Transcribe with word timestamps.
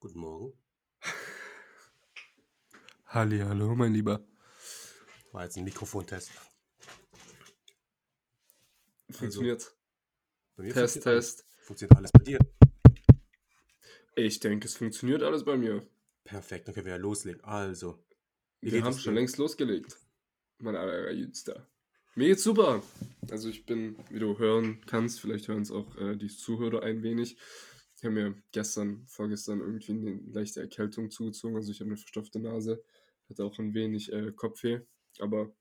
Guten 0.00 0.18
Morgen. 0.20 0.52
Halli, 3.06 3.40
hallo, 3.40 3.74
mein 3.74 3.92
Lieber. 3.92 4.24
War 5.32 5.44
jetzt 5.44 5.58
ein 5.58 5.64
Mikrofontest. 5.64 6.30
Funktioniert's? 9.10 9.76
Bei 10.56 10.62
mir 10.62 10.72
Test, 10.72 10.94
funktioniert 10.94 11.06
alles. 11.06 11.36
Test. 11.36 11.44
Funktioniert 11.60 11.96
alles 11.98 12.12
bei 12.12 12.24
dir? 12.24 12.38
Ich 14.16 14.40
denke, 14.40 14.66
es 14.68 14.76
funktioniert 14.76 15.22
alles 15.22 15.44
bei 15.44 15.56
mir. 15.56 15.86
Perfekt, 16.24 16.68
dann 16.68 16.74
können 16.74 16.86
wir 16.86 16.92
ja 16.94 16.98
loslegen. 16.98 17.44
Also, 17.44 18.02
Wir 18.60 18.82
haben 18.82 18.92
es 18.92 19.02
schon 19.02 19.12
dir? 19.14 19.20
längst 19.20 19.36
losgelegt. 19.36 19.98
Mein 20.58 20.76
allerjüngster. 20.76 21.68
Mir 22.14 22.28
geht's 22.28 22.42
super. 22.42 22.82
Also 23.30 23.48
ich 23.48 23.66
bin, 23.66 23.96
wie 24.08 24.18
du 24.18 24.38
hören 24.38 24.82
kannst, 24.86 25.20
vielleicht 25.20 25.48
hören 25.48 25.62
es 25.62 25.70
auch 25.70 25.94
äh, 25.96 26.16
die 26.16 26.28
Zuhörer 26.28 26.82
ein 26.82 27.02
wenig. 27.02 27.36
Ich 28.00 28.04
habe 28.06 28.14
mir 28.14 28.42
gestern, 28.50 29.06
vorgestern 29.06 29.60
irgendwie 29.60 29.92
eine 29.92 30.20
leichte 30.32 30.62
Erkältung 30.62 31.10
zugezogen. 31.10 31.54
Also 31.56 31.70
ich 31.70 31.80
habe 31.80 31.90
eine 31.90 31.98
verstopfte 31.98 32.40
Nase, 32.40 32.82
hatte 33.28 33.44
auch 33.44 33.58
ein 33.58 33.74
wenig 33.74 34.10
äh, 34.10 34.32
Kopfweh, 34.32 34.80
aber 35.18 35.54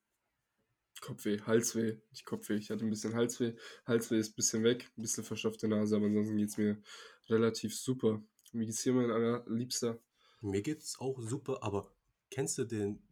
Kopfweh, 1.02 1.42
Halsweh, 1.42 1.98
nicht 2.12 2.24
Kopfweh. 2.24 2.56
Ich 2.56 2.70
hatte 2.70 2.86
ein 2.86 2.90
bisschen 2.90 3.14
Halsweh. 3.14 3.56
Halsweh 3.86 4.18
ist 4.18 4.32
ein 4.32 4.36
bisschen 4.36 4.64
weg, 4.64 4.90
ein 4.98 5.02
bisschen 5.02 5.26
verstopfte 5.26 5.68
Nase, 5.68 5.98
aber 5.98 6.06
ansonsten 6.06 6.38
geht's 6.38 6.58
mir 6.58 6.82
relativ 7.28 7.78
super. 7.78 8.24
Wie 8.54 8.66
geht's 8.66 8.84
dir, 8.84 8.94
mein 8.94 9.12
allerliebster? 9.12 10.00
Mir 10.40 10.62
geht's 10.62 10.98
auch 10.98 11.20
super, 11.20 11.62
aber 11.62 11.94
kennst 12.32 12.58
du 12.58 12.64
den 12.64 13.04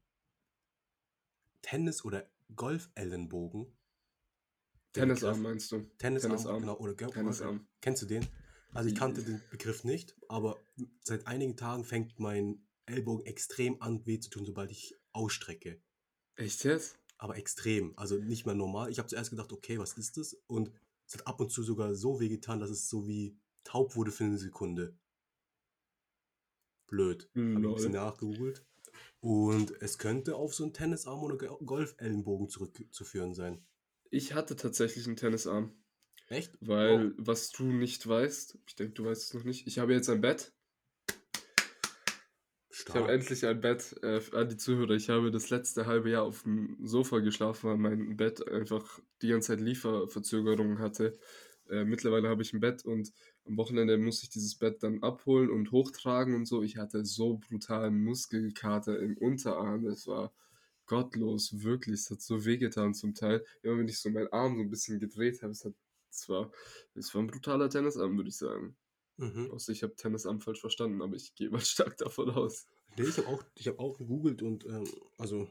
Tennis- 1.61 2.05
oder 2.05 2.29
Golf-Ellenbogen? 2.55 3.77
Tennisarm 4.93 5.41
meinst 5.41 5.69
du? 5.73 5.79
Tennisarm, 5.97 6.31
Tennisarm. 6.31 6.59
genau, 6.61 6.77
oder 6.77 6.95
Golf 6.95 7.13
Tennisarm. 7.13 7.67
Kennst 7.81 8.03
du 8.03 8.05
den? 8.05 8.25
Also 8.73 8.89
ich 8.89 8.95
kannte 8.95 9.23
den 9.23 9.41
Begriff 9.49 9.83
nicht, 9.83 10.15
aber 10.27 10.59
seit 11.01 11.25
einigen 11.25 11.55
Tagen 11.57 11.83
fängt 11.83 12.19
mein 12.19 12.67
Ellbogen 12.85 13.25
extrem 13.25 13.81
an 13.81 14.05
weh 14.05 14.19
zu 14.19 14.29
tun, 14.29 14.45
sobald 14.45 14.71
ich 14.71 14.95
ausstrecke. 15.13 15.81
Echt 16.35 16.63
jetzt? 16.63 16.97
aber 17.19 17.35
extrem. 17.37 17.97
Also 17.97 18.17
nicht 18.17 18.45
mehr 18.45 18.53
normal. 18.53 18.91
Ich 18.91 18.99
habe 18.99 19.07
zuerst 19.07 19.31
gedacht, 19.31 19.51
okay, 19.51 19.79
was 19.79 19.93
ist 19.93 20.17
das? 20.17 20.35
Und 20.45 20.71
es 21.07 21.15
hat 21.15 21.25
ab 21.25 21.39
und 21.39 21.51
zu 21.51 21.63
sogar 21.63 21.95
so 21.95 22.19
weh 22.19 22.29
getan, 22.29 22.59
dass 22.59 22.69
es 22.69 22.89
so 22.89 23.07
wie 23.07 23.35
taub 23.63 23.95
wurde 23.95 24.11
für 24.11 24.25
eine 24.25 24.37
Sekunde. 24.37 24.95
Blöd. 26.87 27.29
Habe 27.35 27.49
ich 27.61 27.67
ein 27.67 27.73
bisschen 27.73 27.91
nachgegoogelt. 27.93 28.65
Und 29.19 29.71
es 29.81 29.97
könnte 29.97 30.35
auf 30.35 30.53
so 30.53 30.63
einen 30.63 30.73
Tennisarm 30.73 31.21
oder 31.23 31.37
Ge- 31.37 31.49
Golfellenbogen 31.65 32.49
zurückzuführen 32.49 33.33
sein. 33.33 33.65
Ich 34.09 34.33
hatte 34.33 34.55
tatsächlich 34.55 35.05
einen 35.07 35.17
Tennisarm, 35.17 35.73
Echt? 36.29 36.57
weil 36.59 37.13
was 37.17 37.51
du 37.51 37.63
nicht 37.63 38.05
weißt, 38.07 38.57
ich 38.67 38.75
denke, 38.75 38.93
du 38.93 39.05
weißt 39.05 39.23
es 39.23 39.33
noch 39.33 39.43
nicht, 39.43 39.67
ich 39.67 39.79
habe 39.79 39.93
jetzt 39.93 40.09
ein 40.09 40.21
Bett. 40.21 40.51
Ich 42.69 42.85
habe 42.89 42.99
Stark. 42.99 43.09
endlich 43.09 43.45
ein 43.45 43.59
Bett 43.59 43.95
äh, 44.03 44.21
an 44.33 44.49
die 44.49 44.57
Zuhörer. 44.57 44.91
Ich 44.91 45.09
habe 45.09 45.31
das 45.31 45.49
letzte 45.49 45.87
halbe 45.87 46.11
Jahr 46.11 46.23
auf 46.23 46.43
dem 46.43 46.77
Sofa 46.83 47.19
geschlafen, 47.19 47.69
weil 47.69 47.77
mein 47.77 48.17
Bett 48.17 48.47
einfach 48.47 48.99
die 49.21 49.29
ganze 49.29 49.47
Zeit 49.47 49.61
Lieferverzögerungen 49.61 50.79
hatte. 50.79 51.17
Äh, 51.69 51.85
mittlerweile 51.85 52.29
habe 52.29 52.43
ich 52.43 52.53
ein 52.53 52.59
Bett 52.59 52.85
und 52.85 53.11
am 53.45 53.57
Wochenende 53.57 53.97
muss 53.97 54.23
ich 54.23 54.29
dieses 54.29 54.55
Bett 54.55 54.83
dann 54.83 55.01
abholen 55.03 55.49
und 55.49 55.71
hochtragen 55.71 56.35
und 56.35 56.45
so. 56.45 56.61
Ich 56.63 56.77
hatte 56.77 57.03
so 57.05 57.37
brutalen 57.37 58.03
Muskelkater 58.03 58.99
im 58.99 59.17
Unterarm. 59.17 59.85
Das 59.85 60.07
war 60.07 60.31
gottlos, 60.85 61.63
wirklich. 61.63 62.01
Es 62.01 62.11
hat 62.11 62.21
so 62.21 62.45
wehgetan 62.45 62.93
zum 62.93 63.13
Teil. 63.13 63.43
Immer 63.61 63.79
wenn 63.79 63.87
ich 63.87 63.99
so 63.99 64.09
meinen 64.09 64.31
Arm 64.31 64.55
so 64.55 64.61
ein 64.61 64.69
bisschen 64.69 64.99
gedreht 64.99 65.41
habe, 65.41 65.51
es 65.51 65.65
hat, 65.65 65.73
es 66.17 66.29
war, 66.29 66.51
es 66.95 67.13
war 67.13 67.21
ein 67.21 67.27
brutaler 67.27 67.69
Tennisarm, 67.69 68.17
würde 68.17 68.29
ich 68.29 68.37
sagen. 68.37 68.75
Mhm. 69.17 69.51
Außer 69.51 69.71
ich 69.71 69.83
habe 69.83 69.95
Tennisarm 69.95 70.39
falsch 70.41 70.61
verstanden, 70.61 71.01
aber 71.01 71.15
ich 71.15 71.33
gehe 71.35 71.49
mal 71.49 71.59
stark 71.65 71.97
davon 71.97 72.29
aus. 72.29 72.67
Nee, 72.97 73.05
ich 73.05 73.17
habe 73.17 73.27
auch, 73.27 73.43
ich 73.55 73.67
hab 73.67 73.79
auch 73.79 73.97
gegoogelt 73.97 74.41
und 74.41 74.65
ähm, 74.65 74.87
also 75.17 75.47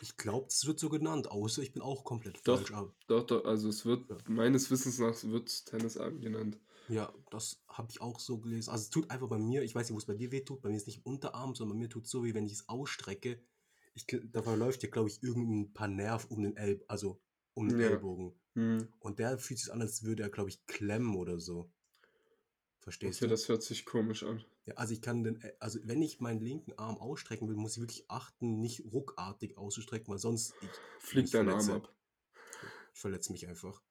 ich 0.00 0.16
glaube, 0.16 0.48
es 0.48 0.66
wird 0.66 0.80
so 0.80 0.88
genannt, 0.88 1.30
außer 1.30 1.62
ich 1.62 1.72
bin 1.72 1.82
auch 1.82 2.02
komplett 2.04 2.40
Doch. 2.44 2.66
falsch. 2.66 2.72
Doch, 3.06 3.24
doch, 3.26 3.44
also 3.44 3.68
es 3.68 3.84
wird, 3.86 4.08
Ja. 4.10 4.16
meines 4.26 4.70
Wissens 4.70 4.98
nach, 4.98 5.22
wird 5.22 5.66
Tennisarm 5.66 6.20
genannt. 6.20 6.58
Ja, 6.88 7.12
das 7.30 7.62
habe 7.68 7.90
ich 7.90 8.00
auch 8.00 8.18
so 8.18 8.38
gelesen. 8.38 8.70
Also 8.70 8.82
es 8.82 8.90
tut 8.90 9.10
einfach 9.10 9.28
bei 9.28 9.38
mir, 9.38 9.62
ich 9.62 9.74
weiß 9.74 9.86
nicht, 9.88 9.94
wo 9.94 9.98
es 9.98 10.06
bei 10.06 10.14
dir 10.14 10.32
weh 10.32 10.40
tut, 10.40 10.60
bei 10.60 10.70
mir 10.70 10.76
ist 10.76 10.88
nicht 10.88 10.98
im 10.98 11.12
Unterarm, 11.12 11.54
sondern 11.54 11.76
bei 11.76 11.84
mir 11.84 11.88
tut 11.88 12.04
es 12.04 12.10
so, 12.10 12.24
wie 12.24 12.34
wenn 12.34 12.46
ich 12.46 12.52
es 12.54 12.68
ausstrecke. 12.68 13.40
Ich, 13.94 14.06
da 14.06 14.42
verläuft 14.42 14.82
ja, 14.82 14.88
glaube 14.88 15.08
ich, 15.08 15.22
irgendein 15.22 15.72
paar 15.72 15.88
Nerv 15.88 16.24
um 16.30 16.42
den 16.42 16.56
Ellbogen, 16.56 16.88
also 16.88 17.20
um 17.54 17.68
den 17.68 17.80
Ja. 17.80 17.88
Ellbogen. 17.90 18.32
Hm. 18.54 18.88
Und 19.00 19.18
der 19.18 19.38
fühlt 19.38 19.58
sich 19.60 19.72
an, 19.72 19.80
als 19.80 20.02
würde 20.04 20.22
er, 20.22 20.30
glaube 20.30 20.50
ich, 20.50 20.64
klemmen 20.66 21.16
oder 21.16 21.38
so. 21.40 21.70
Verstehst 22.80 23.18
Okay, 23.18 23.26
du? 23.26 23.30
das 23.30 23.48
hört 23.48 23.62
sich 23.62 23.84
komisch 23.84 24.22
an. 24.24 24.44
Ja, 24.66 24.74
also 24.74 24.92
ich 24.92 25.00
kann 25.00 25.22
den, 25.24 25.40
äh, 25.40 25.52
also 25.60 25.78
wenn 25.84 26.02
ich 26.02 26.20
meinen 26.20 26.40
linken 26.40 26.72
Arm 26.78 26.96
ausstrecken 26.98 27.48
will, 27.48 27.56
muss 27.56 27.72
ich 27.76 27.80
wirklich 27.80 28.10
achten, 28.10 28.60
nicht 28.60 28.84
ruckartig 28.92 29.56
auszustrecken, 29.56 30.08
weil 30.08 30.18
sonst 30.18 30.54
ich, 30.60 30.70
Fliegt 31.00 31.34
dein 31.34 31.48
Arm 31.48 31.70
ab. 31.70 31.94
ich 32.92 33.00
verletze 33.00 33.32
mich 33.32 33.46
einfach. 33.48 33.82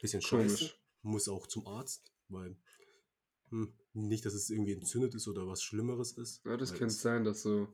Bisschen 0.00 0.22
scheiße. 0.22 0.56
Komisch. 0.56 0.78
Muss 1.02 1.28
auch 1.28 1.46
zum 1.46 1.66
Arzt, 1.66 2.12
weil 2.28 2.56
hm, 3.50 3.72
nicht, 3.92 4.24
dass 4.24 4.34
es 4.34 4.50
irgendwie 4.50 4.72
entzündet 4.72 5.14
ist 5.14 5.28
oder 5.28 5.46
was 5.46 5.62
Schlimmeres 5.62 6.12
ist. 6.12 6.44
Ja, 6.44 6.56
das 6.56 6.74
kann 6.74 6.88
es- 6.88 7.00
sein, 7.00 7.24
dass 7.24 7.42
so. 7.42 7.68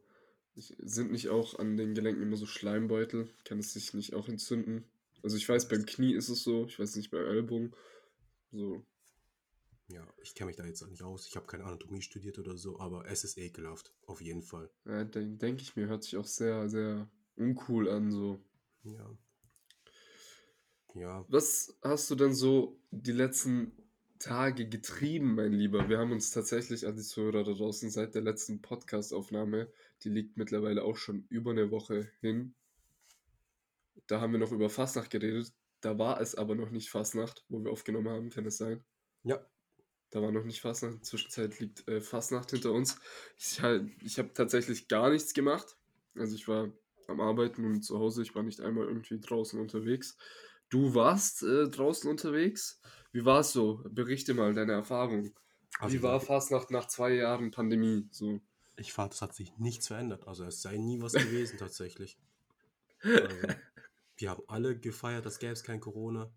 Sind 0.54 1.12
nicht 1.12 1.28
auch 1.28 1.58
an 1.60 1.76
den 1.76 1.94
Gelenken 1.94 2.22
immer 2.22 2.36
so 2.36 2.44
Schleimbeutel? 2.46 3.30
Kann 3.44 3.60
es 3.60 3.72
sich 3.74 3.94
nicht 3.94 4.14
auch 4.14 4.28
entzünden? 4.28 4.90
Also 5.22 5.36
ich 5.36 5.48
weiß, 5.48 5.68
beim 5.68 5.86
Knie 5.86 6.14
ist 6.14 6.28
es 6.28 6.42
so, 6.42 6.66
ich 6.66 6.78
weiß 6.78 6.96
nicht, 6.96 7.10
beim 7.10 7.26
Ellbogen. 7.26 7.74
So. 8.52 8.84
Ja, 9.88 10.06
ich 10.22 10.34
kenne 10.34 10.48
mich 10.48 10.56
da 10.56 10.64
jetzt 10.64 10.82
auch 10.82 10.88
nicht 10.88 11.02
aus. 11.02 11.26
Ich 11.26 11.36
habe 11.36 11.46
keine 11.46 11.64
Anatomie 11.64 12.02
studiert 12.02 12.38
oder 12.38 12.56
so, 12.56 12.78
aber 12.78 13.06
es 13.06 13.24
ist 13.24 13.38
ekelhaft. 13.38 13.92
Auf 14.06 14.20
jeden 14.20 14.42
Fall. 14.42 14.70
Ja, 14.84 15.04
denke 15.04 15.38
denk 15.38 15.62
ich 15.62 15.76
mir, 15.76 15.86
hört 15.86 16.04
sich 16.04 16.16
auch 16.16 16.26
sehr, 16.26 16.68
sehr 16.68 17.08
uncool 17.36 17.88
an. 17.88 18.10
So. 18.10 18.42
Ja. 18.84 19.16
Ja, 20.94 21.24
Was 21.28 21.78
hast 21.82 22.10
du 22.10 22.14
denn 22.16 22.34
so 22.34 22.80
die 22.90 23.12
letzten 23.12 23.72
Tage 24.18 24.68
getrieben, 24.68 25.36
mein 25.36 25.52
Lieber? 25.52 25.88
Wir 25.88 25.98
haben 25.98 26.12
uns 26.12 26.30
tatsächlich 26.30 26.86
an 26.86 26.96
die 26.96 27.02
Zuhörer 27.02 27.44
da 27.44 27.52
draußen 27.52 27.90
seit 27.90 28.14
der 28.14 28.22
letzten 28.22 28.60
Podcast-Aufnahme, 28.60 29.70
die 30.02 30.08
liegt 30.08 30.36
mittlerweile 30.36 30.82
auch 30.82 30.96
schon 30.96 31.24
über 31.28 31.52
eine 31.52 31.70
Woche 31.70 32.10
hin. 32.20 32.54
Da 34.08 34.20
haben 34.20 34.32
wir 34.32 34.40
noch 34.40 34.52
über 34.52 34.68
Fastnacht 34.68 35.10
geredet. 35.10 35.52
Da 35.80 35.98
war 35.98 36.20
es 36.20 36.34
aber 36.34 36.56
noch 36.56 36.70
nicht 36.70 36.90
Fastnacht, 36.90 37.44
wo 37.48 37.62
wir 37.62 37.70
aufgenommen 37.70 38.08
haben, 38.08 38.30
kann 38.30 38.46
es 38.46 38.56
sein? 38.56 38.84
ja, 39.22 39.38
Da 40.10 40.20
war 40.22 40.32
noch 40.32 40.44
nicht 40.44 40.60
Fastnacht. 40.60 40.94
In 40.94 40.98
der 40.98 41.04
Zwischenzeit 41.04 41.60
liegt 41.60 41.86
äh, 41.86 42.00
Fastnacht 42.00 42.50
hinter 42.50 42.72
uns. 42.72 42.98
Ich, 43.38 43.62
halt, 43.62 43.88
ich 44.02 44.18
habe 44.18 44.32
tatsächlich 44.32 44.88
gar 44.88 45.10
nichts 45.10 45.34
gemacht. 45.34 45.76
Also 46.16 46.34
ich 46.34 46.48
war 46.48 46.72
am 47.06 47.20
Arbeiten 47.20 47.64
und 47.64 47.82
zu 47.82 47.98
Hause. 47.98 48.22
Ich 48.22 48.34
war 48.34 48.42
nicht 48.42 48.60
einmal 48.60 48.86
irgendwie 48.86 49.20
draußen 49.20 49.60
unterwegs. 49.60 50.16
Du 50.70 50.94
warst 50.94 51.42
äh, 51.42 51.68
draußen 51.68 52.10
unterwegs. 52.10 52.80
Wie 53.12 53.24
war 53.24 53.40
es 53.40 53.52
so? 53.52 53.82
Berichte 53.88 54.34
mal 54.34 54.54
deine 54.54 54.72
Erfahrung. 54.72 55.32
also 55.78 55.94
Wie 55.94 56.02
war 56.02 56.20
Fastnacht 56.20 56.70
nach 56.70 56.86
zwei 56.86 57.14
Jahren 57.14 57.50
Pandemie? 57.50 58.08
So. 58.10 58.40
ich 58.76 58.92
fand, 58.92 59.14
es 59.14 59.22
hat 59.22 59.34
sich 59.34 59.56
nichts 59.58 59.86
verändert. 59.88 60.26
Also 60.26 60.44
es 60.44 60.60
sei 60.62 60.76
nie 60.76 61.00
was 61.00 61.12
gewesen 61.12 61.58
tatsächlich. 61.58 62.18
Also, 63.04 63.36
wir 64.18 64.30
haben 64.30 64.42
alle 64.48 64.78
gefeiert, 64.78 65.24
das 65.24 65.38
gäbe 65.38 65.52
es 65.52 65.62
kein 65.62 65.80
Corona. 65.80 66.32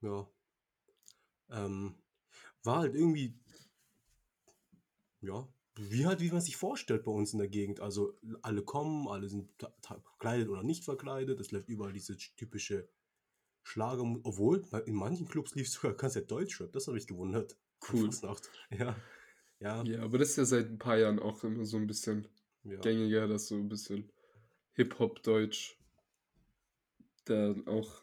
Ja. 0.00 0.28
Ähm, 1.50 1.96
war 2.62 2.78
halt 2.78 2.94
irgendwie, 2.94 3.38
ja, 5.20 5.48
wie 5.74 6.06
halt, 6.06 6.20
wie 6.20 6.30
man 6.30 6.40
sich 6.40 6.56
vorstellt 6.56 7.04
bei 7.04 7.10
uns 7.10 7.32
in 7.32 7.38
der 7.38 7.48
Gegend. 7.48 7.80
Also 7.80 8.18
alle 8.42 8.62
kommen, 8.62 9.08
alle 9.08 9.28
sind 9.28 9.50
verkleidet 9.80 10.48
oder 10.48 10.62
nicht 10.62 10.84
verkleidet. 10.84 11.40
Es 11.40 11.50
läuft 11.50 11.68
überall 11.68 11.92
diese 11.92 12.16
typische 12.16 12.88
Schlager, 13.62 14.02
obwohl 14.24 14.64
in 14.86 14.94
manchen 14.94 15.26
Clubs 15.26 15.54
lief 15.54 15.68
sogar 15.68 15.94
ganz 15.94 16.14
der 16.14 16.22
Deutschrap. 16.22 16.72
Das 16.72 16.86
habe 16.86 16.98
ich 16.98 17.06
gewundert. 17.06 17.56
Cool. 17.90 18.10
Ja. 18.70 18.96
Ja. 19.58 19.84
Ja, 19.84 20.02
aber 20.02 20.18
das 20.18 20.30
ist 20.30 20.36
ja 20.36 20.44
seit 20.44 20.70
ein 20.70 20.78
paar 20.78 20.98
Jahren 20.98 21.20
auch 21.20 21.44
immer 21.44 21.64
so 21.64 21.76
ein 21.76 21.86
bisschen 21.86 22.26
ja. 22.64 22.80
gängiger, 22.80 23.28
dass 23.28 23.46
so 23.46 23.54
ein 23.54 23.68
bisschen 23.68 24.10
Hip-Hop-Deutsch 24.72 25.78
da 27.24 27.54
auch 27.66 28.02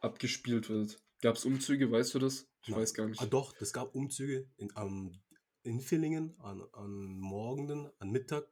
abgespielt 0.00 0.68
wird. 0.68 0.98
Gab 1.20 1.36
es 1.36 1.44
Umzüge, 1.44 1.90
weißt 1.90 2.14
du 2.14 2.18
das? 2.18 2.48
Ich 2.62 2.68
Nein. 2.68 2.80
weiß 2.80 2.94
gar 2.94 3.08
nicht. 3.08 3.20
Ah, 3.20 3.26
doch, 3.26 3.54
es 3.60 3.72
gab 3.72 3.94
Umzüge 3.94 4.48
in, 4.56 4.74
am, 4.76 5.20
in 5.62 5.80
Villingen 5.80 6.34
an, 6.40 6.62
an 6.72 7.18
Morgenden, 7.18 7.90
an 7.98 8.10
Mittag. 8.10 8.48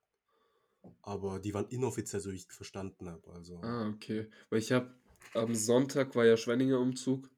Aber 1.03 1.41
die 1.41 1.53
waren 1.53 1.69
inoffiziell, 1.69 2.23
so 2.23 2.31
wie 2.31 2.37
ich 2.37 2.47
verstanden 2.51 3.09
habe. 3.09 3.31
Also, 3.33 3.59
Ah, 3.63 3.89
okay. 3.89 4.31
Weil 4.49 4.61
ich 4.61 4.73
habe 4.73 4.95
am 5.35 5.55
Sonntag 5.55 6.15
war 6.17 6.25
ja 6.25 6.37
Schwenninger 6.37 6.79
Umzug 6.81 7.31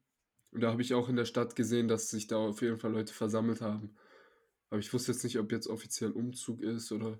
und 0.51 0.61
da 0.61 0.71
habe 0.71 0.81
ich 0.81 0.93
auch 0.93 1.09
in 1.09 1.15
der 1.17 1.25
Stadt 1.25 1.55
gesehen, 1.55 1.87
dass 1.87 2.09
sich 2.09 2.27
da 2.27 2.37
auf 2.37 2.61
jeden 2.61 2.77
Fall 2.77 2.91
Leute 2.93 3.13
versammelt 3.13 3.59
haben. 3.61 3.95
Aber 4.69 4.79
ich 4.79 4.93
wusste 4.93 5.11
jetzt 5.11 5.23
nicht, 5.23 5.37
ob 5.39 5.51
jetzt 5.51 5.67
offiziell 5.67 6.11
Umzug 6.11 6.61
ist 6.61 6.91
oder 6.91 7.19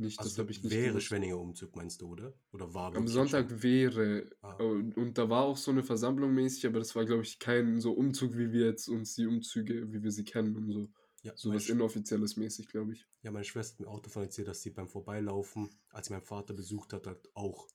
nicht. 0.00 0.18
Das 0.18 0.26
also 0.26 0.42
habe 0.42 0.50
ich 0.52 0.62
nicht 0.62 0.72
wäre 0.74 0.88
gewusst. 0.88 1.06
Schwenninger 1.06 1.38
Umzug, 1.38 1.76
meinst 1.76 2.00
du, 2.00 2.08
oder? 2.08 2.32
Oder 2.52 2.72
war 2.74 2.94
Am 2.96 3.06
Sonntag 3.06 3.48
schon- 3.48 3.62
wäre 3.62 4.30
Ah. 4.42 4.54
und, 4.54 5.16
da 5.18 5.28
war 5.28 5.44
auch 5.44 5.56
so 5.56 5.70
eine 5.70 5.82
Versammlung 5.82 6.34
mäßig, 6.34 6.66
aber 6.66 6.78
das 6.80 6.94
war 6.96 7.04
glaube 7.04 7.22
ich 7.22 7.38
kein 7.38 7.80
so 7.80 7.92
Umzug, 7.92 8.36
wie 8.36 8.50
wir 8.52 8.66
jetzt 8.66 8.88
uns 8.88 9.14
die 9.14 9.26
Umzüge, 9.26 9.92
wie 9.92 10.02
wir 10.02 10.10
sie 10.10 10.24
kennen 10.24 10.56
und 10.56 10.70
so. 10.72 10.90
Ja, 11.22 11.32
So 11.36 11.52
was 11.52 11.68
Inoffizielles 11.68 12.36
mäßig, 12.36 12.68
glaube 12.68 12.94
ich. 12.94 13.06
ja, 13.22 13.30
meine 13.30 13.44
Schwester 13.44 13.74
hat 13.74 13.80
mir 13.80 13.88
auch 13.88 14.00
davon 14.00 14.22
erzählt, 14.22 14.48
dass 14.48 14.62
sie 14.62 14.70
beim 14.70 14.88
Vorbeilaufen, 14.88 15.68
als 15.90 16.06
sie 16.06 16.14
meinen 16.14 16.22
Vater 16.24 16.54
besucht 16.54 16.92
hat, 16.94 17.06
halt 17.06 17.28
auch 17.34 17.68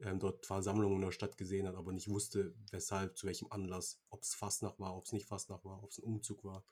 ähm, 0.00 0.20
dort 0.20 0.46
Versammlungen 0.46 0.94
in 0.96 1.02
der 1.02 1.10
Stadt 1.10 1.36
gesehen 1.36 1.66
hat, 1.66 1.74
aber 1.74 1.90
nicht 1.92 2.08
wusste, 2.08 2.54
weshalb, 2.70 3.18
zu 3.18 3.26
welchem 3.26 3.50
Anlass, 3.50 4.00
ob 4.10 4.22
es 4.22 4.32
Fastnacht 4.32 4.78
war, 4.78 4.96
ob 4.96 5.06
es 5.06 5.12
nicht 5.12 5.26
Fastnacht 5.26 5.64
war, 5.64 5.82
ob 5.82 5.90
es 5.90 5.98
ein 5.98 6.04
Umzug 6.04 6.44
war. 6.44 6.64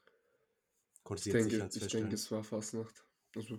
Konnte 1.02 1.20
Ich 1.20 1.24
sie 1.24 1.30
jetzt 1.30 1.34
nicht 1.42 1.50
denke, 1.52 1.58
ganz 1.58 1.74
ich 1.74 1.82
feststellen. 1.82 2.04
denke, 2.04 2.14
es 2.14 2.30
war 2.30 2.44
Fastnacht. 2.44 3.04
Also, 3.34 3.58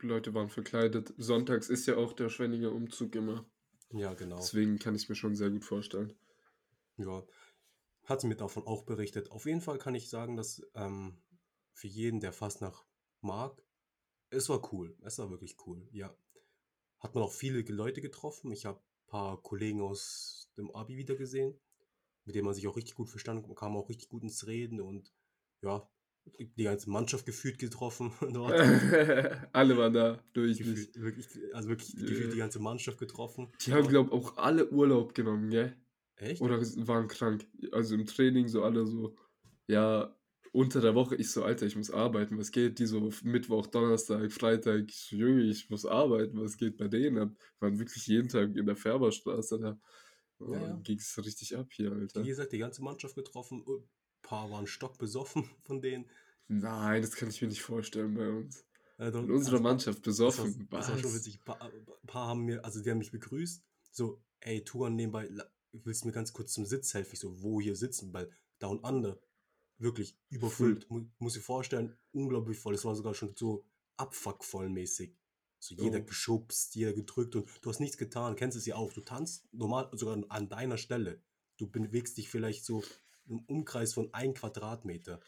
Leute 0.00 0.34
waren 0.34 0.48
verkleidet. 0.48 1.12
Sonntags 1.16 1.68
ist 1.68 1.86
ja 1.86 1.96
auch 1.96 2.12
der 2.12 2.28
Schwenninger 2.28 2.72
Umzug 2.72 3.14
immer. 3.14 3.48
Ja, 3.90 4.14
genau. 4.14 4.36
Deswegen 4.36 4.78
kann 4.78 4.94
ich 4.94 5.08
mir 5.08 5.14
schon 5.14 5.34
sehr 5.34 5.50
gut 5.50 5.64
vorstellen. 5.64 6.14
Ja, 6.96 7.24
hat 8.04 8.20
sie 8.20 8.26
mir 8.26 8.36
davon 8.36 8.66
auch 8.66 8.84
berichtet. 8.84 9.30
Auf 9.30 9.46
jeden 9.46 9.60
Fall 9.60 9.78
kann 9.78 9.94
ich 9.94 10.08
sagen, 10.08 10.36
dass 10.36 10.62
ähm, 10.74 11.22
für 11.72 11.88
jeden, 11.88 12.20
der 12.20 12.32
Fastnacht 12.32 12.86
mag, 13.20 13.62
es 14.30 14.48
war 14.48 14.72
cool. 14.72 14.96
Es 15.02 15.18
war 15.18 15.30
wirklich 15.30 15.56
cool. 15.66 15.88
Ja. 15.92 16.14
Hat 16.98 17.14
man 17.14 17.24
auch 17.24 17.32
viele 17.32 17.60
Leute 17.62 18.00
getroffen. 18.00 18.50
Ich 18.50 18.66
habe 18.66 18.78
ein 18.78 19.06
paar 19.06 19.42
Kollegen 19.42 19.80
aus 19.80 20.50
dem 20.56 20.70
Abi 20.74 20.96
wieder 20.96 21.16
gesehen, 21.16 21.58
mit 22.24 22.34
denen 22.34 22.46
man 22.46 22.54
sich 22.54 22.66
auch 22.66 22.76
richtig 22.76 22.94
gut 22.94 23.08
verstanden 23.08 23.46
Man 23.46 23.56
kam 23.56 23.76
auch 23.76 23.88
richtig 23.88 24.08
gut 24.08 24.22
ins 24.22 24.46
Reden 24.46 24.80
und 24.80 25.12
ja, 25.62 25.88
die 26.38 26.64
ganze 26.64 26.90
Mannschaft 26.90 27.26
gefühlt 27.26 27.58
getroffen. 27.58 28.12
Alle 29.52 29.76
waren 29.76 29.92
da, 29.92 30.22
durch. 30.32 30.58
Gefühlt, 30.58 31.00
wirklich, 31.00 31.26
also 31.52 31.68
wirklich 31.68 31.94
gefühlt 31.96 32.32
die 32.32 32.38
ganze 32.38 32.60
Mannschaft 32.60 32.98
getroffen. 32.98 33.52
Die 33.64 33.72
haben, 33.72 33.88
glaube 33.88 34.08
ich, 34.08 34.12
auch 34.12 34.36
alle 34.36 34.70
Urlaub 34.70 35.14
genommen, 35.14 35.50
gell? 35.50 35.76
Echt? 36.16 36.40
Oder 36.40 36.60
waren 36.86 37.08
krank. 37.08 37.46
Also 37.72 37.94
im 37.94 38.06
Training 38.06 38.48
so 38.48 38.62
alle 38.62 38.86
so, 38.86 39.16
ja, 39.66 40.14
unter 40.52 40.80
der 40.80 40.94
Woche, 40.94 41.14
ich 41.16 41.30
so, 41.30 41.44
Alter, 41.44 41.66
ich 41.66 41.76
muss 41.76 41.90
arbeiten, 41.90 42.38
was 42.38 42.50
geht? 42.50 42.78
Die 42.78 42.86
so 42.86 43.10
Mittwoch, 43.22 43.66
Donnerstag, 43.66 44.32
Freitag, 44.32 44.86
ich 44.88 44.96
so, 44.96 45.16
Junge, 45.16 45.42
ich 45.42 45.70
muss 45.70 45.86
arbeiten, 45.86 46.40
was 46.40 46.56
geht 46.56 46.76
bei 46.76 46.88
denen 46.88 47.18
ab? 47.18 47.30
Waren 47.60 47.78
wirklich 47.78 48.06
jeden 48.06 48.28
Tag 48.28 48.56
in 48.56 48.66
der 48.66 48.76
Färberstraße 48.76 49.58
da. 49.58 49.80
Oh, 50.40 50.52
Ja, 50.52 50.60
ja. 50.60 50.80
Ging 50.82 50.98
es 50.98 51.18
richtig 51.24 51.56
ab 51.56 51.68
hier, 51.72 51.92
Alter. 51.92 52.22
Wie 52.22 52.28
gesagt, 52.28 52.52
die 52.52 52.58
ganze 52.58 52.82
Mannschaft 52.82 53.14
getroffen. 53.14 53.64
Paar 54.28 54.50
waren 54.50 54.66
stockbesoffen 54.66 55.48
von 55.64 55.80
denen. 55.80 56.04
Nein, 56.48 57.00
das 57.02 57.12
kann 57.16 57.30
ich 57.30 57.40
mir 57.40 57.48
nicht 57.48 57.62
vorstellen 57.62 58.14
bei 58.14 58.28
uns. 58.28 58.64
Also, 58.98 59.20
In 59.20 59.30
unserer 59.30 59.54
also, 59.54 59.62
Mannschaft 59.62 60.06
Das 60.06 60.18
war, 60.18 60.26
besoffen. 60.28 60.68
das 60.70 60.88
war 60.90 60.98
schon 60.98 61.14
witzig. 61.14 61.38
Ein 61.38 61.44
paar, 61.44 61.62
ein 61.62 62.06
paar 62.06 62.26
haben 62.28 62.44
mir, 62.44 62.64
also 62.64 62.82
die 62.82 62.90
haben 62.90 62.98
mich 62.98 63.10
begrüßt. 63.10 63.62
So, 63.90 64.20
ey, 64.40 64.64
Tuan 64.64 64.96
nebenbei, 64.96 65.28
willst 65.72 66.02
du 66.02 66.08
mir 66.08 66.12
ganz 66.12 66.32
kurz 66.32 66.52
zum 66.52 66.66
Sitz 66.66 66.92
helfen? 66.94 67.10
Ich 67.14 67.20
so, 67.20 67.42
wo 67.42 67.60
hier 67.60 67.74
sitzen? 67.76 68.12
Weil 68.12 68.30
Down 68.58 68.80
Under, 68.80 69.18
wirklich 69.78 70.18
überfüllt. 70.30 70.90
Mu 70.90 71.06
muss 71.18 71.34
dir 71.34 71.40
vorstellen, 71.40 71.96
unglaublich 72.12 72.58
voll. 72.58 72.74
Es 72.74 72.84
war 72.84 72.94
sogar 72.96 73.14
schon 73.14 73.34
so 73.36 73.64
abfuckvoll-mäßig. 73.96 75.14
So 75.60 75.74
jeder 75.74 76.00
Oh. 76.00 76.04
geschubst, 76.04 76.74
jeder 76.74 76.92
gedrückt 76.92 77.34
und 77.34 77.48
du 77.62 77.70
hast 77.70 77.80
nichts 77.80 77.98
getan. 77.98 78.36
Kennst 78.36 78.56
es 78.56 78.66
ja 78.66 78.76
auch. 78.76 78.92
Du 78.92 79.00
tanzt 79.00 79.48
normal, 79.52 79.88
sogar 79.92 80.18
an 80.28 80.48
deiner 80.48 80.76
Stelle. 80.78 81.20
Du 81.56 81.68
bewegst 81.68 82.16
dich 82.18 82.28
vielleicht 82.28 82.64
so 82.64 82.82
im 83.28 83.40
Umkreis 83.46 83.92
von 83.94 84.12
ein 84.12 84.34
Quadratmeter. 84.34 85.20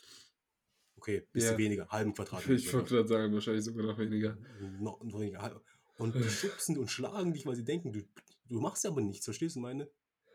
Okay, 0.97 1.26
bisschen 1.32 1.52
Ja. 1.52 1.58
weniger, 1.58 1.88
halben 1.88 2.12
Quadratmeter. 2.14 2.52
Ich 2.58 2.73
wollte 2.73 2.94
gerade 2.94 3.08
sagen, 3.08 3.32
wahrscheinlich 3.32 3.64
sogar 3.64 3.85
noch 3.87 3.99
weniger. 3.99 4.37
noch, 4.81 5.02
noch 5.02 5.20
weniger. 5.20 5.62
Und 5.97 6.14
die 6.14 6.23
schubsen 6.29 6.76
und 6.79 6.91
schlagen 6.91 7.32
dich, 7.32 7.47
weil 7.47 7.56
sie 7.56 7.64
denken, 7.64 7.93
du, 7.93 8.02
du 8.49 8.61
machst 8.61 8.85
aber 8.87 9.00
nichts, 9.00 9.25
verstehst 9.25 9.56
du 9.56 9.61
meine? 9.61 9.91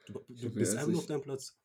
Du, 0.08 0.14
du 0.28 0.34
Ja, 0.36 0.50
bist 0.50 0.76
einfach 0.76 0.90
nur 0.92 1.00
auf 1.00 1.06
deinem 1.08 1.22
Platz. 1.22 1.58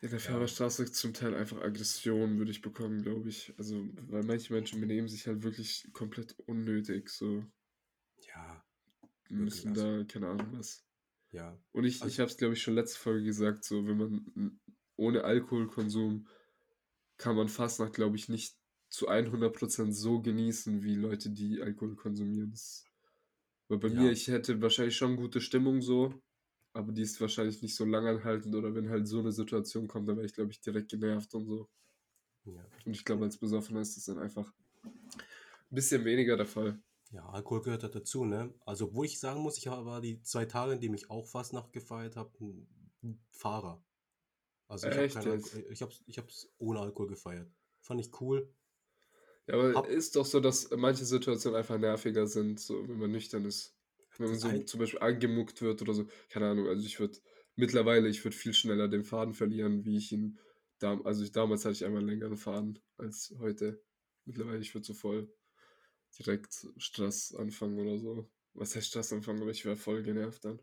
In 0.00 0.10
der 0.10 0.20
Färberstraße 0.20 0.90
zum 0.92 1.14
Teil 1.14 1.34
einfach 1.34 1.62
Aggression 1.62 2.36
würde 2.36 2.50
ich 2.50 2.60
bekommen, 2.60 3.02
glaube 3.02 3.30
ich. 3.30 3.54
Also, 3.56 3.86
weil 4.08 4.22
manche 4.22 4.52
Menschen 4.52 4.78
benehmen 4.80 5.08
sich 5.08 5.26
halt 5.26 5.42
wirklich 5.42 5.88
komplett 5.94 6.38
unnötig, 6.46 7.08
so 7.08 7.42
Ja, 8.34 8.62
müssen 9.30 9.70
also- 9.70 9.98
da, 9.98 10.04
keine 10.04 10.28
Ahnung 10.28 10.48
was. 10.52 10.83
Ja. 11.34 11.58
Und 11.72 11.84
ich, 11.84 12.00
Also- 12.02 12.12
ich 12.12 12.20
habe 12.20 12.30
es, 12.30 12.36
glaube 12.36 12.54
ich, 12.54 12.62
schon 12.62 12.74
letzte 12.74 12.98
Folge 12.98 13.24
gesagt, 13.24 13.64
so, 13.64 13.86
wenn 13.86 13.96
man 13.98 14.60
ohne 14.96 15.24
Alkoholkonsum 15.24 16.26
kann 17.16 17.36
man 17.36 17.48
Fastnacht, 17.48 17.92
glaube 17.94 18.16
ich, 18.16 18.28
nicht 18.28 18.56
zu 18.88 19.08
100% 19.08 19.92
so 19.94 20.20
genießen, 20.22 20.82
wie 20.82 20.94
Leute, 20.94 21.30
die 21.30 21.60
Alkohol 21.62 21.96
konsumieren. 21.96 22.50
Das, 22.52 22.84
weil 23.68 23.78
bei 23.78 23.88
Ja. 23.88 24.02
mir, 24.02 24.12
ich 24.12 24.28
hätte 24.28 24.60
wahrscheinlich 24.62 24.96
schon 24.96 25.16
gute 25.16 25.40
Stimmung 25.40 25.80
so, 25.82 26.14
aber 26.72 26.92
die 26.92 27.02
ist 27.02 27.20
wahrscheinlich 27.20 27.62
nicht 27.62 27.74
so 27.74 27.84
langanhaltend 27.84 28.54
oder 28.54 28.74
wenn 28.74 28.88
halt 28.88 29.06
so 29.08 29.18
eine 29.20 29.32
Situation 29.32 29.88
kommt, 29.88 30.08
dann 30.08 30.16
wäre 30.16 30.26
ich, 30.26 30.34
glaube 30.34 30.50
ich, 30.52 30.60
direkt 30.60 30.90
genervt 30.90 31.34
und 31.34 31.46
so. 31.46 31.68
ja. 32.44 32.64
Und 32.84 32.92
ich 32.94 33.04
glaube, 33.04 33.24
als 33.24 33.36
Besoffener 33.38 33.80
ist 33.80 33.96
das 33.96 34.04
dann 34.04 34.18
einfach 34.18 34.52
ein 34.84 34.92
bisschen 35.70 36.04
weniger 36.04 36.36
der 36.36 36.46
Fall. 36.46 36.80
Ja, 37.14 37.28
Alkohol 37.28 37.62
gehört 37.62 37.84
halt 37.84 37.94
dazu, 37.94 38.24
ne? 38.24 38.52
Also, 38.66 38.92
wo 38.92 39.04
ich 39.04 39.20
sagen 39.20 39.40
muss, 39.40 39.56
ich 39.56 39.66
war 39.66 40.00
die 40.00 40.20
zwei 40.22 40.46
Tage, 40.46 40.72
in 40.72 40.80
denen 40.80 40.96
ich 40.96 41.10
auch 41.10 41.26
Fastnacht 41.28 41.72
gefeiert 41.72 42.16
habe, 42.16 42.30
ein 42.40 42.66
ein 43.04 43.20
Fahrer. 43.30 43.84
Also, 44.66 44.88
ich 44.88 44.96
habe 44.96 45.04
Echt 45.04 45.14
keinen 45.14 45.38
jetzt? 45.38 45.54
Alko- 45.54 45.70
ich 45.70 45.82
hab's, 45.82 46.02
ich 46.06 46.18
hab's 46.18 46.48
ohne 46.58 46.80
Alkohol 46.80 47.08
gefeiert. 47.08 47.48
Fand 47.82 48.00
ich 48.00 48.20
cool. 48.20 48.52
Ja, 49.46 49.54
aber 49.54 49.74
Hab- 49.74 49.86
ist 49.86 50.16
doch 50.16 50.26
so, 50.26 50.40
dass 50.40 50.70
manche 50.70 51.04
Situationen 51.04 51.56
einfach 51.58 51.78
nerviger 51.78 52.26
sind, 52.26 52.58
so 52.58 52.88
wenn 52.88 52.98
man 52.98 53.12
nüchtern 53.12 53.44
ist. 53.44 53.76
Wenn 54.16 54.26
man 54.26 54.34
Das 54.34 54.42
so 54.42 54.48
ein- 54.48 54.66
zum 54.66 54.80
Beispiel 54.80 55.00
angemuckt 55.00 55.60
wird 55.62 55.82
oder 55.82 55.92
so. 55.94 56.06
Keine 56.30 56.48
Ahnung, 56.48 56.66
also 56.66 56.84
ich 56.84 56.98
würde 56.98 57.18
mittlerweile, 57.54 58.08
ich 58.08 58.24
würde 58.24 58.36
viel 58.36 58.54
schneller 58.54 58.88
den 58.88 59.04
Faden 59.04 59.34
verlieren, 59.34 59.84
wie 59.84 59.96
ich 59.98 60.10
ihn 60.12 60.38
also 60.82 61.22
ich, 61.24 61.32
damals 61.32 61.64
hatte 61.64 61.72
ich 61.72 61.84
einmal 61.84 62.00
einen 62.00 62.10
längeren 62.10 62.36
Faden 62.36 62.78
als 62.98 63.34
heute. 63.38 63.82
Mittlerweile, 64.26 64.58
ich 64.60 64.74
würde 64.74 64.84
so 64.86 64.92
voll 64.92 65.32
direkt 66.18 66.66
Stress 66.76 67.34
anfangen 67.34 67.78
oder 67.78 67.98
so. 67.98 68.30
Was 68.54 68.74
heißt 68.76 68.86
Stress 68.86 69.12
anfangen, 69.12 69.42
aber 69.42 69.50
ich 69.50 69.64
wäre 69.64 69.76
voll 69.76 70.02
genervt 70.02 70.44
dann. 70.44 70.60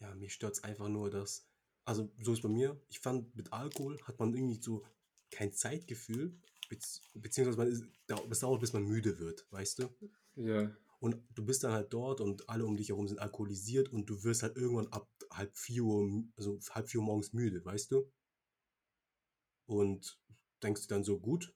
Ja, 0.00 0.14
mich 0.14 0.32
stört's 0.32 0.62
einfach 0.64 0.88
nur, 0.88 1.10
dass. 1.10 1.46
Also, 1.84 2.10
so 2.20 2.32
ist 2.32 2.42
bei 2.42 2.48
mir. 2.48 2.80
Ich 2.88 3.00
fand, 3.00 3.34
mit 3.36 3.52
Alkohol 3.52 4.00
hat 4.02 4.18
man 4.18 4.34
irgendwie 4.34 4.60
so 4.60 4.84
kein 5.30 5.52
Zeitgefühl. 5.52 6.36
Bezieh 6.68 7.00
beziehungsweise 7.14 7.58
man 7.58 7.68
ist, 7.68 7.84
es 8.30 8.40
dauert, 8.40 8.60
bis 8.60 8.72
man 8.72 8.84
müde 8.84 9.18
wird, 9.18 9.46
weißt 9.50 9.78
du? 9.78 9.88
Ja, 10.34 10.76
Und 10.98 11.16
du 11.34 11.44
bist 11.44 11.62
dann 11.62 11.72
halt 11.72 11.92
dort 11.92 12.20
und 12.20 12.48
alle 12.48 12.64
um 12.64 12.76
dich 12.76 12.88
herum 12.88 13.06
sind 13.06 13.20
alkoholisiert 13.20 13.88
und 13.88 14.06
du 14.06 14.24
wirst 14.24 14.42
halt 14.42 14.56
irgendwann 14.56 14.88
ab 14.88 15.08
halb 15.30 15.56
vier 15.56 15.84
Uhr, 15.84 16.24
also 16.36 16.58
halb 16.70 16.88
vier 16.88 17.00
Uhr 17.00 17.06
morgens 17.06 17.32
müde, 17.32 17.64
weißt 17.64 17.92
du? 17.92 18.10
Und 19.66 20.18
denkst 20.62 20.82
du 20.82 20.88
dann 20.88 21.04
so, 21.04 21.18
gut, 21.18 21.54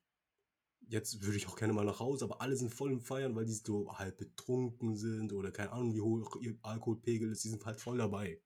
jetzt 0.91 1.23
würde 1.23 1.37
ich 1.37 1.47
auch 1.49 1.57
gerne 1.57 1.73
mal 1.73 1.85
nach 1.85 2.01
Hause, 2.01 2.25
aber 2.25 2.41
alle 2.43 2.57
sind 2.57 2.73
voll 2.75 2.93
im 2.93 3.01
Feiern, 3.01 3.35
weil 3.35 3.47
die 3.47 3.53
so 3.53 3.91
halb 3.97 4.19
betrunken 4.19 4.97
sind 4.97 5.33
oder 5.33 5.51
keine 5.53 5.73
Ahnung, 5.73 5.95
wie 5.95 6.01
hoch 6.01 6.37
ihr 6.41 6.59
Alkoholpegel 6.63 7.31
ist, 7.31 7.45
die 7.45 7.49
sind 7.49 7.65
halt 7.65 7.81
voll 7.81 7.99
dabei. 7.99 8.41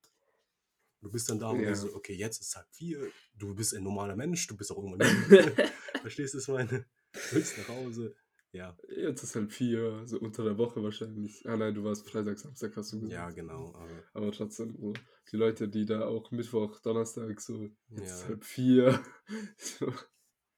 Du 1.01 1.11
bist 1.11 1.29
dann 1.29 1.39
da 1.39 1.49
und 1.49 1.61
Ja. 1.61 1.75
so, 1.75 1.93
okay, 1.95 2.13
jetzt 2.13 2.41
ist 2.41 2.55
halb 2.55 2.67
vier, 2.71 3.11
du 3.37 3.53
bist 3.53 3.73
ein 3.75 3.83
normaler 3.83 4.15
Mensch, 4.15 4.47
du 4.47 4.55
bist 4.57 4.71
auch 4.71 4.77
irgendwann. 4.83 5.01
Verstehst 6.01 6.33
du, 6.33 6.37
was 6.37 6.47
ich 6.47 6.53
meine? 6.53 6.85
Du 7.13 7.19
willst 7.35 7.57
nach 7.57 7.67
Hause. 7.69 8.15
Ja, 8.51 8.77
jetzt 8.87 9.21
ist 9.21 9.35
halt 9.35 9.51
vier, 9.51 10.03
so 10.07 10.17
unter 10.17 10.43
der 10.45 10.57
Woche 10.57 10.81
wahrscheinlich. 10.81 11.45
Ah 11.45 11.57
nein, 11.57 11.73
du 11.75 11.83
warst 11.83 12.09
Freitag, 12.09 12.39
Samstag, 12.39 12.75
hast 12.77 12.93
du 12.93 13.01
gesagt. 13.01 13.13
ja, 13.13 13.29
genau. 13.31 13.73
Aber 13.75 14.03
Aber 14.13 14.31
trotzdem, 14.31 14.77
so, 14.79 14.93
die 15.31 15.35
Leute, 15.35 15.67
die 15.67 15.85
da 15.85 16.05
auch 16.05 16.31
Mittwoch, 16.31 16.79
Donnerstag 16.79 17.41
so, 17.41 17.69
jetzt 17.89 18.11
ist 18.13 18.21
Ja. 18.21 18.27
halb 18.29 18.45
vier. 18.45 19.03
So. 19.57 19.91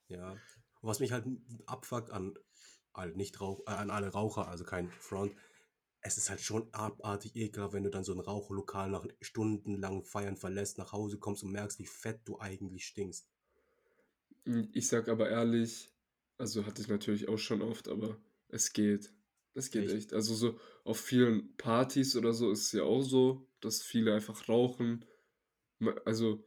Ja. 0.10 0.36
Was 0.88 1.00
mich 1.00 1.12
halt 1.12 1.25
abfuckt 1.65 2.12
an, 2.12 2.34
alle 2.94 3.15
nicht 3.15 3.41
Rauch, 3.41 3.62
äh, 3.67 3.72
an 3.72 3.89
alle 3.89 4.10
Raucher, 4.10 4.48
also 4.48 4.63
kein 4.63 4.89
Front, 4.89 5.34
es 6.01 6.17
ist 6.17 6.29
halt 6.29 6.39
schon 6.39 6.74
abartig 6.74 7.36
ekelhaft, 7.36 7.74
wenn 7.74 7.84
du 7.84 7.89
dann 7.89 8.03
so 8.03 8.13
ein 8.13 8.20
Rauchlokal 8.20 8.89
nach 8.89 9.06
stundenlangen 9.20 10.03
Feiern 10.03 10.38
verlässt, 10.38 10.77
nach 10.77 10.94
Hause 10.94 11.17
kommst 11.17 11.44
und 11.44 11.51
merkst, 11.51 11.79
wie 11.79 11.86
fett 11.86 12.22
du 12.25 12.39
eigentlich 12.39 12.86
stinkst. 12.86 13.27
Ich 14.72 14.88
sag 14.88 15.10
aber 15.10 15.29
ehrlich, 15.29 15.91
also 16.38 16.65
hatte 16.65 16.82
ich 16.82 16.88
natürlich 16.88 17.27
auch 17.27 17.38
schon 17.38 17.62
oft, 17.62 17.89
aber 17.89 18.17
es 18.48 18.72
geht. 18.72 19.12
Es 19.53 19.72
geht 19.72 19.86
Echt? 19.86 19.96
echt. 19.96 20.13
Also 20.13 20.36
so 20.36 20.60
auf 20.86 21.00
vielen 21.00 21.56
Partys 21.58 22.15
oder 22.15 22.32
so 22.32 22.51
ist 22.51 22.67
es 22.67 22.72
ja 22.72 22.84
auch 22.84 23.01
so, 23.01 23.46
dass 23.60 23.82
viele 23.82 24.13
einfach 24.13 24.48
rauchen. 24.48 25.03
Also 26.06 26.47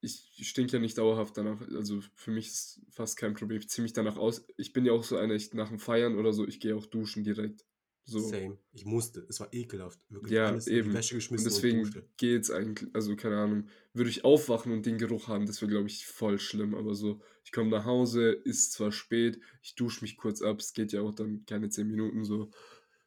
ich 0.00 0.30
stink 0.48 0.72
ja 0.72 0.78
nicht 0.78 0.98
dauerhaft 0.98 1.36
danach. 1.36 1.60
Also 1.74 2.00
für 2.14 2.30
mich 2.30 2.48
ist 2.48 2.80
fast 2.90 3.16
kein 3.16 3.34
Problem. 3.34 3.58
Ich 3.60 3.68
ziehe 3.68 3.82
mich 3.82 3.92
danach 3.92 4.16
aus. 4.16 4.44
Ich 4.56 4.72
bin 4.72 4.84
ja 4.84 4.92
auch 4.92 5.04
so 5.04 5.16
einer, 5.16 5.34
ich 5.34 5.52
nach 5.54 5.68
dem 5.68 5.78
Feiern 5.78 6.16
oder 6.16 6.32
so, 6.32 6.46
ich 6.46 6.60
gehe 6.60 6.76
auch 6.76 6.86
duschen 6.86 7.24
direkt. 7.24 7.64
So. 8.04 8.20
Same. 8.20 8.58
Ich 8.72 8.86
musste. 8.86 9.26
Es 9.28 9.38
war 9.40 9.52
ekelhaft. 9.52 10.00
Wirklich 10.08 10.32
Ja, 10.32 10.46
alles 10.46 10.66
in 10.66 10.76
eben. 10.78 10.88
die 10.90 10.94
Wäsche 10.94 11.14
Und 11.14 11.18
geschmissen 11.18 11.46
und, 11.46 11.54
deswegen 11.54 11.82
duschte. 11.82 12.08
geht's 12.16 12.50
eigentlich, 12.50 12.88
also 12.94 13.14
keine 13.16 13.36
Ahnung, 13.36 13.68
würde 13.92 14.08
ich 14.08 14.24
aufwachen 14.24 14.72
und 14.72 14.86
den 14.86 14.96
Geruch 14.96 15.28
haben, 15.28 15.44
das 15.44 15.60
wäre, 15.60 15.70
glaube 15.70 15.88
ich, 15.88 16.06
voll 16.06 16.38
schlimm. 16.38 16.74
Aber 16.74 16.94
so, 16.94 17.20
ich 17.44 17.52
komme 17.52 17.68
nach 17.68 17.84
Hause, 17.84 18.30
ist 18.30 18.72
zwar 18.72 18.92
spät, 18.92 19.38
ich 19.62 19.74
dusche 19.74 20.02
mich 20.02 20.16
kurz 20.16 20.40
ab, 20.40 20.58
es 20.60 20.72
geht 20.72 20.92
ja 20.92 21.02
auch 21.02 21.14
dann 21.14 21.44
keine 21.44 21.68
10 21.68 21.86
Minuten 21.86 22.24
so, 22.24 22.50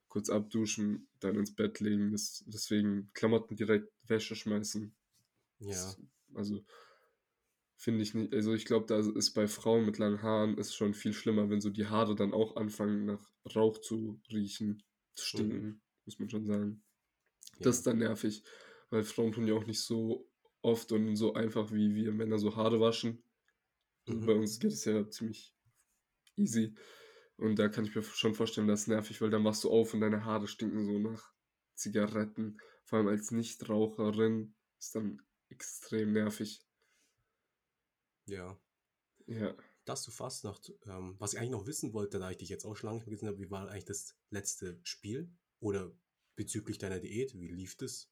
kurz 0.08 0.30
abduschen, 0.30 1.08
dann 1.20 1.36
ins 1.36 1.56
Bett 1.56 1.80
legen. 1.80 2.12
Das, 2.12 2.44
deswegen 2.46 3.10
Klamotten 3.14 3.56
direkt 3.56 3.92
Wäsche 4.06 4.36
schmeißen. 4.36 4.94
Ja. 5.62 5.70
Das, 5.70 5.98
also 6.36 6.64
Finde 7.76 8.04
ich 8.04 8.14
nicht. 8.14 8.34
Also 8.34 8.54
ich 8.54 8.66
glaube, 8.66 8.86
da 8.86 9.00
ist 9.00 9.34
bei 9.34 9.48
Frauen 9.48 9.86
mit 9.86 9.98
langen 9.98 10.22
Haaren 10.22 10.58
ist 10.58 10.76
schon 10.76 10.94
viel 10.94 11.14
schlimmer, 11.14 11.50
wenn 11.50 11.62
so 11.62 11.72
die 11.72 11.88
Haare 11.88 12.16
dann 12.16 12.34
auch 12.34 12.56
anfangen 12.56 13.06
nach 13.06 13.32
Rauch 13.56 13.80
zu 13.80 14.22
riechen, 14.32 14.84
zu 15.16 15.26
stinken, 15.26 15.58
Mhm. 15.62 15.82
muss 16.06 16.20
man 16.20 16.30
schon 16.30 16.46
sagen. 16.46 16.84
Das 17.62 17.78
ist 17.78 17.88
Ja. 17.88 17.88
dann 17.88 18.00
nervig, 18.00 18.44
weil 18.92 19.04
Frauen 19.04 19.32
tun 19.34 19.48
ja 19.48 19.56
auch 19.56 19.66
nicht 19.66 19.82
so 19.82 20.30
oft 20.62 20.92
und 20.92 21.16
so 21.16 21.34
einfach 21.34 21.72
wie 21.72 21.96
wir 21.96 22.12
Männer 22.14 22.40
so 22.40 22.56
Haare 22.56 22.80
waschen. 22.80 23.24
Also 24.08 24.24
bei 24.26 24.34
Mhm. 24.34 24.36
uns 24.36 24.60
geht 24.60 24.74
es 24.74 24.86
ja 24.86 25.10
ziemlich 25.10 25.56
easy. 26.38 26.76
Und 27.38 27.58
da 27.58 27.70
kann 27.70 27.86
ich 27.86 27.96
mir 27.96 28.04
schon 28.04 28.36
vorstellen, 28.36 28.68
das 28.68 28.82
ist 28.82 28.88
nervig, 28.88 29.22
weil 29.22 29.32
dann 29.32 29.44
wachst 29.44 29.64
du 29.64 29.72
auf 29.72 29.94
und 29.94 30.02
deine 30.02 30.26
Haare 30.26 30.48
stinken 30.48 30.86
so 30.86 31.00
nach 31.00 31.34
Zigaretten. 31.76 32.60
Vor 32.86 33.00
allem 33.00 33.08
als 33.08 33.32
Nichtraucherin 33.32 34.56
ist 34.80 34.96
dann 34.96 35.22
extrem 35.52 36.14
nervig. 36.14 36.62
Ja. 38.26 38.60
Ja. 39.28 39.56
Das 39.86 40.04
zu 40.04 40.12
Fastnacht, 40.12 40.74
ähm, 40.86 41.16
was 41.20 41.34
ich 41.34 41.40
eigentlich 41.40 41.52
noch 41.52 41.66
wissen 41.66 41.94
wollte, 41.94 42.20
da 42.20 42.30
ich 42.32 42.38
dich 42.38 42.50
jetzt 42.50 42.66
auch 42.66 42.76
schon 42.76 42.88
lange 42.88 42.98
nicht 43.00 43.08
mehr 43.08 43.16
gesehen 43.16 43.30
habe, 43.30 43.40
wie 43.40 43.52
war 43.52 43.70
eigentlich 43.70 43.86
das 43.86 44.16
letzte 44.30 44.80
Spiel? 44.84 45.32
Oder 45.60 45.92
bezüglich 46.36 46.78
deiner 46.78 47.00
Diät, 47.00 47.34
wie 47.40 47.48
lief 47.48 47.78
das? 47.78 48.10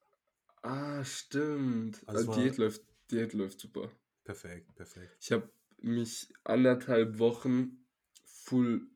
Ah, 0.62 1.04
stimmt. 1.04 2.02
Also 2.06 2.26
war 2.26 2.36
Diät 2.36 2.56
läuft, 2.58 2.82
Diät 3.10 3.32
läuft 3.32 3.60
super. 3.60 3.90
perfekt, 4.24 4.74
perfekt. 4.74 5.16
Ich 5.20 5.32
habe 5.32 5.50
mich 5.78 6.32
anderthalb 6.44 7.18
Wochen 7.18 7.86
full 8.24 8.88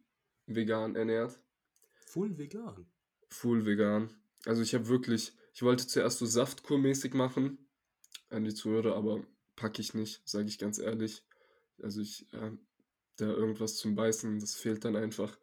vegan 0.46 0.94
ernährt. 0.94 1.40
Full 1.94 2.36
vegan. 2.38 2.86
Full 3.28 3.66
vegan. 3.66 4.10
Also 4.44 4.62
ich 4.62 4.74
habe 4.74 4.88
wirklich, 4.88 5.32
ich 5.54 5.62
wollte 5.62 5.86
zuerst 5.86 6.18
so 6.18 6.26
Saftkurmäßig 6.26 7.14
machen 7.14 7.63
an 8.34 8.44
die 8.44 8.54
Zuhörer, 8.54 8.96
aber 8.96 9.24
packe 9.56 9.80
ich 9.80 9.94
nicht, 9.94 10.22
sage 10.28 10.48
ich 10.48 10.58
ganz 10.58 10.78
ehrlich. 10.78 11.24
Also 11.82 12.00
ich, 12.00 12.26
ähm, 12.32 12.66
da 13.16 13.26
irgendwas 13.26 13.76
zum 13.76 13.94
Beißen, 13.94 14.40
das 14.40 14.54
fehlt 14.54 14.84
dann 14.84 14.96
einfach. 14.96 15.38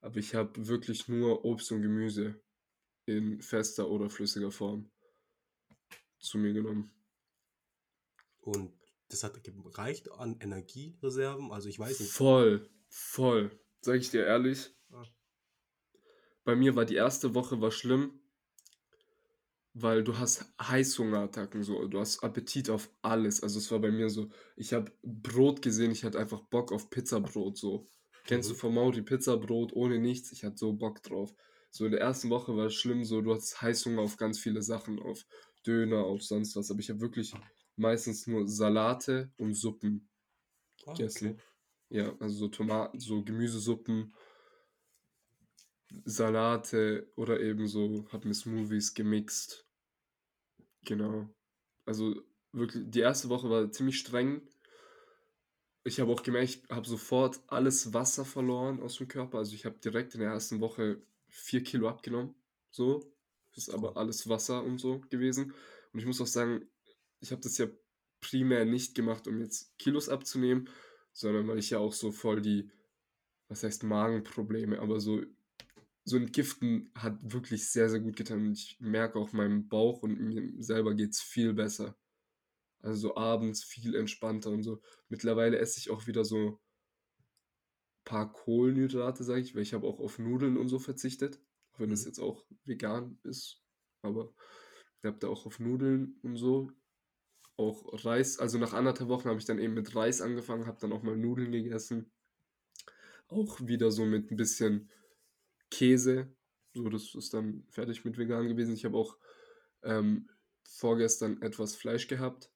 Aber 0.00 0.16
ich 0.18 0.34
habe 0.34 0.68
wirklich 0.68 1.08
nur 1.08 1.44
Obst 1.44 1.72
und 1.72 1.82
Gemüse 1.82 2.40
in 3.06 3.40
fester 3.40 3.88
oder 3.88 4.10
flüssiger 4.10 4.50
Form 4.50 4.90
zu 6.18 6.38
mir 6.38 6.52
genommen. 6.52 6.92
Und 8.40 8.72
das 9.08 9.24
hat 9.24 9.42
gereicht 9.42 10.10
an 10.12 10.38
Energiereserven. 10.40 11.52
Also 11.52 11.68
ich 11.68 11.78
weiß 11.78 12.00
nicht. 12.00 12.12
Voll, 12.12 12.68
voll. 12.88 13.58
Sag 13.80 13.96
ich 13.96 14.10
dir 14.10 14.26
ehrlich. 14.26 14.74
Ah. 14.90 15.04
Bei 16.44 16.54
mir 16.54 16.76
war 16.76 16.84
die 16.84 16.94
erste 16.94 17.34
Woche 17.34 17.60
war 17.60 17.70
schlimm, 17.70 18.20
weil 19.78 20.02
du 20.04 20.16
hast 20.18 20.46
Heißhungerattacken, 20.60 21.62
so, 21.62 21.86
du 21.86 22.00
hast 22.00 22.22
Appetit 22.24 22.70
auf 22.70 22.90
alles. 23.02 23.42
Also 23.42 23.58
es 23.58 23.70
war 23.70 23.78
bei 23.78 23.90
mir 23.90 24.08
so, 24.08 24.28
ich 24.56 24.72
habe 24.72 24.90
Brot 25.02 25.60
gesehen, 25.62 25.90
ich 25.90 26.02
hatte 26.04 26.18
einfach 26.18 26.40
Bock 26.48 26.72
auf 26.72 26.88
Pizzabrot, 26.90 27.58
so. 27.58 27.90
Kennst 28.24 28.50
du 28.50 28.54
Mhm. 28.54 28.56
von 28.56 28.72
Mauri 28.74 29.02
Pizzabrot 29.02 29.72
ohne 29.74 29.98
nichts? 29.98 30.32
Ich 30.32 30.44
hatte 30.44 30.56
so 30.56 30.72
Bock 30.72 31.02
drauf. 31.02 31.34
So 31.70 31.84
in 31.84 31.92
der 31.92 32.00
ersten 32.00 32.30
Woche 32.30 32.56
war 32.56 32.66
es 32.66 32.74
schlimm, 32.74 33.04
so 33.04 33.20
du 33.20 33.32
hattest 33.34 33.60
Heißhunger 33.60 34.00
auf 34.02 34.16
ganz 34.16 34.38
viele 34.38 34.62
Sachen, 34.62 34.98
auf 34.98 35.26
Döner, 35.66 36.04
auf 36.04 36.22
sonst 36.22 36.56
was. 36.56 36.70
Aber 36.70 36.80
ich 36.80 36.88
habe 36.90 37.00
wirklich 37.00 37.34
meistens 37.76 38.26
nur 38.26 38.48
Salate 38.48 39.30
und 39.36 39.54
Suppen 39.54 40.08
Ah, 40.86 40.96
gegessen. 40.96 41.36
okay. 41.36 41.40
Ja, 41.90 42.16
also 42.20 42.36
so 42.36 42.48
Tomaten, 42.48 43.00
so 43.00 43.24
Gemüsesuppen, 43.24 44.14
Salate 46.06 47.12
oder 47.16 47.38
eben 47.40 47.68
so, 47.68 48.06
hab 48.10 48.24
mir 48.24 48.32
Smoothies 48.32 48.94
gemixt. 48.94 49.65
Genau. 50.86 51.28
Also 51.84 52.22
wirklich, 52.52 52.84
die 52.86 53.00
erste 53.00 53.28
Woche 53.28 53.50
war 53.50 53.70
ziemlich 53.70 53.98
streng. 53.98 54.40
Ich 55.84 56.00
habe 56.00 56.10
auch 56.10 56.22
gemerkt, 56.22 56.48
ich 56.48 56.70
habe 56.70 56.88
sofort 56.88 57.40
alles 57.48 57.92
Wasser 57.92 58.24
verloren 58.24 58.80
aus 58.80 58.96
dem 58.96 59.08
Körper. 59.08 59.38
Also 59.38 59.54
ich 59.54 59.66
habe 59.66 59.78
direkt 59.78 60.14
in 60.14 60.20
der 60.20 60.30
ersten 60.30 60.60
Woche 60.60 61.02
vier 61.28 61.62
Kilo 61.62 61.88
abgenommen. 61.88 62.34
So. 62.70 63.12
Das 63.54 63.68
ist 63.68 63.74
aber 63.74 63.96
alles 63.96 64.28
Wasser 64.28 64.62
und 64.64 64.78
so 64.78 65.00
gewesen. 65.10 65.54
Und 65.92 66.00
ich 66.00 66.06
muss 66.06 66.20
auch 66.20 66.26
sagen, 66.26 66.68
ich 67.20 67.32
habe 67.32 67.40
das 67.40 67.58
ja 67.58 67.66
primär 68.20 68.64
nicht 68.64 68.94
gemacht, 68.94 69.26
um 69.26 69.40
jetzt 69.40 69.78
Kilos 69.78 70.08
abzunehmen, 70.08 70.68
sondern 71.12 71.48
weil 71.48 71.58
ich 71.58 71.70
ja 71.70 71.78
auch 71.78 71.94
so 71.94 72.12
voll 72.12 72.42
die, 72.42 72.70
was 73.48 73.62
heißt 73.62 73.82
Magenprobleme, 73.84 74.78
aber 74.80 75.00
so, 75.00 75.22
so 76.06 76.16
Entgiften 76.16 76.90
hat 76.94 77.18
wirklich 77.32 77.68
sehr, 77.68 77.90
sehr 77.90 78.00
gut 78.00 78.16
getan. 78.16 78.46
Und 78.46 78.52
ich 78.52 78.78
merke 78.80 79.18
auch 79.18 79.32
meinem 79.32 79.68
Bauch 79.68 80.02
und 80.02 80.20
mir 80.20 80.62
selber 80.62 80.94
geht 80.94 81.10
es 81.10 81.20
viel 81.20 81.52
besser. 81.52 81.98
Also 82.80 83.08
so 83.08 83.16
abends 83.16 83.64
viel 83.64 83.96
entspannter 83.96 84.50
und 84.50 84.62
so. 84.62 84.80
Mittlerweile 85.08 85.58
esse 85.58 85.80
ich 85.80 85.90
auch 85.90 86.06
wieder 86.06 86.24
so 86.24 86.38
ein 86.50 86.58
paar 88.04 88.32
Kohlenhydrate, 88.32 89.24
sage 89.24 89.40
ich, 89.40 89.56
weil 89.56 89.62
ich 89.62 89.74
habe 89.74 89.86
auch 89.86 89.98
auf 89.98 90.20
Nudeln 90.20 90.56
und 90.56 90.68
so 90.68 90.78
verzichtet. 90.78 91.40
Auch 91.72 91.80
wenn 91.80 91.90
das 91.90 92.02
Mhm. 92.02 92.06
jetzt 92.06 92.20
auch 92.20 92.46
vegan 92.64 93.18
ist. 93.24 93.60
Aber 94.02 94.32
ich 95.00 95.06
habe 95.06 95.18
da 95.18 95.28
auch 95.28 95.44
auf 95.46 95.58
Nudeln 95.58 96.20
und 96.22 96.36
so. 96.36 96.70
Auch 97.56 98.04
Reis, 98.04 98.38
also 98.38 98.58
nach 98.58 98.74
anderthalb 98.74 99.08
Wochen 99.10 99.28
habe 99.28 99.40
ich 99.40 99.46
dann 99.46 99.58
eben 99.58 99.74
mit 99.74 99.96
Reis 99.96 100.20
angefangen, 100.20 100.66
habe 100.66 100.78
dann 100.80 100.92
auch 100.92 101.02
mal 101.02 101.16
Nudeln 101.16 101.50
gegessen. 101.50 102.12
Auch 103.28 103.60
wieder 103.66 103.90
so 103.90 104.04
mit 104.04 104.30
ein 104.30 104.36
bisschen 104.36 104.88
Käse. 105.70 106.34
So, 106.74 106.88
das 106.88 107.14
ist 107.14 107.34
dann 107.34 107.64
fertig 107.68 108.04
mit 108.04 108.18
vegan 108.18 108.48
gewesen. 108.48 108.74
Ich 108.74 108.84
habe 108.84 108.96
auch 108.96 109.16
ähm, 109.82 110.28
vorgestern 110.68 111.40
etwas 111.42 111.74
Fleisch 111.74 112.08
gehabt. 112.08 112.50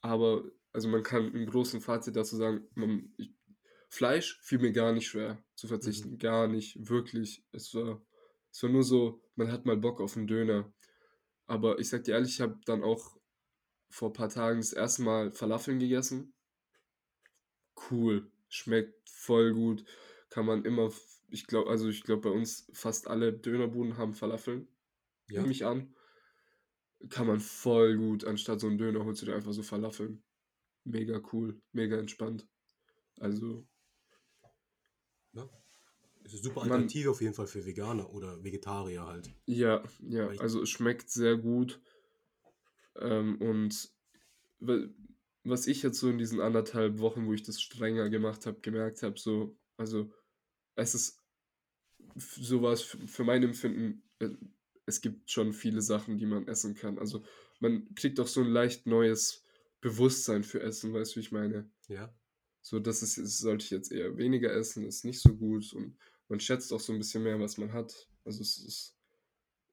Aber, 0.00 0.44
also 0.72 0.88
man 0.88 1.02
kann 1.02 1.32
im 1.32 1.46
großen 1.46 1.80
Fazit 1.80 2.16
dazu 2.16 2.36
sagen, 2.36 2.66
man, 2.74 3.14
ich, 3.16 3.32
Fleisch 3.88 4.40
fiel 4.42 4.58
mir 4.58 4.72
gar 4.72 4.92
nicht 4.92 5.06
schwer 5.06 5.42
zu 5.54 5.68
verzichten. 5.68 6.12
Mhm. 6.12 6.18
Gar 6.18 6.48
nicht, 6.48 6.88
wirklich. 6.88 7.44
Es 7.52 7.72
war, 7.74 8.04
es 8.50 8.62
war 8.62 8.70
nur 8.70 8.82
so, 8.82 9.22
man 9.36 9.50
hat 9.50 9.66
mal 9.66 9.76
Bock 9.76 10.00
auf 10.00 10.16
einen 10.16 10.26
Döner. 10.26 10.72
Aber 11.46 11.78
ich 11.78 11.88
sag 11.88 12.04
dir 12.04 12.14
ehrlich, 12.14 12.34
ich 12.34 12.40
habe 12.40 12.58
dann 12.66 12.82
auch 12.82 13.16
vor 13.90 14.10
ein 14.10 14.14
paar 14.14 14.28
Tagen 14.28 14.58
das 14.58 14.72
erste 14.72 15.02
Mal 15.02 15.32
Falafeln 15.32 15.78
gegessen. 15.78 16.34
Cool, 17.88 18.30
schmeckt 18.48 19.08
voll 19.08 19.54
gut. 19.54 19.84
Kann 20.28 20.46
man 20.46 20.64
immer, 20.64 20.90
ich 21.28 21.46
glaube, 21.46 21.70
also 21.70 21.88
ich 21.88 22.02
glaube, 22.02 22.22
bei 22.22 22.34
uns 22.34 22.68
fast 22.72 23.08
alle 23.08 23.32
Dönerbuden 23.32 23.96
haben 23.96 24.14
Falafeln. 24.14 24.68
Ja. 25.28 25.40
Nehme 25.40 25.52
ich 25.52 25.64
an. 25.64 25.94
Kann 27.10 27.26
man 27.26 27.40
voll 27.40 27.96
gut, 27.96 28.24
anstatt 28.24 28.60
so 28.60 28.66
einen 28.66 28.78
Döner 28.78 29.04
holst 29.04 29.22
du 29.22 29.26
dir 29.26 29.34
einfach 29.34 29.52
so 29.52 29.62
Falafeln. 29.62 30.22
Mega 30.84 31.20
cool, 31.32 31.60
mega 31.72 31.98
entspannt. 31.98 32.46
Also, 33.18 33.66
ja. 35.32 35.48
Es 36.24 36.32
ist 36.32 36.40
eine 36.40 36.54
super 36.54 36.62
Alternative 36.62 37.10
auf 37.10 37.20
jeden 37.20 37.34
Fall 37.34 37.46
für 37.46 37.66
Veganer 37.66 38.10
oder 38.10 38.42
Vegetarier 38.42 39.04
halt. 39.06 39.30
ja, 39.46 39.82
ja, 40.00 40.28
also 40.38 40.62
es 40.62 40.70
schmeckt 40.70 41.10
sehr 41.10 41.36
gut. 41.36 41.80
Ähm, 42.96 43.36
und 43.40 43.90
wa- 44.60 44.88
was 45.44 45.66
ich 45.66 45.82
jetzt 45.82 45.98
so 45.98 46.08
in 46.08 46.18
diesen 46.18 46.40
anderthalb 46.40 46.98
Wochen, 46.98 47.26
wo 47.26 47.34
ich 47.34 47.42
das 47.42 47.60
strenger 47.60 48.08
gemacht 48.08 48.46
habe, 48.46 48.60
gemerkt 48.60 49.02
habe, 49.02 49.18
so, 49.18 49.58
also 49.76 50.10
es 50.76 50.94
ist 50.94 51.20
sowas 52.16 52.82
für, 52.82 53.24
mein 53.24 53.42
Empfinden, 53.42 54.02
äh, 54.18 54.30
es 54.86 55.00
gibt 55.00 55.30
schon 55.30 55.52
viele 55.52 55.80
Sachen, 55.80 56.18
die 56.18 56.26
man 56.26 56.46
essen 56.46 56.74
kann. 56.74 56.98
Also 56.98 57.24
man 57.60 57.94
kriegt 57.94 58.20
auch 58.20 58.26
so 58.26 58.40
ein 58.40 58.48
leicht 58.48 58.86
neues 58.86 59.42
Bewusstsein 59.80 60.44
für 60.44 60.60
Essen, 60.60 60.92
weißt 60.92 61.12
du, 61.12 61.16
wie 61.16 61.20
ich 61.20 61.32
meine? 61.32 61.70
Ja. 61.88 62.14
So, 62.62 62.78
das 62.78 63.02
ist, 63.02 63.18
das 63.18 63.38
sollte 63.38 63.64
ich 63.64 63.70
jetzt 63.70 63.92
eher 63.92 64.16
weniger 64.16 64.52
essen, 64.52 64.86
ist 64.86 65.04
nicht 65.04 65.20
so 65.20 65.34
gut 65.34 65.72
und 65.72 65.96
man 66.28 66.40
schätzt 66.40 66.72
auch 66.72 66.80
so 66.80 66.92
ein 66.92 66.98
bisschen 66.98 67.22
mehr, 67.22 67.38
was 67.38 67.58
man 67.58 67.72
hat. 67.72 68.08
Also 68.24 68.40
es 68.40 68.58
ist 68.58 68.96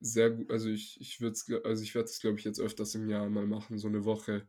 sehr 0.01 0.31
gut, 0.31 0.49
also 0.51 0.69
ich, 0.69 0.99
ich 0.99 1.21
würde 1.21 1.33
es, 1.33 1.49
also 1.63 1.83
ich 1.83 1.95
werde 1.95 2.09
es, 2.09 2.19
glaube 2.19 2.39
ich, 2.39 2.45
jetzt 2.45 2.59
öfters 2.59 2.95
im 2.95 3.07
Jahr 3.09 3.29
mal 3.29 3.47
machen, 3.47 3.77
so 3.77 3.87
eine 3.87 4.03
Woche 4.03 4.47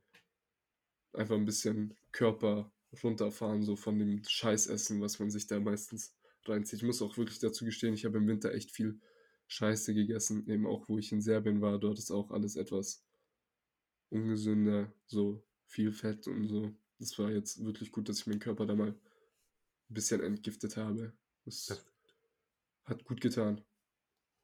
einfach 1.13 1.37
ein 1.37 1.45
bisschen 1.45 1.97
Körper 2.11 2.73
runterfahren, 3.03 3.63
so 3.63 3.77
von 3.77 3.99
dem 3.99 4.23
Scheißessen, 4.25 5.01
was 5.01 5.19
man 5.19 5.31
sich 5.31 5.47
da 5.47 5.61
meistens 5.61 6.15
reinzieht. 6.49 6.81
Ich 6.81 6.87
muss 6.87 7.03
auch 7.03 7.17
wirklich 7.17 7.39
dazu 7.39 7.65
gestehen, 7.65 7.95
ich 7.95 8.05
habe 8.05 8.19
im 8.19 8.27
Winter 8.27 8.53
echt 8.53 8.71
viel 8.71 9.01
Scheiße 9.49 9.95
gegessen, 9.95 10.49
eben 10.49 10.67
auch 10.67 10.89
wo 10.89 10.99
ich 10.99 11.13
in 11.13 11.21
Serbien 11.21 11.61
war, 11.61 11.79
dort 11.79 11.99
ist 11.99 12.11
auch 12.11 12.31
alles 12.31 12.57
etwas 12.57 13.05
ungesünder, 14.09 14.93
so 15.07 15.45
viel 15.67 15.93
Fett 15.93 16.27
und 16.27 16.47
so. 16.47 16.75
Das 16.99 17.19
war 17.19 17.31
jetzt 17.31 17.65
wirklich 17.65 17.91
gut, 17.91 18.09
dass 18.09 18.21
ich 18.21 18.27
meinen 18.27 18.41
Körper 18.41 18.67
da 18.67 18.75
mal 18.75 18.91
ein 18.91 19.95
bisschen 19.95 20.21
entgiftet 20.21 20.77
habe. 20.77 21.13
Das 21.45 21.67
Perfekt. 21.67 22.15
hat 22.85 23.05
gut 23.05 23.21
getan. 23.21 23.63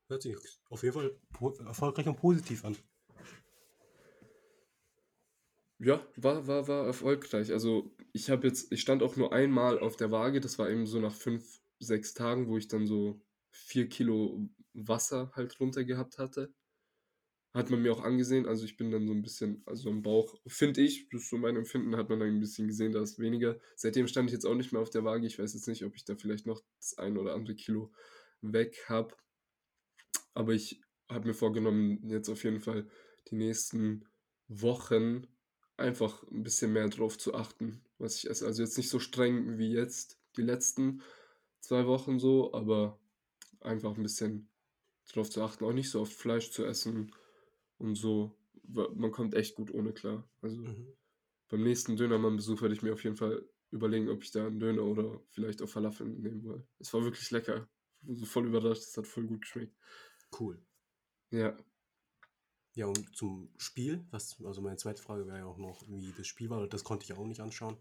Hört 0.09 0.23
sich 0.23 0.37
auf 0.71 0.83
jeden 0.83 0.95
Fall 0.95 1.21
erfolgreich 1.67 2.07
und 2.07 2.17
positiv 2.17 2.65
an. 2.65 2.77
Ja, 5.81 6.05
war, 6.17 6.47
war, 6.49 6.67
war 6.67 6.87
erfolgreich. 6.87 7.53
Also 7.53 7.95
ich 8.13 8.31
habe 8.31 8.49
jetzt, 8.49 8.73
ich 8.73 8.81
stand 8.81 9.03
auch 9.03 9.17
nur 9.17 9.33
einmal 9.33 9.79
auf 9.79 9.97
der 9.97 10.11
Waage, 10.11 10.41
das 10.41 10.59
war 10.59 10.69
eben 10.69 10.87
so 10.87 10.99
nach 10.99 11.15
fünf, 11.15 11.58
sechs 11.79 12.15
Tagen, 12.15 12.49
wo 12.49 12.57
ich 12.57 12.69
dann 12.69 12.87
so 12.87 13.21
vier 13.51 13.89
Kilo 13.89 14.49
Wasser 14.75 15.33
halt 15.35 15.59
runter 15.61 15.85
gehabt 15.85 16.19
hatte. 16.19 16.53
Hat 17.55 17.71
man 17.71 17.83
mir 17.83 17.93
auch 17.93 18.05
angesehen. 18.05 18.47
Also 18.47 18.65
ich 18.65 18.77
bin 18.77 18.91
dann 18.91 19.07
so 19.07 19.15
ein 19.15 19.23
bisschen, 19.23 19.63
also 19.67 19.89
im 19.89 20.03
Bauch, 20.03 20.39
finde 20.47 20.83
ich, 20.83 21.09
das 21.09 21.23
ist 21.23 21.31
so 21.31 21.39
mein 21.39 21.57
Empfinden, 21.57 21.97
hat 21.97 22.09
man 22.11 22.21
dann 22.21 22.29
ein 22.29 22.41
bisschen 22.41 22.69
gesehen, 22.69 22.93
da 22.93 23.03
ist 23.03 23.19
weniger. 23.19 23.59
Seitdem 23.75 24.07
stand 24.07 24.29
ich 24.29 24.35
jetzt 24.35 24.45
auch 24.45 24.55
nicht 24.55 24.73
mehr 24.73 24.83
auf 24.83 24.91
der 24.91 25.05
Waage. 25.05 25.27
Ich 25.27 25.39
weiß 25.39 25.55
jetzt 25.55 25.67
nicht, 25.67 25.85
ob 25.85 25.97
ich 25.97 26.05
da 26.05 26.15
vielleicht 26.15 26.47
noch 26.47 26.63
das 26.79 26.99
ein 26.99 27.17
oder 27.17 27.35
andere 27.35 27.57
Kilo 27.57 27.93
weg 28.43 28.85
habe. 28.89 29.17
Aber 30.35 30.53
ich 30.53 30.81
habe 31.09 31.27
mir 31.27 31.35
vorgenommen, 31.35 32.07
jetzt 32.09 32.29
auf 32.29 32.45
jeden 32.45 32.61
Fall 32.61 32.87
die 33.31 33.37
nächsten 33.37 34.05
Wochen 34.49 35.27
einfach 35.77 36.23
ein 36.31 36.43
bisschen 36.43 36.73
mehr 36.73 36.89
drauf 36.89 37.19
zu 37.19 37.35
achten, 37.35 37.81
was 37.99 38.17
ich 38.17 38.29
esse. 38.29 38.47
Also 38.47 38.63
jetzt 38.63 38.77
nicht 38.77 38.91
so 38.91 38.99
streng 38.99 39.59
wie 39.59 39.73
jetzt 39.73 40.19
die 40.37 40.43
letzten 40.43 41.03
zwei 41.61 41.87
Wochen 41.87 42.19
so, 42.19 42.53
aber 42.55 42.99
einfach 43.61 43.97
ein 43.97 44.03
bisschen 44.03 44.49
drauf 45.13 45.31
zu 45.31 45.43
achten, 45.43 45.65
auch 45.65 45.73
nicht 45.73 45.91
so 45.91 46.01
oft 46.01 46.13
Fleisch 46.13 46.51
zu 46.51 46.65
essen 46.65 47.15
und 47.79 47.95
so. 47.95 48.37
Man 48.65 49.13
kommt 49.13 49.35
echt 49.35 49.57
gut 49.57 49.73
ohne 49.73 49.93
klar. 49.93 50.29
Also 50.43 50.57
Mhm. 50.63 50.93
beim 51.49 51.63
nächsten 51.63 51.97
Dönermann-Besuch 51.97 52.61
werde 52.63 52.75
ich 52.75 52.83
mir 52.83 52.93
auf 52.93 53.05
jeden 53.05 53.17
Fall 53.17 53.49
überlegen, 53.71 54.09
ob 54.09 54.23
ich 54.23 54.31
da 54.31 54.47
einen 54.47 54.61
Döner 54.61 54.83
oder 54.83 55.21
vielleicht 55.31 55.63
auch 55.63 55.69
Falafel 55.69 56.07
nehmen 56.07 56.45
will. 56.45 56.67
Es 56.79 56.93
war 56.93 57.03
wirklich 57.03 57.31
lecker. 57.31 57.69
So 58.07 58.27
voll 58.27 58.47
überrascht, 58.47 58.83
es 58.83 58.97
hat 58.97 59.07
voll 59.07 59.27
gut 59.27 59.43
geschmeckt. 59.43 59.75
Cool. 60.39 60.59
Ja, 61.31 61.57
Ja, 62.75 62.87
und 62.87 63.15
zum 63.17 63.51
Spiel, 63.59 64.07
was, 64.11 64.37
also 64.45 64.61
meine 64.63 64.77
zweite 64.77 65.03
Frage 65.03 65.27
wäre 65.27 65.39
ja 65.39 65.47
auch 65.47 65.59
noch, 65.59 65.83
wie 65.89 66.13
das 66.17 66.27
Spiel 66.27 66.49
war, 66.49 66.67
das 66.69 66.85
konnte 66.85 67.05
ich 67.05 67.13
auch 67.13 67.27
nicht 67.27 67.41
anschauen. 67.41 67.77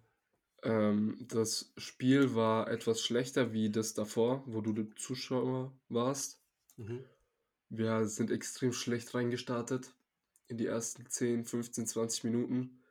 Ähm, 0.64 1.18
das 1.28 1.72
Spiel 1.78 2.36
war 2.36 2.70
etwas 2.70 3.02
schlechter 3.02 3.54
wie 3.54 3.70
das 3.70 3.94
davor, 3.94 4.44
wo 4.46 4.62
du 4.62 4.74
der 4.74 4.96
Zuschauer 4.96 5.74
warst. 5.90 6.42
Mhm. 6.78 7.04
Wir 7.70 8.08
sind 8.08 8.32
extrem 8.32 8.74
schlecht 8.74 9.14
reingestartet 9.14 9.94
in 10.48 10.58
die 10.58 10.66
ersten 10.66 11.10
10, 11.10 11.46
15, 11.46 11.86
20 11.86 12.24
Minuten. 12.24 12.82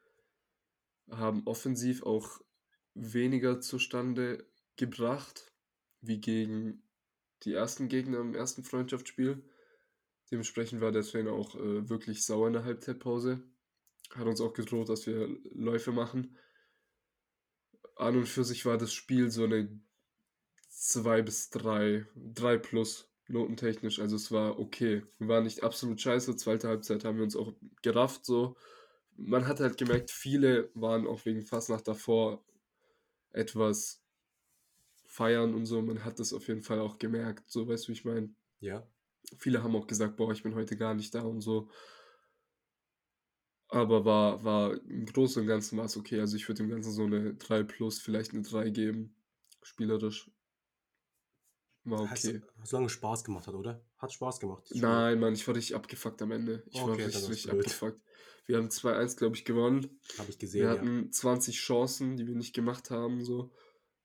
Haben 1.11 1.47
offensiv 1.47 2.03
auch 2.03 2.41
weniger 2.95 3.61
zustande 3.61 4.47
gebracht 4.77 5.53
wie 6.01 6.21
gegen 6.21 6.83
die 7.43 7.55
ersten 7.55 7.89
Gegner 7.89 8.21
im 8.21 8.35
ersten 8.35 8.65
Freundschaftsspiel. 8.65 9.43
Dementsprechend 10.31 10.81
war 10.81 10.93
der 10.93 11.03
Trainer 11.03 11.33
auch 11.33 11.55
äh, 11.55 11.89
wirklich 11.89 12.25
sauer 12.25 12.49
in 12.49 12.55
der 12.55 12.65
Halbzeitpause. 12.65 13.43
Hat 14.11 14.27
uns 14.27 14.41
auch 14.41 14.53
gedroht, 14.53 14.89
dass 14.89 15.07
wir 15.07 15.29
Läufe 15.53 15.93
machen. 15.93 16.37
An 17.97 18.17
und 18.17 18.27
für 18.27 18.45
sich 18.45 18.65
war 18.67 18.79
das 18.79 18.93
Spiel 18.93 19.31
so 19.31 19.45
eine 19.45 19.81
2 20.69 21.23
bis 21.23 21.51
3, 21.51 22.07
3 22.15 22.59
plus 22.59 23.11
notentechnisch. 23.29 23.99
Also 23.99 24.17
es 24.17 24.31
war 24.31 24.59
okay. 24.59 25.03
Wir 25.19 25.29
waren 25.29 25.45
nicht 25.45 25.63
absolut 25.63 26.01
scheiße. 26.01 26.37
Zweite 26.37 26.69
Halbzeit 26.69 27.05
haben 27.05 27.17
wir 27.17 27.25
uns 27.25 27.37
auch 27.37 27.53
gerafft 27.83 28.25
so. 28.25 28.57
Man 29.17 29.49
hat 29.49 29.61
halt 29.61 29.79
gemerkt, 29.79 30.11
viele 30.11 30.71
waren 30.75 31.07
auch 31.07 31.25
wegen 31.25 31.43
Fastnacht 31.43 31.89
davor 31.89 32.45
etwas 33.31 34.03
feiern 35.07 35.55
und 35.55 35.65
so. 35.65 35.81
Man 35.81 36.05
hat 36.05 36.21
das 36.21 36.35
auf 36.35 36.47
jeden 36.49 36.63
Fall 36.63 36.81
auch 36.81 36.99
gemerkt. 36.99 37.51
So, 37.51 37.67
weißt 37.67 37.85
du, 37.85 37.89
wie 37.89 37.93
ich 37.93 38.05
meine? 38.05 38.35
Ja. 38.61 38.87
Viele 39.39 39.63
haben 39.63 39.75
auch 39.75 39.87
gesagt, 39.87 40.17
boah, 40.17 40.33
ich 40.33 40.43
bin 40.43 40.55
heute 40.55 40.77
gar 40.77 40.95
nicht 40.95 41.15
da 41.15 41.23
und 41.23 41.41
so. 41.41 41.71
Aber 43.69 44.05
war, 44.05 44.45
war 44.45 44.75
im 44.85 45.07
Großen 45.07 45.43
und 45.43 45.49
Ganzen 45.49 45.77
war 45.77 45.87
es 45.87 45.97
okay. 45.97 46.21
Also 46.21 46.37
ich 46.37 46.49
würde 46.49 46.63
dem 46.63 46.71
Ganzen 46.71 46.93
so 46.93 47.05
eine 47.05 47.35
3 47.35 47.65
plus, 47.65 47.99
vielleicht 47.99 48.33
eine 48.33 48.43
3 48.43 48.71
geben. 48.71 49.17
Spielerisch. 49.63 50.31
War 51.85 52.09
Hast, 52.11 52.27
okay. 52.27 52.43
solange 52.65 52.87
es 52.87 52.93
Spaß 52.93 53.25
gemacht 53.25 53.47
hat, 53.47 53.55
oder? 53.55 53.85
Hat 53.99 54.13
Spaß 54.13 54.41
gemacht. 54.41 54.65
Nein, 54.75 55.21
Mann, 55.21 55.35
ich 55.35 55.47
war 55.47 55.55
richtig 55.55 55.77
abgefuckt 55.77 56.21
am 56.23 56.33
Ende. 56.33 56.63
Ich 56.67 56.81
war 56.81 56.91
Okay, 56.91 57.03
dann 57.03 57.07
richtig, 57.07 57.31
richtig 57.31 57.53
abgefuckt. 57.53 58.01
Wir 58.47 58.59
haben 58.59 58.69
2-1, 58.69 59.17
glaube 59.17 59.37
ich, 59.37 59.45
gewonnen. 59.45 60.01
Habe 60.19 60.31
ich 60.31 60.37
Wir 60.37 60.39
gesehen, 60.39 60.65
ja. 60.65 60.71
hatten 60.71 61.13
20 61.13 61.57
Chancen, 61.57 62.17
die 62.17 62.27
wir 62.27 62.35
nicht 62.37 62.55
gemacht 62.55 62.91
haben. 62.91 63.25
So. 63.25 63.53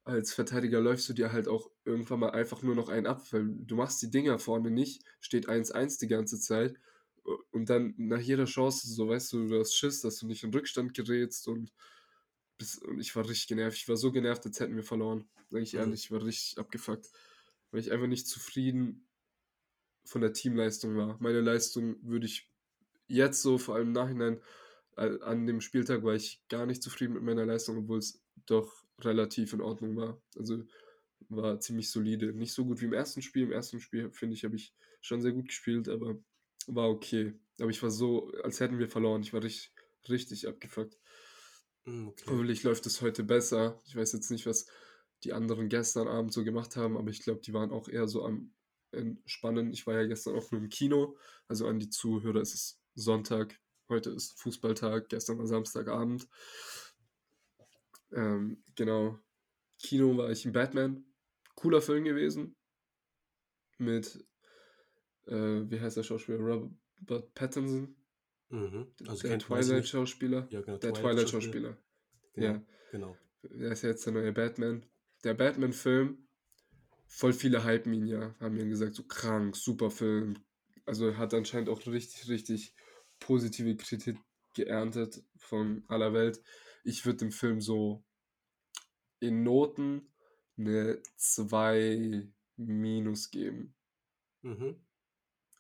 Als 0.03 0.34
Verteidiger 0.34 0.80
läufst 0.80 1.08
du 1.10 1.13
dir 1.13 1.32
halt 1.32 1.47
auch 1.47 1.69
irgendwann 1.86 2.19
mal 2.19 2.32
einfach 2.32 2.63
nur 2.63 2.76
noch 2.76 2.89
einen 2.89 3.06
ab, 3.06 3.21
weil 3.32 3.47
du 3.47 3.76
machst 3.76 4.02
die 4.02 4.10
Dinger 4.10 4.39
vorne 4.39 4.71
nicht, 4.71 5.04
steht 5.19 5.47
1-1 5.47 6.00
die 6.00 6.08
ganze 6.08 6.39
Zeit. 6.39 6.76
Und 7.51 7.69
dann 7.69 7.93
nach 7.97 8.19
jeder 8.19 8.45
Chance, 8.45 8.88
so 8.88 9.07
weißt 9.10 9.34
du, 9.34 9.47
du 9.47 9.60
hast 9.60 9.75
Schiss, 9.75 10.01
dass 10.01 10.17
du 10.17 10.27
nicht 10.27 10.43
in 10.43 10.53
Rückstand 10.53 10.93
gerätst 10.93 11.47
und, 11.47 11.71
bis, 12.57 12.77
und 12.79 12.99
ich 12.99 13.15
war 13.15 13.27
richtig 13.27 13.47
genervt. 13.47 13.77
Ich 13.77 13.88
war 13.89 13.97
so 13.97 14.12
genervt, 14.12 14.45
als 14.45 14.60
hätten 14.60 14.75
wir 14.75 14.84
verloren. 14.84 15.29
Sag 15.49 15.62
ich 15.62 15.73
Mhm. 15.73 15.79
ehrlich, 15.79 16.05
ich 16.05 16.12
war 16.12 16.23
richtig 16.23 16.57
abgefuckt. 16.57 17.10
Weil 17.71 17.81
ich 17.81 17.91
einfach 17.91 18.07
nicht 18.07 18.27
zufrieden 18.27 19.07
von 20.05 20.21
der 20.21 20.34
Teamleistung 20.34 20.95
war. 20.97 21.17
Meine 21.19 21.41
Leistung 21.41 21.95
würde 22.01 22.25
ich 22.25 22.49
jetzt 23.07 23.41
so, 23.41 23.57
vor 23.57 23.75
allem 23.75 23.88
im 23.88 23.93
Nachhinein, 23.93 24.41
an 24.95 25.47
dem 25.47 25.62
Spieltag 25.62 26.03
war 26.03 26.15
ich 26.15 26.43
gar 26.49 26.65
nicht 26.65 26.84
zufrieden 26.84 27.13
mit 27.13 27.23
meiner 27.23 27.45
Leistung, 27.45 27.77
obwohl 27.77 27.99
es 27.99 28.21
doch 28.45 28.84
relativ 28.99 29.53
in 29.53 29.62
Ordnung 29.62 29.95
war. 29.95 30.21
Also 30.38 30.63
war 31.29 31.60
ziemlich 31.60 31.89
solide. 31.89 32.34
Nicht 32.34 32.53
so 32.53 32.65
gut 32.65 32.81
wie 32.81 32.86
im 32.86 32.93
ersten 32.93 33.21
Spiel. 33.21 33.43
Im 33.43 33.51
ersten 33.51 33.79
Spiel, 33.79 34.12
finde 34.12 34.36
ich, 34.36 34.43
habe 34.43 34.55
ich 34.55 34.73
schon 35.01 35.21
sehr 35.21 35.31
gut 35.31 35.47
gespielt, 35.47 35.88
aber 35.88 36.17
war 36.67 36.89
okay. 36.89 37.34
Aber 37.60 37.69
ich 37.69 37.82
war 37.84 37.91
so, 37.91 38.32
als 38.43 38.60
hätten 38.60 38.80
wir 38.80 38.89
verloren. 38.89 39.21
Ich 39.21 39.34
war 39.34 39.43
richtig, 39.43 39.74
richtig 40.10 40.47
abgefuckt. 40.47 40.97
Mm, 41.86 42.08
Okay. 42.10 42.26
Hoffentlich 42.28 42.63
läuft 42.63 42.86
es 42.86 43.02
heute 43.02 43.24
besser. 43.24 43.82
Ich 43.86 43.95
weiß 43.95 44.13
jetzt 44.13 44.32
nicht, 44.32 44.45
was 44.45 44.65
die 45.24 45.34
anderen 45.34 45.69
gestern 45.69 46.08
Abend 46.08 46.34
so 46.34 46.43
gemacht 46.43 46.76
haben, 46.76 46.97
aber 46.97 47.10
ich 47.10 47.21
glaube, 47.21 47.41
die 47.41 47.54
waren 47.54 47.71
auch 47.71 47.88
eher 47.88 48.08
so 48.08 48.26
am 48.26 48.54
Entspannen. 48.91 49.71
Ich 49.71 49.86
war 49.88 49.95
ja 49.95 50.06
gestern 50.06 50.36
auch 50.36 50.52
nur 50.52 50.62
im 50.62 50.69
Kino. 50.69 51.15
Also 51.47 51.67
an 51.67 51.80
die 51.80 51.89
Zuhörer, 51.89 52.41
es 52.41 52.54
ist 52.54 52.82
Sonntag. 52.95 53.60
Heute 53.88 54.10
ist 54.12 54.39
Fußballtag. 54.39 55.10
Gestern 55.10 55.38
war 55.38 55.47
Samstagabend. 55.47 56.28
Ähm, 58.12 58.63
genau. 58.76 59.19
Kino 59.80 60.17
war 60.17 60.30
ich 60.32 60.45
in 60.45 60.52
Batman. 60.52 61.06
Cooler 61.56 61.82
Film 61.82 62.04
gewesen. 62.04 62.56
Mit, 63.78 64.24
äh, 65.27 65.69
wie 65.69 65.79
heißt 65.79 65.97
der 65.97 66.03
Schauspieler? 66.03 66.39
Robert 66.39 67.34
Pattinson. 67.34 67.95
Mhm. 68.49 68.88
Also 69.07 69.27
der. 69.27 69.39
Twilight-Schauspieler. 69.39 70.47
Ja, 70.49 70.62
genau. 70.62 70.77
Der 70.77 70.93
Twilight-Schauspieler. 70.93 71.77
Genau. 72.34 72.47
Ja. 72.47 72.65
Genau. 72.91 73.17
Der 73.43 73.71
ist 73.71 73.81
ja 73.81 73.89
jetzt 73.89 74.05
der 74.05 74.13
neue 74.13 74.31
Batman. 74.34 74.86
Der 75.23 75.34
Batman-Film, 75.34 76.27
voll 77.07 77.34
viele 77.34 77.63
hypen 77.63 77.93
ihn 77.93 78.07
ja, 78.07 78.36
haben 78.39 78.57
ihn 78.57 78.69
gesagt, 78.69 78.95
so 78.95 79.03
krank, 79.03 79.55
super 79.55 79.91
Film. 79.91 80.36
Also 80.86 81.17
hat 81.17 81.34
anscheinend 81.34 81.69
auch 81.69 81.86
richtig, 81.86 82.27
richtig 82.27 82.73
positive 83.19 83.75
Kritik 83.77 84.17
geerntet 84.53 85.23
von 85.38 85.84
aller 85.88 86.13
Welt. 86.13 86.41
Ich 86.84 87.05
würde 87.05 87.19
dem 87.19 87.31
Film 87.31 87.62
so 87.62 88.03
in 89.19 89.43
Noten 89.43 90.12
eine 90.57 91.01
2 91.17 92.27
minus 92.57 93.31
geben. 93.31 93.75
Mhm. 94.41 94.75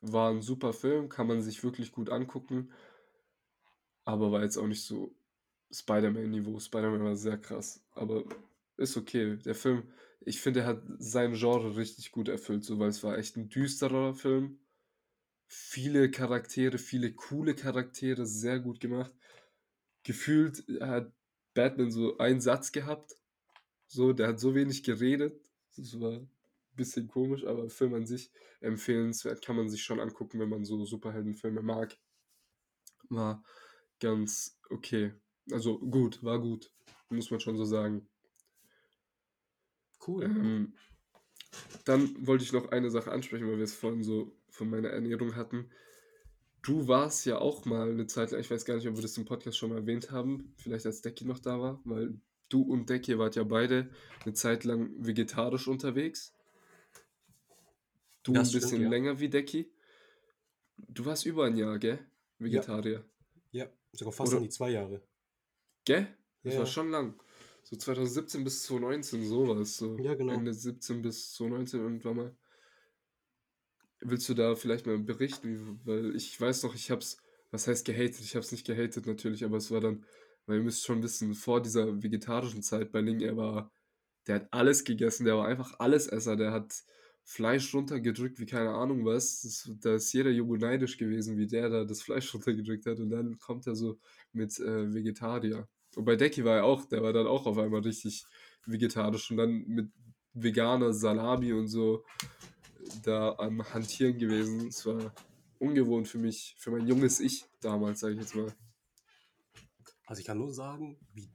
War 0.01 0.31
ein 0.31 0.41
super 0.41 0.73
Film, 0.73 1.09
kann 1.09 1.27
man 1.27 1.41
sich 1.41 1.63
wirklich 1.63 1.91
gut 1.91 2.09
angucken, 2.09 2.71
aber 4.03 4.31
war 4.31 4.43
jetzt 4.43 4.57
auch 4.57 4.67
nicht 4.67 4.83
so 4.83 5.13
Spider-Man-Niveau. 5.71 6.59
Spider-Man 6.59 7.03
war 7.03 7.15
sehr 7.15 7.37
krass, 7.37 7.83
aber 7.93 8.23
ist 8.77 8.97
okay. 8.97 9.37
Der 9.37 9.55
Film, 9.55 9.83
ich 10.21 10.41
finde, 10.41 10.61
er 10.61 10.65
hat 10.67 10.83
sein 10.97 11.33
Genre 11.33 11.77
richtig 11.77 12.11
gut 12.11 12.27
erfüllt, 12.27 12.63
so, 12.63 12.79
weil 12.79 12.89
es 12.89 13.03
war 13.03 13.17
echt 13.17 13.37
ein 13.37 13.49
düsterer 13.49 14.13
Film. 14.15 14.59
Viele 15.47 16.09
Charaktere, 16.09 16.77
viele 16.77 17.13
coole 17.13 17.55
Charaktere, 17.55 18.25
sehr 18.25 18.59
gut 18.59 18.79
gemacht. 18.79 19.13
Gefühlt 20.03 20.63
hat 20.79 21.11
Batman 21.53 21.91
so 21.91 22.17
einen 22.17 22.41
Satz 22.41 22.71
gehabt, 22.71 23.15
so, 23.87 24.13
der 24.13 24.29
hat 24.29 24.39
so 24.39 24.55
wenig 24.55 24.83
geredet. 24.83 25.39
Das 25.75 25.99
war 25.99 26.21
bisschen 26.75 27.07
komisch, 27.07 27.45
aber 27.45 27.69
Film 27.69 27.93
an 27.93 28.05
sich 28.05 28.31
empfehlenswert, 28.61 29.43
kann 29.43 29.55
man 29.55 29.69
sich 29.69 29.83
schon 29.83 29.99
angucken, 29.99 30.39
wenn 30.39 30.49
man 30.49 30.65
so 30.65 30.83
Superheldenfilme 30.85 31.61
mag. 31.61 31.97
War 33.09 33.43
ganz 33.99 34.59
okay. 34.69 35.13
Also 35.51 35.79
gut, 35.79 36.23
war 36.23 36.39
gut, 36.39 36.71
muss 37.09 37.31
man 37.31 37.39
schon 37.39 37.57
so 37.57 37.65
sagen. 37.65 38.07
Cool. 40.05 40.23
Ähm, 40.23 40.73
dann 41.85 42.25
wollte 42.25 42.43
ich 42.43 42.53
noch 42.53 42.69
eine 42.69 42.89
Sache 42.89 43.11
ansprechen, 43.11 43.47
weil 43.47 43.57
wir 43.57 43.63
es 43.63 43.73
vorhin 43.73 44.03
so 44.03 44.35
von 44.49 44.69
meiner 44.69 44.89
Ernährung 44.89 45.35
hatten. 45.35 45.69
Du 46.61 46.87
warst 46.87 47.25
ja 47.25 47.39
auch 47.39 47.65
mal 47.65 47.91
eine 47.91 48.07
Zeit 48.07 48.31
lang, 48.31 48.39
ich 48.39 48.51
weiß 48.51 48.65
gar 48.65 48.75
nicht, 48.75 48.87
ob 48.87 48.95
wir 48.95 49.01
das 49.01 49.17
im 49.17 49.25
Podcast 49.25 49.57
schon 49.57 49.69
mal 49.69 49.79
erwähnt 49.79 50.11
haben, 50.11 50.53
vielleicht 50.57 50.85
als 50.85 51.01
Decky 51.01 51.25
noch 51.25 51.39
da 51.39 51.59
war, 51.59 51.81
weil 51.85 52.19
du 52.49 52.61
und 52.61 52.89
Decky 52.89 53.17
wart 53.17 53.35
ja 53.35 53.43
beide 53.43 53.89
eine 54.23 54.33
Zeit 54.33 54.63
lang 54.63 54.91
vegetarisch 54.97 55.67
unterwegs. 55.67 56.33
Du 58.23 58.33
Das 58.33 58.49
ein 58.49 58.53
bisschen 58.53 58.67
stimmt, 58.69 58.83
ja. 58.83 58.89
länger 58.89 59.19
wie 59.19 59.29
Decky. 59.29 59.71
Du 60.77 61.05
warst 61.05 61.25
über 61.25 61.45
ein 61.45 61.57
Jahr, 61.57 61.77
gell? 61.79 61.99
Vegetarier. 62.39 63.03
Ja, 63.51 63.67
sogar 63.91 64.13
fast 64.13 64.29
Oder- 64.31 64.37
an 64.37 64.43
die 64.43 64.49
zwei 64.49 64.71
Jahre. 64.71 65.01
Gell? 65.85 66.07
Das 66.43 66.53
Ja, 66.53 66.59
war 66.59 66.65
ja. 66.65 66.71
schon 66.71 66.91
lang. 66.91 67.19
So 67.63 67.75
2017 67.75 68.43
bis 68.43 68.63
2019, 68.63 69.23
sowas. 69.25 69.77
So 69.77 69.97
Ja, 69.99 70.15
genau. 70.15 70.33
Ende 70.33 70.53
17 70.53 71.01
bis 71.01 71.33
2019 71.33 71.79
irgendwann 71.79 72.15
mal. 72.15 72.35
willst 74.03 74.27
du 74.29 74.33
da 74.33 74.55
vielleicht 74.55 74.87
mal 74.87 74.97
berichten? 74.97 75.79
Weil 75.85 76.15
ich 76.15 76.39
weiß 76.41 76.63
noch, 76.63 76.73
ich 76.73 76.89
hab's, 76.89 77.17
was 77.51 77.67
heißt 77.67 77.85
gehatet? 77.85 78.19
Ich 78.21 78.35
hab's 78.35 78.51
nicht 78.51 78.65
gehatet 78.65 79.05
natürlich, 79.05 79.45
aber 79.45 79.57
es 79.57 79.69
war 79.69 79.79
dann, 79.79 80.05
weil 80.47 80.57
ihr 80.57 80.63
müsst 80.63 80.83
schon 80.83 81.03
wissen, 81.03 81.35
vor 81.35 81.61
dieser 81.61 82.01
vegetarischen 82.01 82.63
Zeit 82.63 82.91
bei 82.91 83.01
Ling, 83.01 83.19
er 83.21 83.37
war, 83.37 83.71
der 84.25 84.35
hat 84.37 84.47
alles 84.51 84.83
gegessen, 84.85 85.25
der 85.25 85.37
war 85.37 85.47
einfach 85.47 85.79
Allesesser, 85.79 86.35
der 86.35 86.51
hat 86.51 86.73
Fleisch 87.23 87.73
runtergedrückt 87.73 88.39
wie 88.39 88.45
keine 88.45 88.71
Ahnung 88.71 89.05
was. 89.05 89.41
Das, 89.41 89.71
da 89.81 89.95
ist 89.95 90.11
jeder 90.13 90.31
Junge 90.31 90.57
neidisch 90.57 90.97
gewesen, 90.97 91.37
wie 91.37 91.47
der 91.47 91.69
da 91.69 91.85
das 91.85 92.01
Fleisch 92.01 92.33
runtergedrückt 92.33 92.85
hat 92.85 92.99
und 92.99 93.09
dann 93.09 93.37
kommt 93.39 93.67
er 93.67 93.75
so 93.75 93.99
mit 94.33 94.59
äh, 94.59 94.93
Vegetarier. 94.93 95.67
Und 95.95 96.05
bei 96.05 96.15
Decky 96.15 96.45
war 96.45 96.57
er 96.57 96.65
auch, 96.65 96.85
der 96.85 97.03
war 97.03 97.13
dann 97.13 97.27
auch 97.27 97.45
auf 97.45 97.57
einmal 97.57 97.81
richtig 97.81 98.25
vegetarisch 98.65 99.31
und 99.31 99.37
dann 99.37 99.65
mit 99.67 99.91
veganer 100.33 100.93
Salami 100.93 101.51
und 101.53 101.67
so 101.67 102.05
da 103.03 103.35
am 103.37 103.61
Hantieren 103.73 104.17
gewesen. 104.17 104.67
Es 104.67 104.85
war 104.85 105.13
ungewohnt 105.59 106.07
für 106.07 106.17
mich, 106.17 106.55
für 106.57 106.71
mein 106.71 106.87
junges 106.87 107.19
Ich 107.19 107.45
damals, 107.59 107.99
sage 107.99 108.13
ich 108.15 108.21
jetzt 108.21 108.35
mal. 108.35 108.53
Also 110.05 110.19
ich 110.19 110.25
kann 110.25 110.37
nur 110.37 110.53
sagen, 110.53 110.97
wie 111.13 111.29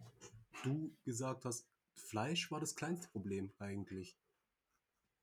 du 0.65 0.95
gesagt 1.05 1.45
hast, 1.45 1.67
Fleisch 1.95 2.51
war 2.51 2.61
das 2.61 2.77
kleinste 2.77 3.09
Problem 3.09 3.53
eigentlich. 3.59 4.19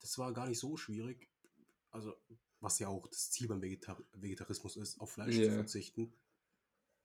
Das 0.04 0.18
war 0.20 0.34
gar 0.34 0.48
nicht 0.48 0.60
so 0.60 0.78
schwierig. 0.78 1.32
Also, 1.90 2.14
was 2.60 2.78
ja 2.80 2.90
auch 2.90 3.08
das 3.08 3.32
Ziel 3.32 3.48
beim 3.48 3.62
Vegetar 3.62 3.98
Vegetarismus 4.14 4.76
ist, 4.76 5.00
auf 5.00 5.12
Fleisch 5.12 5.36
yeah. 5.36 5.50
zu 5.50 5.56
verzichten. 5.56 6.14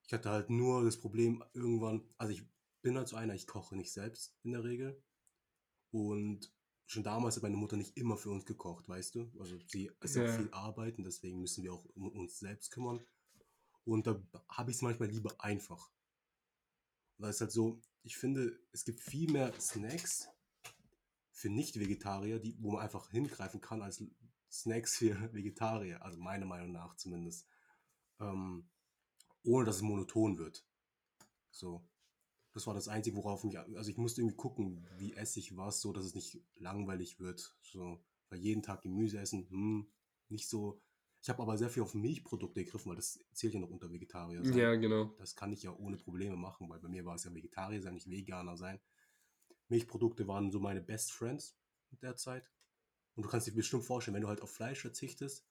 Ich 0.07 0.13
hatte 0.13 0.31
halt 0.31 0.51
nur 0.51 0.85
das 0.85 0.99
Problem 0.99 1.45
irgendwann, 1.55 2.03
also 2.19 2.33
ich 2.33 2.45
bin 2.83 2.97
halt 2.97 3.09
so 3.09 3.17
einer, 3.17 3.35
ich 3.35 3.47
koche 3.47 3.77
nicht 3.77 3.93
selbst 3.93 4.37
in 4.43 4.53
der 4.53 4.65
Regel. 4.65 5.03
Und 5.91 6.53
schon 6.87 7.03
damals 7.03 7.37
hat 7.37 7.43
meine 7.43 7.57
Mutter 7.57 7.77
nicht 7.77 7.97
immer 7.97 8.17
für 8.17 8.31
uns 8.31 8.47
gekocht, 8.47 8.89
weißt 8.89 9.15
du? 9.15 9.31
Also 9.39 9.59
sie 9.67 9.91
ist 10.01 10.17
ja 10.17 10.25
auch 10.25 10.37
viel 10.37 10.51
arbeiten, 10.53 11.05
deswegen 11.05 11.41
müssen 11.41 11.63
wir 11.63 11.73
auch 11.73 11.85
um 11.95 12.09
uns 12.09 12.39
selbst 12.39 12.71
kümmern. 12.71 13.05
Und 13.85 14.07
da 14.07 14.23
habe 14.49 14.71
ich 14.71 14.79
es 14.79 14.83
manchmal 14.83 15.09
lieber 15.09 15.35
einfach. 15.39 15.91
Weil 17.19 17.31
es 17.31 17.41
halt 17.41 17.53
so, 17.53 17.81
ich 18.03 18.17
finde, 18.17 18.59
es 18.73 18.85
gibt 18.85 19.01
viel 19.01 19.31
mehr 19.31 19.53
Snacks 19.61 20.29
für 21.39 21.49
Nicht-Vegetarier, 21.51 22.41
die, 22.41 22.57
wo 22.61 22.73
man 22.73 22.83
einfach 22.83 23.11
hingreifen 23.11 23.61
kann, 23.61 23.81
als 23.81 24.03
Snacks 24.51 24.97
für 24.97 25.15
Vegetarier. 25.33 26.03
Also 26.03 26.19
meiner 26.19 26.47
Meinung 26.47 26.73
nach 26.73 26.97
zumindest. 26.97 27.47
Ähm, 28.19 28.69
ohne 29.45 29.65
dass 29.65 29.77
es 29.77 29.83
monoton 29.83 30.37
wird. 30.37 30.67
So. 31.51 31.89
Das 32.55 32.67
war 32.67 32.75
das 32.75 32.89
Einzige, 32.89 33.17
worauf 33.17 33.45
mich, 33.45 33.57
also 33.57 33.89
ich 33.89 33.99
musste 33.99 34.21
irgendwie 34.21 34.37
gucken, 34.37 34.89
wie 34.97 35.13
esse 35.15 35.39
ich 35.39 35.57
was, 35.57 35.81
so 35.81 35.93
dass 35.93 36.05
es 36.05 36.17
nicht 36.17 36.43
langweilig 36.57 37.21
wird. 37.21 37.55
So, 37.63 38.05
weil 38.31 38.41
jeden 38.41 38.65
Tag 38.65 38.83
Gemüse 38.83 39.19
essen, 39.21 39.49
hm, 39.49 39.93
nicht 40.29 40.49
so. 40.49 40.83
Ich 41.23 41.29
habe 41.29 41.43
aber 41.43 41.57
sehr 41.57 41.71
viel 41.71 41.85
auf 41.85 41.95
Milchprodukte 41.95 42.65
gegriffen, 42.65 42.89
weil 42.89 42.97
das 42.97 43.21
zählt 43.33 43.55
ja 43.55 43.61
noch 43.61 43.71
unter 43.71 43.93
Vegetarier 43.93 44.45
sein. 44.45 44.59
Ja, 44.59 44.75
genau. 44.75 45.15
Das 45.19 45.37
kann 45.37 45.53
ich 45.53 45.63
ja 45.63 45.73
ohne 45.77 45.99
Probleme 45.99 46.37
machen, 46.37 46.69
weil 46.69 46.81
bei 46.81 46.89
mir 46.89 47.05
war 47.05 47.15
es 47.15 47.25
ja 47.25 47.33
Vegetarier 47.33 47.81
sein, 47.81 47.95
nicht 47.95 48.11
Veganer 48.11 48.57
sein. 48.57 48.81
Milchprodukte 49.69 50.27
waren 50.27 50.51
so 50.51 50.61
meine 50.61 50.81
Best 50.81 51.13
Friends 51.13 51.59
in 51.91 51.99
der 52.01 52.17
Zeit. 52.17 52.51
Und 53.15 53.25
du 53.25 53.29
kannst 53.29 53.47
dir 53.47 53.55
bestimmt 53.55 53.85
vorstellen, 53.85 54.15
wenn 54.15 54.23
du 54.23 54.29
halt 54.29 54.43
auf 54.43 54.51
Fleisch 54.51 54.81
verzichtest, 54.81 55.47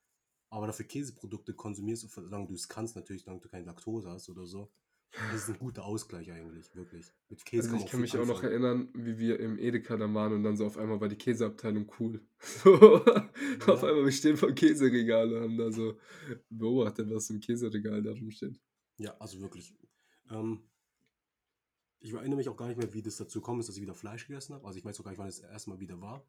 aber 0.49 0.67
dafür 0.67 0.85
Käseprodukte 0.85 1.53
konsumierst, 1.53 2.09
solange 2.09 2.47
du 2.47 2.53
es 2.53 2.69
kannst, 2.69 2.95
natürlich, 2.95 3.23
solange 3.23 3.41
du 3.41 3.49
keine 3.49 3.65
Laktose 3.65 4.09
hast 4.09 4.29
oder 4.29 4.45
so, 4.45 4.71
das 5.11 5.43
ist 5.43 5.49
ein 5.49 5.59
guter 5.59 5.85
Ausgleich 5.85 6.31
eigentlich, 6.31 6.75
wirklich. 6.75 7.13
Mit 7.29 7.43
Käse 7.45 7.71
also 7.71 7.83
ich 7.83 7.89
kann 7.89 8.01
mich 8.01 8.13
anfangen. 8.13 8.31
auch 8.31 8.35
noch 8.35 8.43
erinnern, 8.43 8.89
wie 8.93 9.17
wir 9.17 9.39
im 9.39 9.57
Edeka 9.57 9.97
dann 9.97 10.13
waren 10.13 10.33
und 10.33 10.43
dann 10.43 10.57
so 10.57 10.65
auf 10.65 10.77
einmal 10.77 11.01
war 11.01 11.07
die 11.07 11.17
Käseabteilung 11.17 11.91
cool. 11.99 12.21
So, 12.39 12.75
ja. 13.05 13.29
Auf 13.67 13.83
einmal, 13.83 14.05
wir 14.05 14.11
stehen 14.11 14.37
vor 14.37 14.51
Käseregal 14.51 15.33
und 15.33 15.41
haben 15.41 15.57
da 15.57 15.71
so 15.71 15.97
beobachtet, 16.49 17.09
was 17.09 17.29
im 17.29 17.39
Käseregal 17.39 18.03
da 18.03 18.11
rumsteht. 18.11 18.59
Ja, 18.97 19.15
also 19.17 19.41
wirklich. 19.41 19.75
Ähm, 20.29 20.69
ich 21.99 22.13
erinnere 22.13 22.37
mich 22.37 22.49
auch 22.49 22.57
gar 22.57 22.67
nicht 22.67 22.77
mehr, 22.77 22.93
wie 22.93 23.01
das 23.01 23.17
dazu 23.17 23.39
gekommen 23.39 23.59
ist, 23.59 23.69
dass 23.69 23.75
ich 23.75 23.81
wieder 23.81 23.95
Fleisch 23.95 24.27
gegessen 24.27 24.53
habe. 24.53 24.65
Also 24.65 24.77
ich 24.79 24.85
weiß 24.85 24.99
auch 24.99 25.03
gar 25.03 25.11
nicht, 25.11 25.19
wann 25.19 25.27
es 25.27 25.39
erstmal 25.39 25.79
wieder 25.79 25.99
war. 26.01 26.25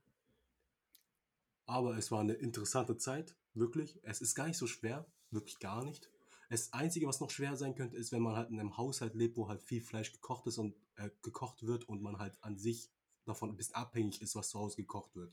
Aber 1.67 1.97
es 1.99 2.11
war 2.11 2.21
eine 2.21 2.33
interessante 2.33 2.97
Zeit, 2.97 3.37
wirklich. 3.55 4.01
Es 4.03 4.21
ist 4.21 4.35
gar 4.35 4.47
nicht 4.47 4.57
so 4.57 4.67
schwer, 4.67 5.07
wirklich 5.31 5.59
gar 5.59 5.85
nicht. 5.85 6.11
Das 6.49 6.73
Einzige, 6.73 7.07
was 7.07 7.21
noch 7.21 7.31
schwer 7.31 7.57
sein 7.57 7.75
könnte, 7.75 7.97
ist, 7.97 8.11
wenn 8.11 8.23
man 8.23 8.35
halt 8.35 8.49
in 8.51 8.59
einem 8.59 8.79
Haushalt 8.79 9.15
lebt, 9.15 9.37
wo 9.37 9.49
halt 9.49 9.63
viel 9.63 9.83
Fleisch 9.83 10.13
gekocht 10.13 10.47
ist 10.47 10.57
und 10.57 10.75
äh, 10.97 11.11
gekocht 11.23 11.67
wird 11.67 11.87
und 11.87 12.01
man 12.01 12.19
halt 12.19 12.39
an 12.41 12.57
sich 12.57 12.91
davon 13.27 13.51
ein 13.51 13.57
bisschen 13.57 13.75
abhängig 13.75 14.23
ist, 14.23 14.35
was 14.35 14.49
zu 14.49 14.59
Hause 14.59 14.77
gekocht 14.77 15.15
wird. 15.15 15.31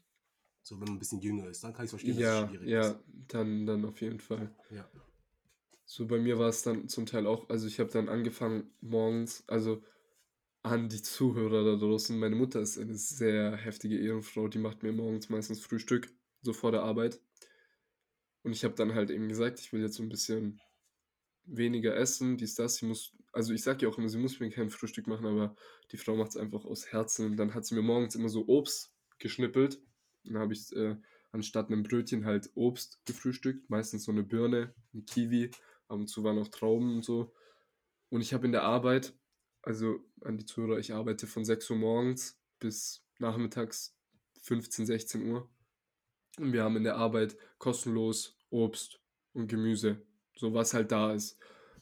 So, 0.61 0.75
wenn 0.79 0.87
man 0.87 0.97
ein 0.97 0.99
bisschen 0.99 1.21
jünger 1.21 1.47
ist, 1.47 1.63
dann 1.63 1.73
kann 1.73 1.85
ich 1.85 1.89
es 1.89 1.91
verstehen, 1.91 2.17
ja, 2.17 2.41
dass 2.41 2.43
es 2.43 2.49
schwierig 2.49 2.69
ja, 2.69 2.81
ist. 2.81 2.87
Ja, 2.87 2.99
dann, 3.29 3.65
dann 3.65 3.85
auf 3.85 4.01
jeden 4.01 4.19
Fall. 4.19 4.53
Ja. 4.71 4.89
So, 5.85 6.07
bei 6.07 6.19
mir 6.19 6.37
war 6.37 6.49
es 6.49 6.63
dann 6.63 6.89
zum 6.89 7.05
Teil 7.05 7.27
auch, 7.27 7.47
also 7.49 7.67
ich 7.67 7.79
habe 7.79 7.91
dann 7.91 8.09
angefangen 8.09 8.71
morgens, 8.81 9.47
also 9.47 9.83
an 10.65 10.89
die 10.89 11.01
Zuhörer 11.01 11.63
da 11.63 11.75
draußen, 11.75 12.17
meine 12.17 12.35
Mutter 12.35 12.59
ist 12.59 12.79
eine 12.79 12.95
sehr 12.95 13.55
heftige 13.55 13.99
Ehrenfrau, 13.99 14.47
die 14.47 14.57
macht 14.57 14.83
mir 14.83 14.91
morgens 14.91 15.29
meistens 15.29 15.59
Frühstück, 15.59 16.09
so 16.41 16.53
vor 16.53 16.71
der 16.71 16.81
Arbeit. 16.81 17.21
Und 18.43 18.51
ich 18.51 18.63
habe 18.63 18.75
dann 18.75 18.93
halt 18.93 19.09
eben 19.11 19.29
gesagt, 19.29 19.59
ich 19.59 19.71
will 19.73 19.81
jetzt 19.81 19.95
so 19.95 20.03
ein 20.03 20.09
bisschen 20.09 20.59
weniger 21.45 21.95
essen, 21.95 22.37
dies, 22.37 22.55
das. 22.55 22.77
Sie 22.77 22.85
muss, 22.85 23.13
also 23.31 23.53
ich 23.53 23.63
sage 23.63 23.85
ja 23.85 23.91
auch 23.91 23.97
immer, 23.97 24.09
sie 24.09 24.17
muss 24.17 24.39
mir 24.39 24.49
kein 24.49 24.69
Frühstück 24.69 25.07
machen, 25.07 25.25
aber 25.25 25.55
die 25.91 25.97
Frau 25.97 26.15
macht 26.15 26.29
es 26.29 26.37
einfach 26.37 26.65
aus 26.65 26.87
Herzen. 26.87 27.25
Und 27.27 27.37
dann 27.37 27.53
hat 27.53 27.65
sie 27.65 27.75
mir 27.75 27.81
morgens 27.81 28.15
immer 28.15 28.29
so 28.29 28.47
Obst 28.47 28.93
geschnippelt. 29.19 29.79
Dann 30.23 30.37
habe 30.37 30.53
ich 30.53 30.75
äh, 30.75 30.95
anstatt 31.31 31.67
einem 31.67 31.83
Brötchen 31.83 32.25
halt 32.25 32.49
Obst 32.55 32.99
gefrühstückt. 33.05 33.69
Meistens 33.69 34.03
so 34.03 34.11
eine 34.11 34.23
Birne, 34.23 34.73
ein 34.93 35.05
Kiwi. 35.05 35.51
Ab 35.87 35.99
und 35.99 36.07
zu 36.07 36.23
waren 36.23 36.39
auch 36.39 36.47
Trauben 36.47 36.95
und 36.95 37.05
so. 37.05 37.33
Und 38.09 38.21
ich 38.21 38.33
habe 38.33 38.45
in 38.45 38.51
der 38.51 38.63
Arbeit, 38.63 39.13
also 39.65 39.99
an 40.21 40.37
die 40.37 40.45
Zuhörer, 40.45 40.79
ich 40.79 40.93
arbeite 40.93 41.27
von 41.27 41.45
6 41.45 41.69
Uhr 41.71 41.77
morgens 41.77 42.39
bis 42.59 43.03
nachmittags 43.19 43.97
15, 44.41 44.85
16 44.85 45.29
Uhr. 45.29 45.49
Und 46.37 46.53
wir 46.53 46.63
haben 46.63 46.77
in 46.77 46.83
der 46.83 46.97
Arbeit 46.97 47.37
kostenlos 47.57 48.37
Obst 48.49 48.99
und 49.33 49.47
Gemüse 49.47 50.05
so 50.35 50.53
was 50.53 50.73
halt 50.73 50.91
da 50.91 51.13
ist. 51.13 51.37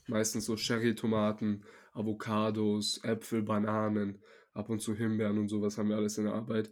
Meistens 0.07 0.45
so 0.45 0.55
Cherry-Tomaten, 0.55 1.63
Avocados, 1.93 3.03
Äpfel, 3.03 3.41
Bananen, 3.41 4.21
ab 4.53 4.69
und 4.69 4.81
zu 4.81 4.95
Himbeeren 4.95 5.37
und 5.37 5.49
sowas 5.49 5.77
haben 5.77 5.89
wir 5.89 5.97
alles 5.97 6.17
in 6.17 6.25
der 6.25 6.33
Arbeit. 6.33 6.71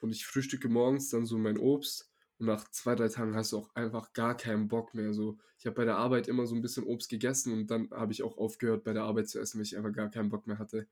Und 0.00 0.10
ich 0.10 0.26
frühstücke 0.26 0.68
morgens 0.68 1.10
dann 1.10 1.26
so 1.26 1.38
mein 1.38 1.58
Obst 1.58 2.11
und 2.38 2.46
nach 2.46 2.68
zwei, 2.70 2.94
drei 2.94 3.08
Tagen 3.08 3.34
hast 3.36 3.52
du 3.52 3.58
auch 3.58 3.74
einfach 3.74 4.12
gar 4.12 4.36
keinen 4.36 4.68
Bock 4.68 4.94
mehr. 4.94 5.12
So, 5.14 5.38
ich 5.58 5.66
habe 5.66 5.76
bei 5.76 5.84
der 5.84 5.96
Arbeit 5.96 6.28
immer 6.28 6.46
so 6.46 6.54
ein 6.54 6.62
bisschen 6.62 6.84
Obst 6.84 7.08
gegessen 7.08 7.52
und 7.52 7.70
dann 7.70 7.90
habe 7.90 8.12
ich 8.12 8.22
auch 8.22 8.36
aufgehört, 8.38 8.84
bei 8.84 8.92
der 8.92 9.04
Arbeit 9.04 9.28
zu 9.28 9.40
essen, 9.40 9.58
weil 9.58 9.64
ich 9.64 9.76
einfach 9.76 9.92
gar 9.92 10.10
keinen 10.10 10.28
Bock 10.28 10.46
mehr 10.46 10.58
hatte. 10.58 10.88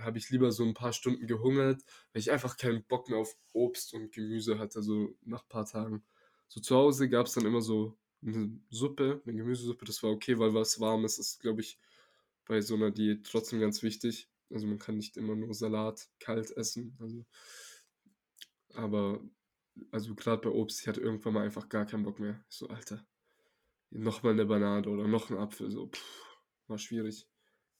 Habe 0.00 0.18
ich 0.18 0.30
lieber 0.30 0.52
so 0.52 0.64
ein 0.64 0.74
paar 0.74 0.92
Stunden 0.92 1.26
gehungert, 1.26 1.82
weil 2.12 2.20
ich 2.20 2.30
einfach 2.30 2.56
keinen 2.56 2.84
Bock 2.84 3.08
mehr 3.08 3.18
auf 3.18 3.36
Obst 3.52 3.94
und 3.94 4.12
Gemüse 4.12 4.58
hatte, 4.58 4.82
so 4.82 5.14
nach 5.22 5.42
ein 5.42 5.48
paar 5.48 5.66
Tagen. 5.66 6.04
So 6.48 6.60
zu 6.60 6.76
Hause 6.76 7.08
gab 7.08 7.26
es 7.26 7.32
dann 7.34 7.46
immer 7.46 7.60
so 7.60 7.96
eine 8.22 8.60
Suppe, 8.70 9.22
eine 9.24 9.36
Gemüsesuppe, 9.36 9.84
das 9.84 10.02
war 10.02 10.10
okay, 10.10 10.38
weil 10.38 10.54
was 10.54 10.80
Warmes 10.80 11.18
ist, 11.18 11.40
glaube 11.40 11.60
ich, 11.60 11.78
bei 12.46 12.60
so 12.60 12.74
einer 12.74 12.90
Diät 12.90 13.24
trotzdem 13.24 13.60
ganz 13.60 13.82
wichtig. 13.82 14.28
Also 14.50 14.66
man 14.66 14.78
kann 14.78 14.96
nicht 14.96 15.16
immer 15.16 15.34
nur 15.34 15.54
Salat 15.54 16.08
kalt 16.20 16.50
essen. 16.56 16.96
Also, 17.00 17.24
aber, 18.74 19.20
also 19.90 20.14
gerade 20.14 20.42
bei 20.42 20.50
Obst, 20.50 20.80
ich 20.80 20.88
hatte 20.88 21.00
irgendwann 21.00 21.34
mal 21.34 21.44
einfach 21.44 21.68
gar 21.68 21.86
keinen 21.86 22.04
Bock 22.04 22.18
mehr. 22.18 22.44
Ich 22.48 22.56
so, 22.56 22.68
Alter, 22.68 23.06
nochmal 23.90 24.32
eine 24.32 24.46
Banane 24.46 24.88
oder 24.88 25.06
noch 25.06 25.30
ein 25.30 25.36
Apfel, 25.36 25.70
so, 25.70 25.88
pff, 25.88 26.36
war 26.66 26.78
schwierig. 26.78 27.28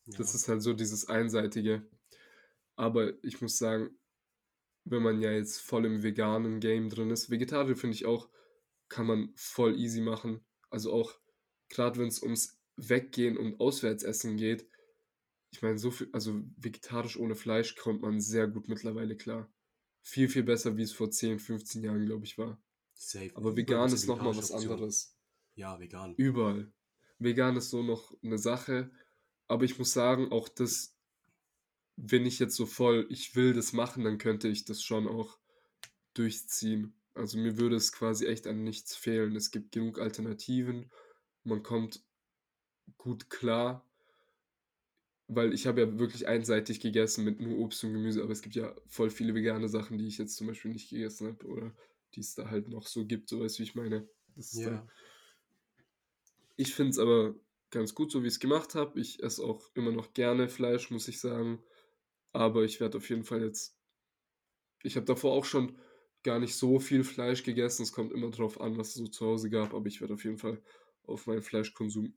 Ja. 0.04 0.18
Das 0.18 0.34
ist 0.34 0.48
halt 0.48 0.62
so 0.62 0.72
dieses 0.72 1.08
Einseitige. 1.08 1.88
Aber 2.76 3.12
ich 3.24 3.40
muss 3.40 3.58
sagen, 3.58 3.90
wenn 4.84 5.02
man 5.02 5.20
ja 5.20 5.32
jetzt 5.32 5.60
voll 5.60 5.84
im 5.86 6.02
veganen 6.02 6.60
Game 6.60 6.88
drin 6.90 7.10
ist, 7.10 7.30
Vegetarier 7.30 7.76
finde 7.76 7.96
ich 7.96 8.06
auch 8.06 8.28
kann 8.88 9.06
man 9.06 9.32
voll 9.34 9.78
easy 9.78 10.00
machen. 10.00 10.44
Also 10.70 10.92
auch 10.92 11.12
gerade 11.68 11.98
wenn 11.98 12.08
es 12.08 12.22
ums 12.22 12.58
Weggehen 12.76 13.36
und 13.36 13.58
Auswärtsessen 13.60 14.36
geht. 14.36 14.68
Ich 15.50 15.62
meine, 15.62 15.78
so 15.78 15.90
viel, 15.90 16.08
also 16.12 16.42
vegetarisch 16.56 17.18
ohne 17.18 17.34
Fleisch 17.34 17.76
kommt 17.76 18.02
man 18.02 18.20
sehr 18.20 18.46
gut 18.46 18.68
mittlerweile 18.68 19.16
klar. 19.16 19.50
Viel, 20.08 20.28
viel 20.28 20.44
besser, 20.44 20.76
wie 20.76 20.82
es 20.82 20.92
vor 20.92 21.10
10, 21.10 21.40
15 21.40 21.82
Jahren, 21.82 22.06
glaube 22.06 22.24
ich, 22.24 22.38
war. 22.38 22.62
Safe. 22.94 23.32
Aber 23.34 23.56
vegan 23.56 23.92
ist 23.92 24.06
nochmal 24.06 24.36
was 24.36 24.52
anderes. 24.52 25.18
Ja, 25.56 25.80
vegan. 25.80 26.14
Überall. 26.14 26.72
Vegan 27.18 27.56
ist 27.56 27.70
so 27.70 27.82
noch 27.82 28.16
eine 28.22 28.38
Sache. 28.38 28.92
Aber 29.48 29.64
ich 29.64 29.80
muss 29.80 29.92
sagen, 29.92 30.30
auch 30.30 30.48
das, 30.48 30.96
wenn 31.96 32.24
ich 32.24 32.38
jetzt 32.38 32.54
so 32.54 32.66
voll, 32.66 33.08
ich 33.10 33.34
will 33.34 33.52
das 33.52 33.72
machen, 33.72 34.04
dann 34.04 34.18
könnte 34.18 34.46
ich 34.46 34.64
das 34.64 34.80
schon 34.80 35.08
auch 35.08 35.40
durchziehen. 36.14 36.94
Also 37.14 37.36
mir 37.36 37.58
würde 37.58 37.74
es 37.74 37.90
quasi 37.90 38.26
echt 38.26 38.46
an 38.46 38.62
nichts 38.62 38.94
fehlen. 38.94 39.34
Es 39.34 39.50
gibt 39.50 39.72
genug 39.72 39.98
Alternativen. 39.98 40.88
Man 41.42 41.64
kommt 41.64 42.04
gut 42.96 43.28
klar. 43.28 43.84
Weil 45.28 45.52
ich 45.52 45.66
habe 45.66 45.80
ja 45.80 45.98
wirklich 45.98 46.28
einseitig 46.28 46.80
gegessen 46.80 47.24
mit 47.24 47.40
nur 47.40 47.58
Obst 47.58 47.82
und 47.82 47.92
Gemüse, 47.92 48.22
aber 48.22 48.32
es 48.32 48.42
gibt 48.42 48.54
ja 48.54 48.74
voll 48.86 49.10
viele 49.10 49.34
vegane 49.34 49.68
Sachen, 49.68 49.98
die 49.98 50.06
ich 50.06 50.18
jetzt 50.18 50.36
zum 50.36 50.46
Beispiel 50.46 50.70
nicht 50.70 50.88
gegessen 50.90 51.28
habe 51.28 51.46
oder 51.46 51.74
die 52.14 52.20
es 52.20 52.34
da 52.34 52.48
halt 52.48 52.68
noch 52.68 52.86
so 52.86 53.04
gibt, 53.06 53.28
so 53.28 53.40
weißt 53.40 53.58
du, 53.58 53.60
wie 53.60 53.64
ich 53.64 53.74
meine. 53.74 54.08
Das 54.36 54.52
ist 54.52 54.60
Ja. 54.60 54.70
da. 54.70 54.86
Ich 56.56 56.74
finde 56.74 56.90
es 56.90 56.98
aber 56.98 57.34
ganz 57.70 57.94
gut, 57.94 58.10
so 58.10 58.22
wie 58.22 58.28
ich 58.28 58.34
es 58.34 58.40
gemacht 58.40 58.74
habe. 58.74 59.00
Ich 59.00 59.22
esse 59.22 59.42
auch 59.44 59.70
immer 59.74 59.92
noch 59.92 60.14
gerne 60.14 60.48
Fleisch, 60.48 60.90
muss 60.90 61.08
ich 61.08 61.20
sagen. 61.20 61.62
Aber 62.32 62.64
ich 62.64 62.80
werde 62.80 62.98
auf 62.98 63.08
jeden 63.10 63.24
Fall 63.24 63.42
jetzt. 63.42 63.76
Ich 64.82 64.96
habe 64.96 65.06
davor 65.06 65.32
auch 65.32 65.44
schon 65.44 65.78
gar 66.22 66.38
nicht 66.38 66.54
so 66.54 66.78
viel 66.78 67.04
Fleisch 67.04 67.42
gegessen. 67.42 67.82
Es 67.82 67.92
kommt 67.92 68.12
immer 68.12 68.30
drauf 68.30 68.60
an, 68.60 68.78
was 68.78 68.88
es 68.88 68.94
so 68.94 69.06
zu 69.06 69.26
Hause 69.26 69.50
gab. 69.50 69.74
Aber 69.74 69.86
ich 69.86 70.00
werde 70.00 70.14
auf 70.14 70.24
jeden 70.24 70.38
Fall 70.38 70.62
auf 71.04 71.26
meinen 71.26 71.42
Fleischkonsum 71.42 72.14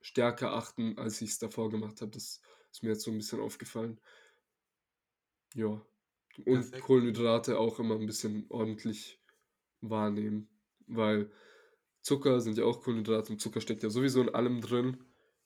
stärker 0.00 0.52
achten, 0.52 0.98
als 0.98 1.20
ich 1.20 1.30
es 1.30 1.38
davor 1.38 1.70
gemacht 1.70 2.00
habe. 2.00 2.10
Das 2.10 2.40
ist 2.72 2.82
mir 2.82 2.90
jetzt 2.90 3.02
so 3.02 3.10
ein 3.10 3.18
bisschen 3.18 3.40
aufgefallen. 3.40 4.00
Ja. 5.54 5.84
Und 6.44 6.44
Perfekt. 6.44 6.82
Kohlenhydrate 6.82 7.58
auch 7.58 7.78
immer 7.80 7.96
ein 7.96 8.06
bisschen 8.06 8.46
ordentlich 8.48 9.20
wahrnehmen. 9.80 10.48
Weil 10.86 11.30
Zucker 12.02 12.40
sind 12.40 12.58
ja 12.58 12.64
auch 12.64 12.82
Kohlenhydrate 12.82 13.32
und 13.32 13.40
Zucker 13.40 13.60
steckt 13.60 13.82
ja 13.82 13.90
sowieso 13.90 14.22
in 14.22 14.30
allem 14.30 14.60
drin. 14.60 14.98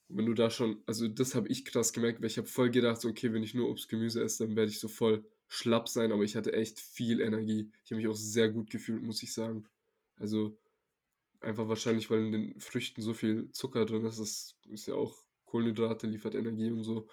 Und 0.07 0.17
wenn 0.17 0.25
du 0.25 0.33
da 0.33 0.49
schon, 0.49 0.81
also 0.85 1.07
das 1.07 1.35
habe 1.35 1.47
ich 1.47 1.65
krass 1.65 1.91
gemerkt, 1.91 2.21
weil 2.21 2.27
ich 2.27 2.37
habe 2.37 2.47
voll 2.47 2.69
gedacht, 2.69 3.01
so, 3.01 3.09
okay, 3.09 3.33
wenn 3.33 3.43
ich 3.43 3.55
nur 3.55 3.69
Obst, 3.69 3.89
Gemüse 3.89 4.23
esse, 4.23 4.45
dann 4.45 4.55
werde 4.55 4.71
ich 4.71 4.79
so 4.79 4.87
voll 4.87 5.25
schlapp 5.47 5.89
sein, 5.89 6.11
aber 6.11 6.23
ich 6.23 6.35
hatte 6.35 6.53
echt 6.53 6.79
viel 6.79 7.21
Energie. 7.21 7.71
Ich 7.83 7.91
habe 7.91 8.01
mich 8.01 8.07
auch 8.07 8.15
sehr 8.15 8.49
gut 8.49 8.69
gefühlt, 8.69 9.03
muss 9.03 9.23
ich 9.23 9.33
sagen. 9.33 9.67
Also 10.17 10.57
einfach 11.45 11.67
wahrscheinlich, 11.67 12.09
weil 12.09 12.25
in 12.25 12.31
den 12.31 12.59
Früchten 12.59 13.01
so 13.01 13.13
viel 13.13 13.51
Zucker 13.51 13.85
drin 13.85 14.05
ist, 14.05 14.19
das 14.19 14.57
ist 14.65 14.87
ja 14.87 14.95
auch 14.95 15.23
Kohlenhydrate, 15.45 16.07
liefert 16.07 16.35
Energie 16.35 16.71
und 16.71 16.83
so. 16.83 17.07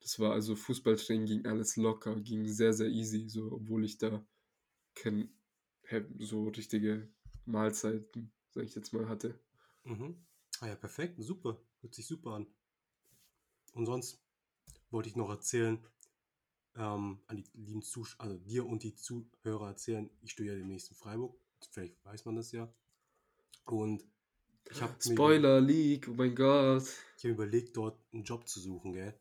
Das 0.00 0.18
war 0.18 0.32
also 0.32 0.54
Fußballtraining 0.54 1.26
ging 1.26 1.46
alles 1.46 1.76
locker, 1.76 2.14
ging 2.20 2.46
sehr, 2.46 2.72
sehr 2.72 2.88
easy, 2.88 3.28
so, 3.28 3.52
obwohl 3.52 3.84
ich 3.84 3.98
da 3.98 4.24
kein, 4.94 5.30
so 6.18 6.48
richtige 6.48 7.08
Mahlzeiten, 7.46 8.32
sag 8.50 8.64
ich 8.64 8.74
jetzt 8.74 8.92
mal, 8.92 9.08
hatte. 9.08 9.38
Mhm. 9.84 10.24
Ah 10.60 10.68
ja, 10.68 10.76
perfekt, 10.76 11.16
super. 11.22 11.60
Hört 11.80 11.94
sich 11.94 12.06
super 12.06 12.32
an. 12.32 12.46
Und 13.72 13.86
sonst 13.86 14.22
wollte 14.90 15.08
ich 15.08 15.16
noch 15.16 15.28
erzählen, 15.28 15.84
ähm, 16.76 17.20
an 17.26 17.36
die 17.36 17.44
lieben 17.54 17.82
Zuschauer, 17.82 18.20
also 18.20 18.38
dir 18.38 18.66
und 18.66 18.82
die 18.82 18.94
Zuhörer 18.94 19.68
erzählen, 19.68 20.10
ich 20.22 20.32
stehe 20.32 20.52
ja 20.52 20.58
demnächst 20.58 20.90
in 20.90 20.96
Freiburg. 20.96 21.36
Vielleicht 21.70 22.04
weiß 22.04 22.24
man 22.24 22.36
das 22.36 22.52
ja. 22.52 22.72
Und 23.64 24.04
ich 24.70 24.80
habe 24.80 24.92
mir, 24.92 25.14
Spoiler, 25.14 25.60
Leak, 25.60 26.08
oh 26.08 26.14
mein 26.14 26.34
Gott. 26.34 26.84
ich 27.16 27.24
hab 27.24 27.30
überlegt, 27.30 27.76
dort 27.76 28.00
einen 28.12 28.24
Job 28.24 28.48
zu 28.48 28.60
suchen, 28.60 28.92
gell? 28.92 29.18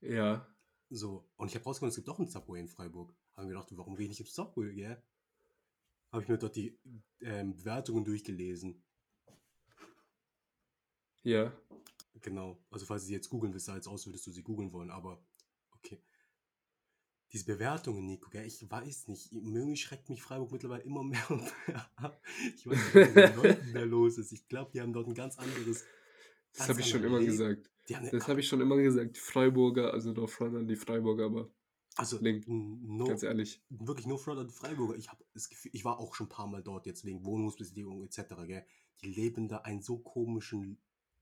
Ja. 0.00 0.46
So. 0.90 1.28
Und 1.36 1.48
ich 1.48 1.54
habe 1.54 1.64
rausgefunden, 1.64 1.90
es 1.90 1.96
gibt 1.96 2.08
doch 2.08 2.18
einen 2.18 2.28
Subway 2.28 2.60
in 2.60 2.68
Freiburg. 2.68 3.14
Haben 3.36 3.48
mir 3.48 3.54
gedacht, 3.54 3.76
warum 3.76 3.96
gehe 3.96 4.04
ich 4.04 4.10
nicht 4.10 4.20
ins 4.20 4.34
Subway, 4.34 4.74
gell? 4.74 5.02
Habe 6.12 6.22
ich 6.22 6.28
mir 6.28 6.38
dort 6.38 6.56
die 6.56 6.78
ähm, 7.20 7.56
Bewertungen 7.56 8.04
durchgelesen. 8.04 8.82
Ja. 11.22 11.52
Genau. 12.20 12.58
Also 12.70 12.86
falls 12.86 13.02
du 13.02 13.08
sie 13.08 13.14
jetzt 13.14 13.28
googeln 13.28 13.52
willst, 13.52 13.66
sah 13.66 13.74
jetzt 13.76 13.88
aus, 13.88 14.06
würdest 14.06 14.26
du 14.26 14.30
sie 14.30 14.42
googeln 14.42 14.72
wollen, 14.72 14.90
aber 14.90 15.22
okay. 15.72 16.02
Diese 17.32 17.44
Bewertungen, 17.44 18.06
Nico, 18.06 18.30
gell, 18.30 18.46
ich 18.46 18.70
weiß 18.70 19.08
nicht. 19.08 19.32
Irgendwie 19.32 19.76
schreckt 19.76 20.08
mich 20.08 20.22
Freiburg 20.22 20.50
mittlerweile 20.50 20.82
immer 20.82 21.04
mehr 21.04 21.30
und 21.30 21.42
mehr 21.66 21.90
ab. 21.96 22.22
Ich 22.56 22.66
weiß 22.66 22.76
nicht, 22.76 22.94
was 22.94 23.14
mit 23.14 23.16
den 23.16 23.36
Leuten 23.36 23.74
da 23.74 23.82
los 23.82 24.18
ist. 24.18 24.32
Ich 24.32 24.48
glaube, 24.48 24.70
die 24.72 24.80
haben 24.80 24.92
dort 24.92 25.08
ein 25.08 25.14
ganz 25.14 25.38
anderes. 25.38 25.84
Das 26.54 26.68
habe 26.68 26.80
ich 26.80 26.88
schon 26.88 27.04
immer 27.04 27.18
Leben. 27.18 27.32
gesagt. 27.32 27.70
Das 28.12 28.28
habe 28.28 28.40
ich 28.40 28.48
schon 28.48 28.60
immer 28.60 28.76
gesagt. 28.76 29.16
Die 29.16 29.20
Freiburger, 29.20 29.92
also 29.92 30.12
no 30.12 30.26
front 30.26 30.56
an 30.56 30.66
die 30.66 30.76
Freiburger, 30.76 31.26
aber 31.26 31.50
also 31.96 32.18
Link, 32.20 32.44
no, 32.46 33.06
ganz 33.06 33.22
ehrlich. 33.22 33.62
wirklich 33.70 34.06
no 34.06 34.16
front 34.16 34.40
an 34.40 34.46
die 34.46 34.54
Freiburger. 34.54 34.96
Ich 34.96 35.08
habe 35.08 35.24
das 35.34 35.48
Gefühl, 35.48 35.72
ich 35.74 35.84
war 35.84 35.98
auch 35.98 36.14
schon 36.14 36.26
ein 36.26 36.30
paar 36.30 36.46
Mal 36.46 36.62
dort 36.62 36.86
jetzt 36.86 37.04
wegen 37.04 37.24
Wohnungsbesichtigung 37.24 38.04
etc. 38.04 38.20
Gell. 38.46 38.64
Die 39.02 39.12
leben 39.12 39.48
da 39.48 39.58
einen 39.58 39.82
so 39.82 39.98
komischen 39.98 40.80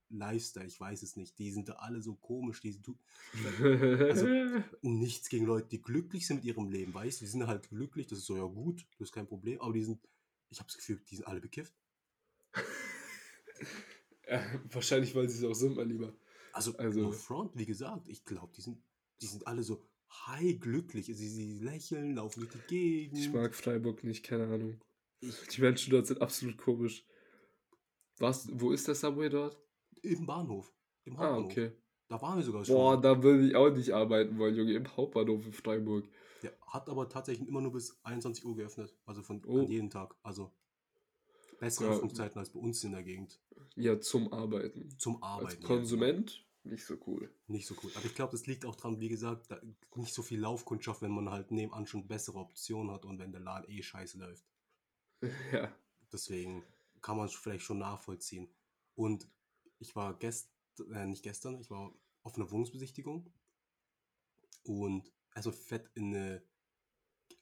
Lifestyle. 0.09 0.67
Ich 0.67 0.79
weiß 0.79 1.03
es 1.03 1.15
nicht. 1.15 1.37
Die 1.39 1.51
sind 1.51 1.67
da 1.69 1.73
alle 1.73 2.01
so 2.01 2.15
komisch. 2.15 2.61
Die 2.61 2.71
sind, 2.71 2.87
Also, 4.09 4.25
nichts 4.81 5.29
gegen 5.29 5.45
Leute, 5.45 5.67
die 5.69 5.81
glücklich 5.81 6.25
sind 6.27 6.37
mit 6.37 6.45
ihrem 6.45 6.69
Leben, 6.69 6.93
weißt 6.93 7.21
du? 7.21 7.25
Die 7.25 7.31
sind 7.31 7.45
halt 7.47 7.69
glücklich, 7.69 8.07
das 8.07 8.19
ist 8.19 8.25
so, 8.25 8.37
ja 8.37 8.45
gut, 8.45 8.85
das 8.99 9.09
ist 9.09 9.13
kein 9.13 9.27
Problem, 9.27 9.59
aber 9.61 9.73
die 9.73 9.83
sind, 9.83 9.99
ich 10.49 10.59
habe 10.59 10.67
das 10.67 10.77
Gefühl, 10.77 11.01
die 11.09 11.15
sind 11.15 11.25
alle 11.27 11.41
bekifft. 11.41 11.73
ja, 14.29 14.41
wahrscheinlich, 14.71 15.13
weil 15.15 15.29
sie 15.29 15.39
es 15.39 15.43
auch 15.43 15.53
sind, 15.55 15.75
mein 15.75 15.89
Lieber. 15.89 16.13
Also, 16.53 16.75
Also- 16.77 16.99
no 17.01 17.11
front, 17.11 17.51
wie 17.55 17.65
gesagt, 17.65 18.07
ich 18.07 18.23
glaube, 18.25 18.53
die 18.55 18.61
sind, 18.61 18.81
die 19.21 19.27
sind 19.27 19.45
alle 19.47 19.63
so 19.63 19.83
high 20.27 20.59
glücklich. 20.59 21.05
Sie, 21.07 21.13
sie 21.29 21.59
lächeln, 21.59 22.15
laufen 22.15 22.41
durch 22.41 22.51
die 22.53 22.67
Gegend. 22.67 23.17
Ich 23.19 23.31
mag 23.31 23.53
Freiburg 23.53 24.03
nicht, 24.03 24.23
keine 24.23 24.45
Ahnung. 24.47 24.81
Ich- 25.19 25.47
Die 25.49 25.61
Menschen 25.61 25.91
dort 25.91 26.07
sind 26.07 26.21
absolut 26.21 26.57
komisch. 26.57 27.05
Was, 28.19 28.47
wo 28.51 28.71
ist 28.71 28.87
der 28.87 28.95
Subway 28.95 29.29
dort? 29.29 29.59
Im 30.03 30.25
Bahnhof. 30.25 30.73
Im 31.05 31.13
Ah, 31.15 31.19
Hauptbahnhof. 31.19 31.51
okay. 31.51 31.71
Da 32.09 32.21
waren 32.21 32.37
wir 32.37 32.43
sogar 32.43 32.63
schon. 32.63 32.75
Boah, 32.75 33.01
da 33.01 33.21
würde 33.21 33.47
ich 33.47 33.55
auch 33.55 33.69
nicht 33.69 33.91
arbeiten 33.91 34.37
wollen, 34.37 34.55
Junge, 34.55 34.73
im 34.73 34.95
Hauptbahnhof 34.97 35.45
in 35.45 35.53
Freiburg. 35.53 36.07
Der 36.41 36.53
hat 36.67 36.89
aber 36.89 37.09
tatsächlich 37.09 37.47
immer 37.47 37.61
nur 37.61 37.73
bis 37.73 37.99
21 38.03 38.45
Uhr 38.45 38.55
geöffnet. 38.55 38.95
Also 39.05 39.23
von 39.23 39.43
Oh. 39.45 39.59
an 39.59 39.67
jeden 39.67 39.89
Tag. 39.89 40.15
Also 40.23 40.51
bessere 41.59 41.87
Ja. 41.87 41.93
Öffnungszeiten 41.95 42.37
als 42.39 42.49
bei 42.51 42.59
uns 42.59 42.83
in 42.83 42.91
der 42.93 43.03
Gegend. 43.03 43.41
Ja, 43.75 43.99
zum 43.99 44.31
Arbeiten. 44.31 44.89
Zum 44.97 45.21
Als 45.21 45.43
Arbeiten. 45.43 45.61
ja, 45.61 45.67
Konsument 45.67 46.43
nicht 46.63 46.85
so 46.85 46.95
cool. 47.07 47.33
Nicht 47.47 47.65
so 47.65 47.75
cool. 47.83 47.91
Aber 47.95 48.05
ich 48.05 48.13
glaube, 48.15 48.31
das 48.33 48.45
liegt 48.45 48.65
auch 48.65 48.75
dran, 48.75 48.99
wie 48.99 49.07
gesagt, 49.09 49.49
da 49.51 49.61
nicht 49.95 50.13
so 50.13 50.21
viel 50.21 50.39
Laufkundschaft, 50.39 51.01
wenn 51.01 51.11
man 51.11 51.29
halt 51.29 51.49
nebenan 51.51 51.87
schon 51.87 52.07
bessere 52.07 52.39
Optionen 52.39 52.91
hat 52.91 53.05
und 53.05 53.19
wenn 53.19 53.31
der 53.31 53.39
Laden 53.41 53.69
eh 53.69 53.81
scheiße 53.81 54.17
läuft. 54.17 54.45
Ja. 55.51 55.73
Deswegen 56.11 56.63
kann 57.01 57.17
man 57.17 57.25
es 57.27 57.33
vielleicht 57.33 57.63
schon 57.63 57.79
nachvollziehen. 57.79 58.49
Und 58.95 59.27
ich 59.79 59.95
war 59.95 60.17
gestern, 60.17 60.51
äh, 60.93 61.05
nicht 61.05 61.23
gestern, 61.23 61.59
ich 61.59 61.69
war 61.69 61.93
auf 62.23 62.35
einer 62.35 62.49
Wohnungsbesichtigung 62.51 63.31
und 64.63 65.11
also 65.31 65.51
fett 65.51 65.89
in 65.95 66.15
eine 66.15 66.43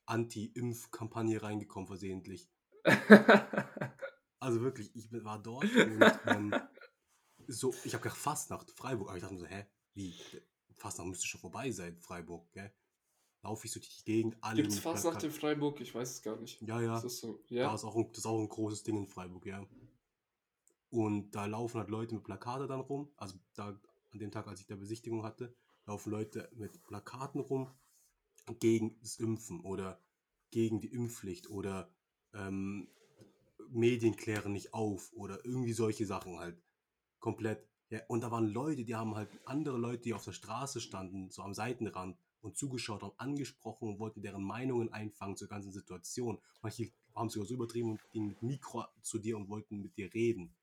Anti-Impf-Kampagne 0.06 1.42
reingekommen, 1.42 1.88
versehentlich. 1.88 2.50
Also 4.40 4.62
wirklich, 4.62 4.96
ich 4.96 5.12
war 5.24 5.42
dort 5.42 5.64
und 5.76 6.20
ähm, 6.28 6.54
so, 7.48 7.74
ich 7.84 7.94
habe 7.94 8.04
gedacht, 8.04 8.18
Fastnacht, 8.20 8.70
Freiburg. 8.72 9.08
Aber 9.10 9.18
ich 9.18 9.22
dachte 9.22 9.34
mir 9.36 9.40
so, 9.40 9.48
hä, 9.48 9.66
wie? 9.94 10.14
Fastnacht 10.78 11.08
müsste 11.08 11.26
schon 11.28 11.42
vorbei 11.42 11.72
sein, 11.72 11.98
Freiburg, 12.00 12.52
gell? 12.52 12.72
Laufe 13.42 13.66
ich 13.66 13.72
so 13.74 13.80
durch 13.80 13.98
die 13.98 14.04
Gegend, 14.04 14.38
alle 14.42 14.62
Gibt's 14.62 14.76
mit 14.76 14.84
fast 14.84 15.06
nach 15.06 15.12
Plakat- 15.14 15.24
dem 15.24 15.32
Freiburg? 15.32 15.80
Ich 15.82 15.94
weiß 15.96 16.12
es 16.12 16.22
gar 16.22 16.36
nicht. 16.38 16.62
Ja, 16.62 16.82
ja. 16.82 17.00
Ist 17.00 17.20
so? 17.20 17.44
Da 17.50 17.56
Ja. 17.56 17.74
ist 17.74 17.84
auch 17.84 17.96
ein, 17.96 18.08
das 18.10 18.20
ist 18.20 18.26
auch 18.26 18.40
ein 18.40 18.50
großes 18.50 18.84
Ding 18.84 18.98
in 18.98 19.08
Freiburg, 19.08 19.46
ja. 19.46 19.66
Und 20.96 21.32
da 21.32 21.46
laufen 21.46 21.80
halt 21.80 21.90
Leute 21.90 22.16
mit 22.16 22.24
Plakate 22.24 22.68
dann 22.68 22.80
rum. 22.80 23.12
Also 23.18 23.36
da 23.54 23.78
an 24.12 24.20
dem 24.20 24.32
Tag, 24.32 24.48
als 24.48 24.62
ich 24.62 24.68
da 24.68 24.78
Besichtigung 24.78 25.24
hatte, 25.24 25.54
laufen 25.86 26.10
Leute 26.10 26.50
mit 26.56 26.86
Plakaten 26.86 27.42
rum 27.42 27.70
gegen 28.60 28.98
das 29.02 29.18
Impfen 29.18 29.60
oder 29.60 30.00
gegen 30.52 30.80
die 30.80 30.94
Impfpflicht 30.94 31.50
oder 31.50 31.94
ähm, 32.34 32.88
Medien 33.70 34.16
klären 34.16 34.54
nicht 34.54 34.74
auf 34.74 35.12
oder 35.14 35.44
irgendwie 35.44 35.74
solche 35.74 36.06
Sachen 36.06 36.40
halt. 36.40 36.64
Komplett. 37.20 37.68
Ja, 37.90 38.00
und 38.08 38.22
da 38.22 38.32
waren 38.32 38.48
Leute, 38.48 38.86
die 38.86 38.96
haben 38.96 39.16
halt 39.16 39.30
andere 39.46 39.78
Leute, 39.78 40.04
die 40.04 40.14
auf 40.14 40.24
der 40.24 40.32
Straße 40.32 40.80
standen, 40.80 41.30
so 41.30 41.42
am 41.42 41.54
Seitenrand 41.54 42.18
und 42.40 42.56
zugeschaut 42.56 43.04
haben, 43.04 43.14
angesprochen 43.18 43.90
und 43.90 44.00
wollten 44.00 44.22
deren 44.22 44.44
Meinungen 44.44 44.94
einfangen 44.94 45.36
zur 45.36 45.50
ganzen 45.50 45.74
Situation. 45.74 46.40
Manche 46.62 46.92
haben 47.14 47.30
sogar 47.30 47.48
so 47.48 47.56
übertrieben 47.56 47.92
und 47.92 48.12
gingen 48.12 48.30
mit 48.30 48.42
Mikro 48.42 48.86
zu 49.02 49.20
dir 49.20 49.36
und 49.36 49.50
wollten 49.50 49.82
mit 49.82 49.98
dir 49.98 50.14
reden. 50.14 50.56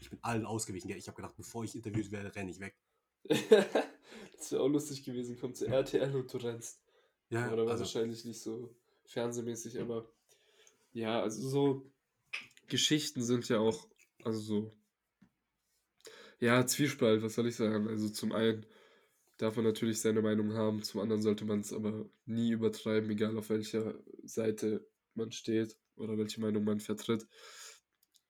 Ich 0.00 0.10
bin 0.10 0.18
allen 0.22 0.46
ausgewichen. 0.46 0.88
Gell? 0.88 0.98
Ich 0.98 1.06
habe 1.06 1.16
gedacht, 1.16 1.36
bevor 1.36 1.64
ich 1.64 1.74
interviewt 1.74 2.10
werde, 2.10 2.34
renne 2.34 2.50
ich 2.50 2.60
weg. 2.60 2.74
das 3.24 4.50
wäre 4.50 4.62
auch 4.62 4.68
lustig 4.68 5.04
gewesen. 5.04 5.38
Kommt 5.38 5.56
zu 5.56 5.66
RTL 5.66 6.14
und 6.16 6.32
du 6.32 6.38
rennst. 6.38 6.80
Ja, 7.28 7.52
Oder 7.52 7.62
also, 7.68 7.84
wahrscheinlich 7.84 8.24
nicht 8.24 8.40
so 8.40 8.74
fernsehmäßig, 9.04 9.80
aber 9.80 10.10
ja, 10.92 11.22
also 11.22 11.48
so 11.48 11.92
Geschichten 12.66 13.22
sind 13.22 13.48
ja 13.48 13.58
auch, 13.58 13.86
also 14.24 14.40
so, 14.40 14.76
ja, 16.38 16.66
Zwiespalt, 16.66 17.22
was 17.22 17.34
soll 17.34 17.46
ich 17.48 17.56
sagen? 17.56 17.88
Also 17.88 18.08
zum 18.08 18.32
einen 18.32 18.66
darf 19.36 19.56
man 19.56 19.64
natürlich 19.64 20.00
seine 20.00 20.22
Meinung 20.22 20.54
haben, 20.54 20.82
zum 20.82 21.00
anderen 21.00 21.22
sollte 21.22 21.44
man 21.44 21.60
es 21.60 21.72
aber 21.72 22.08
nie 22.24 22.50
übertreiben, 22.50 23.10
egal 23.10 23.36
auf 23.38 23.50
welcher 23.50 23.98
Seite 24.22 24.86
man 25.14 25.32
steht 25.32 25.76
oder 25.96 26.18
welche 26.18 26.40
Meinung 26.40 26.64
man 26.64 26.80
vertritt. 26.80 27.26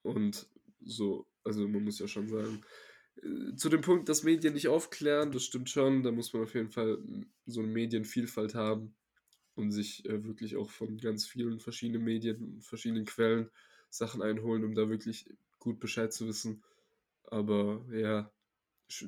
Und 0.03 0.49
so, 0.81 1.30
also 1.45 1.67
man 1.69 1.85
muss 1.85 1.99
ja 1.99 2.09
schon 2.09 2.29
sagen, 2.29 2.63
äh, 3.23 3.55
zu 3.57 3.69
dem 3.69 3.81
Punkt, 3.81 4.09
dass 4.09 4.23
Medien 4.23 4.55
nicht 4.55 4.69
aufklären, 4.69 5.33
das 5.33 5.45
stimmt 5.45 5.71
schon, 5.71 6.03
da 6.03 6.13
muss 6.13 6.33
man 6.33 6.43
auf 6.43 6.55
jeden 6.55 6.71
Fall 6.71 6.99
mm, 6.99 7.27
so 7.47 7.61
eine 7.61 7.71
Medienvielfalt 7.71 8.55
haben 8.55 8.95
und 9.55 9.73
sich 9.73 10.05
äh, 10.07 10.25
wirklich 10.25 10.57
auch 10.57 10.71
von 10.71 10.99
ganz 10.99 11.27
vielen 11.27 11.61
verschiedenen 11.61 12.05
Medien, 12.05 12.61
verschiedenen 12.63 13.05
Quellen 13.05 13.51
Sachen 13.91 14.23
einholen, 14.23 14.65
um 14.65 14.75
da 14.75 14.89
wirklich 14.89 15.29
gut 15.59 15.81
Bescheid 15.81 16.13
zu 16.13 16.27
wissen. 16.27 16.63
Aber 17.25 17.85
ja, 17.93 18.31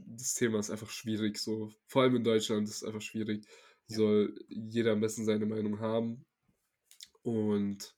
das 0.06 0.34
Thema 0.34 0.58
ist 0.58 0.70
einfach 0.70 0.90
schwierig, 0.90 1.38
so. 1.38 1.72
Vor 1.86 2.02
allem 2.02 2.16
in 2.16 2.24
Deutschland 2.24 2.68
ist 2.68 2.76
es 2.76 2.84
einfach 2.84 3.02
schwierig. 3.02 3.44
Ja. 3.88 3.96
Soll 3.96 4.34
jeder 4.48 4.92
am 4.92 5.00
besten 5.00 5.24
seine 5.24 5.46
Meinung 5.46 5.80
haben. 5.80 6.24
Und 7.22 7.94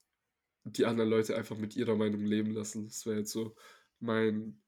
die 0.65 0.87
anderen 0.87 1.11
Leute 1.11 1.37
einfach 1.37 1.59
mit 1.59 1.77
ihrer 1.77 1.97
Meinung 1.97 2.25
leben 2.25 2.53
lassen. 2.53 2.87
Das 2.87 3.05
wäre 3.07 3.19
jetzt 3.19 3.33
so 3.33 3.55
mein 4.05 4.63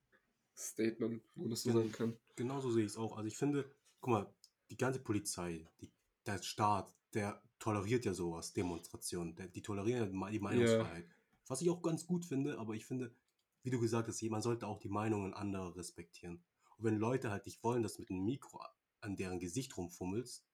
Statement, 0.56 1.22
wo 1.36 1.48
das 1.48 1.62
so 1.62 1.70
Gen- 1.70 1.78
sagen 1.78 1.92
kann. 1.92 2.16
Genauso 2.36 2.70
sehe 2.70 2.84
ich 2.84 2.92
es 2.92 2.96
auch. 2.96 3.16
Also 3.16 3.26
ich 3.28 3.36
finde, 3.36 3.70
guck 4.00 4.10
mal, 4.12 4.34
die 4.70 4.76
ganze 4.76 5.00
Polizei, 5.00 5.68
die, 5.80 5.90
der 6.26 6.42
Staat, 6.42 6.94
der 7.14 7.42
toleriert 7.58 8.04
ja 8.04 8.12
sowas, 8.14 8.52
Demonstrationen. 8.52 9.34
Der, 9.36 9.48
die 9.48 9.62
tolerieren 9.62 10.00
ja 10.00 10.06
die 10.06 10.16
Me- 10.16 10.30
die 10.30 10.40
Meinungsfreiheit. 10.40 11.08
Was 11.48 11.62
ich 11.62 11.70
auch 11.70 11.82
ganz 11.82 12.06
gut 12.06 12.24
finde, 12.26 12.58
aber 12.58 12.74
ich 12.74 12.84
finde, 12.86 13.14
wie 13.62 13.70
du 13.70 13.80
gesagt 13.80 14.08
hast, 14.08 14.22
man 14.24 14.42
sollte 14.42 14.66
auch 14.66 14.78
die 14.78 14.88
Meinungen 14.88 15.34
anderer 15.34 15.76
respektieren. 15.76 16.42
Und 16.76 16.84
wenn 16.84 16.96
Leute 16.98 17.30
halt 17.30 17.46
nicht 17.46 17.62
wollen, 17.62 17.82
dass 17.82 17.94
du 17.94 18.02
mit 18.02 18.10
einem 18.10 18.24
Mikro 18.24 18.60
an 19.00 19.16
deren 19.16 19.38
Gesicht 19.40 19.76
rumfummelst 19.76 20.44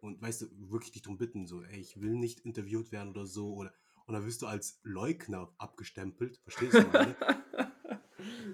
und 0.00 0.20
weißt 0.22 0.42
du, 0.42 0.46
wirklich 0.70 0.92
dich 0.92 1.02
darum 1.02 1.18
bitten, 1.18 1.46
so, 1.46 1.62
ey, 1.62 1.80
ich 1.80 2.00
will 2.00 2.14
nicht 2.14 2.40
interviewt 2.40 2.92
werden 2.92 3.10
oder 3.10 3.26
so, 3.26 3.54
oder 3.54 3.72
und 4.06 4.14
dann 4.14 4.24
wirst 4.24 4.42
du 4.42 4.46
als 4.46 4.78
Leugner 4.84 5.52
abgestempelt, 5.58 6.38
verstehst 6.44 6.80
du 6.80 6.86
meine? 6.86 7.16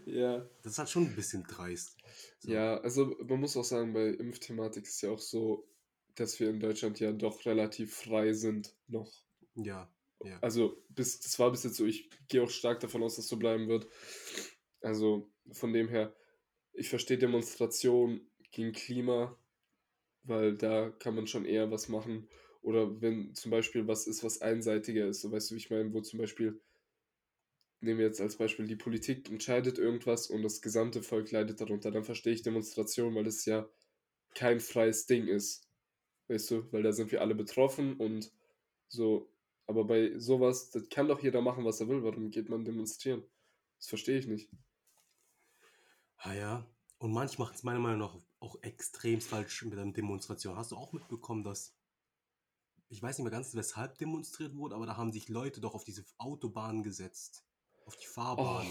ja. 0.06 0.48
Das 0.62 0.72
ist 0.72 0.78
halt 0.78 0.90
schon 0.90 1.06
ein 1.06 1.16
bisschen 1.16 1.44
dreist. 1.44 1.96
So. 2.38 2.52
Ja, 2.52 2.78
also 2.78 3.16
man 3.26 3.40
muss 3.40 3.56
auch 3.56 3.64
sagen, 3.64 3.92
bei 3.92 4.08
Impfthematik 4.08 4.84
ist 4.84 5.00
ja 5.02 5.10
auch 5.10 5.18
so, 5.18 5.68
dass 6.14 6.38
wir 6.40 6.50
in 6.50 6.60
Deutschland 6.60 7.00
ja 7.00 7.12
doch 7.12 7.44
relativ 7.46 7.94
frei 7.94 8.32
sind 8.32 8.74
noch. 8.86 9.10
Ja, 9.54 9.90
ja. 10.24 10.38
Also 10.40 10.82
bis, 10.88 11.20
das 11.20 11.38
war 11.38 11.50
bis 11.50 11.64
jetzt 11.64 11.76
so, 11.76 11.86
ich 11.86 12.10
gehe 12.28 12.42
auch 12.42 12.50
stark 12.50 12.80
davon 12.80 13.02
aus, 13.02 13.16
dass 13.16 13.28
so 13.28 13.36
bleiben 13.36 13.68
wird. 13.68 13.86
Also 14.80 15.30
von 15.50 15.72
dem 15.72 15.88
her, 15.88 16.14
ich 16.72 16.88
verstehe 16.88 17.18
Demonstrationen 17.18 18.30
gegen 18.50 18.72
Klima, 18.72 19.36
weil 20.24 20.56
da 20.56 20.90
kann 20.90 21.14
man 21.14 21.26
schon 21.26 21.44
eher 21.44 21.70
was 21.70 21.88
machen. 21.88 22.28
Oder 22.62 23.00
wenn 23.00 23.34
zum 23.34 23.50
Beispiel 23.50 23.88
was 23.88 24.06
ist, 24.06 24.22
was 24.22 24.40
einseitiger 24.40 25.06
ist, 25.06 25.20
so 25.20 25.32
weißt 25.32 25.50
du, 25.50 25.54
wie 25.54 25.58
ich 25.58 25.70
meine, 25.70 25.92
wo 25.92 26.00
zum 26.00 26.18
Beispiel, 26.20 26.60
nehmen 27.82 27.98
wir 27.98 28.06
jetzt 28.06 28.20
als 28.20 28.36
Beispiel, 28.36 28.66
die 28.66 28.76
Politik 28.76 29.30
entscheidet 29.30 29.78
irgendwas 29.78 30.28
und 30.28 30.42
das 30.42 30.62
gesamte 30.62 31.02
Volk 31.02 31.30
leidet 31.30 31.60
darunter, 31.60 31.90
dann 31.90 32.04
verstehe 32.04 32.32
ich 32.32 32.42
Demonstrationen, 32.42 33.14
weil 33.14 33.26
es 33.26 33.44
ja 33.44 33.68
kein 34.34 34.60
freies 34.60 35.06
Ding 35.06 35.26
ist. 35.26 35.68
Weißt 36.28 36.50
du, 36.50 36.72
weil 36.72 36.82
da 36.82 36.92
sind 36.92 37.12
wir 37.12 37.20
alle 37.20 37.34
betroffen 37.34 37.96
und 37.96 38.32
so. 38.88 39.28
Aber 39.66 39.84
bei 39.84 40.18
sowas, 40.18 40.70
das 40.70 40.88
kann 40.88 41.08
doch 41.08 41.22
jeder 41.22 41.40
machen, 41.40 41.64
was 41.64 41.80
er 41.80 41.88
will. 41.88 42.02
Warum 42.02 42.30
geht 42.30 42.48
man 42.48 42.64
demonstrieren? 42.64 43.22
Das 43.78 43.88
verstehe 43.88 44.18
ich 44.18 44.26
nicht. 44.26 44.50
Ah 46.16 46.34
ja. 46.34 46.66
Und 46.98 47.12
manche 47.12 47.38
machen 47.38 47.54
es 47.54 47.64
meiner 47.64 47.80
Meinung 47.80 48.00
nach 48.00 48.16
auch 48.38 48.62
extrem 48.62 49.20
falsch 49.20 49.64
mit 49.64 49.78
einer 49.78 49.92
Demonstration. 49.92 50.56
Hast 50.56 50.72
du 50.72 50.76
auch 50.76 50.92
mitbekommen, 50.92 51.42
dass 51.42 51.74
ich 52.88 53.02
weiß 53.02 53.18
nicht 53.18 53.24
mehr 53.24 53.32
ganz, 53.32 53.54
weshalb 53.54 53.96
demonstriert 53.98 54.54
wurde, 54.54 54.74
aber 54.74 54.84
da 54.84 54.96
haben 54.98 55.12
sich 55.12 55.28
Leute 55.30 55.60
doch 55.60 55.74
auf 55.74 55.84
diese 55.84 56.04
Autobahn 56.18 56.82
gesetzt. 56.82 57.42
Auf 57.86 57.96
die 57.96 58.06
Oh, 58.06 58.12
Fahrbahn. 58.12 58.66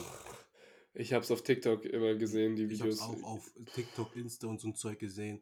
ich 0.93 1.13
habe 1.13 1.23
es 1.23 1.31
auf 1.31 1.43
TikTok 1.43 1.85
immer 1.85 2.15
gesehen, 2.15 2.55
die 2.55 2.63
Ich 2.65 2.81
habe 2.81 2.91
Videos. 2.91 3.01
auch 3.01 3.23
auf 3.23 3.51
TikTok, 3.73 4.15
Insta 4.15 4.47
und 4.47 4.59
so 4.59 4.67
ein 4.69 4.75
Zeug 4.75 4.99
gesehen. 4.99 5.41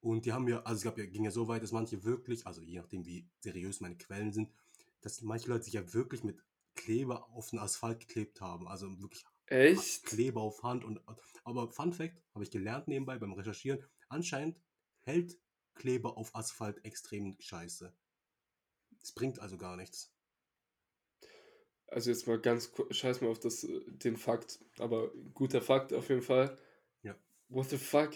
Und 0.00 0.26
die 0.26 0.32
haben 0.32 0.46
ja, 0.48 0.62
also 0.62 0.78
es 0.78 0.84
gab 0.84 0.98
ja, 0.98 1.06
ging 1.06 1.24
ja 1.24 1.30
so 1.30 1.48
weit, 1.48 1.62
dass 1.62 1.72
manche 1.72 2.04
wirklich, 2.04 2.46
also 2.46 2.60
je 2.62 2.78
nachdem 2.78 3.06
wie 3.06 3.28
seriös 3.40 3.80
meine 3.80 3.96
Quellen 3.96 4.32
sind, 4.32 4.50
dass 5.00 5.22
manche 5.22 5.48
Leute 5.48 5.64
sich 5.64 5.74
ja 5.74 5.94
wirklich 5.94 6.24
mit 6.24 6.42
Kleber 6.74 7.28
auf 7.30 7.50
den 7.50 7.58
Asphalt 7.58 8.00
geklebt 8.00 8.40
haben. 8.40 8.68
Also 8.68 9.00
wirklich 9.00 9.24
Echt? 9.46 10.04
Kleber 10.04 10.40
auf 10.42 10.62
Hand 10.62 10.84
und 10.84 11.00
aber 11.44 11.68
Fun 11.68 11.92
Fact 11.92 12.22
habe 12.34 12.44
ich 12.44 12.50
gelernt 12.50 12.88
nebenbei 12.88 13.18
beim 13.18 13.32
Recherchieren. 13.32 13.84
Anscheinend 14.08 14.58
hält 15.00 15.38
Kleber 15.74 16.16
auf 16.16 16.34
Asphalt 16.34 16.84
extrem 16.84 17.36
scheiße. 17.40 17.92
Es 19.02 19.12
bringt 19.12 19.38
also 19.40 19.58
gar 19.58 19.76
nichts. 19.76 20.13
Also 21.88 22.10
jetzt 22.10 22.26
mal 22.26 22.40
ganz 22.40 22.72
kurz, 22.72 22.96
scheiß 22.96 23.20
mal 23.20 23.28
auf 23.30 23.38
das, 23.38 23.64
äh, 23.64 23.80
den 23.88 24.16
Fakt, 24.16 24.58
aber 24.78 25.10
guter 25.34 25.60
Fakt 25.62 25.92
auf 25.92 26.08
jeden 26.08 26.22
Fall. 26.22 26.56
Ja. 27.02 27.14
What 27.48 27.70
the 27.70 27.78
fuck? 27.78 28.10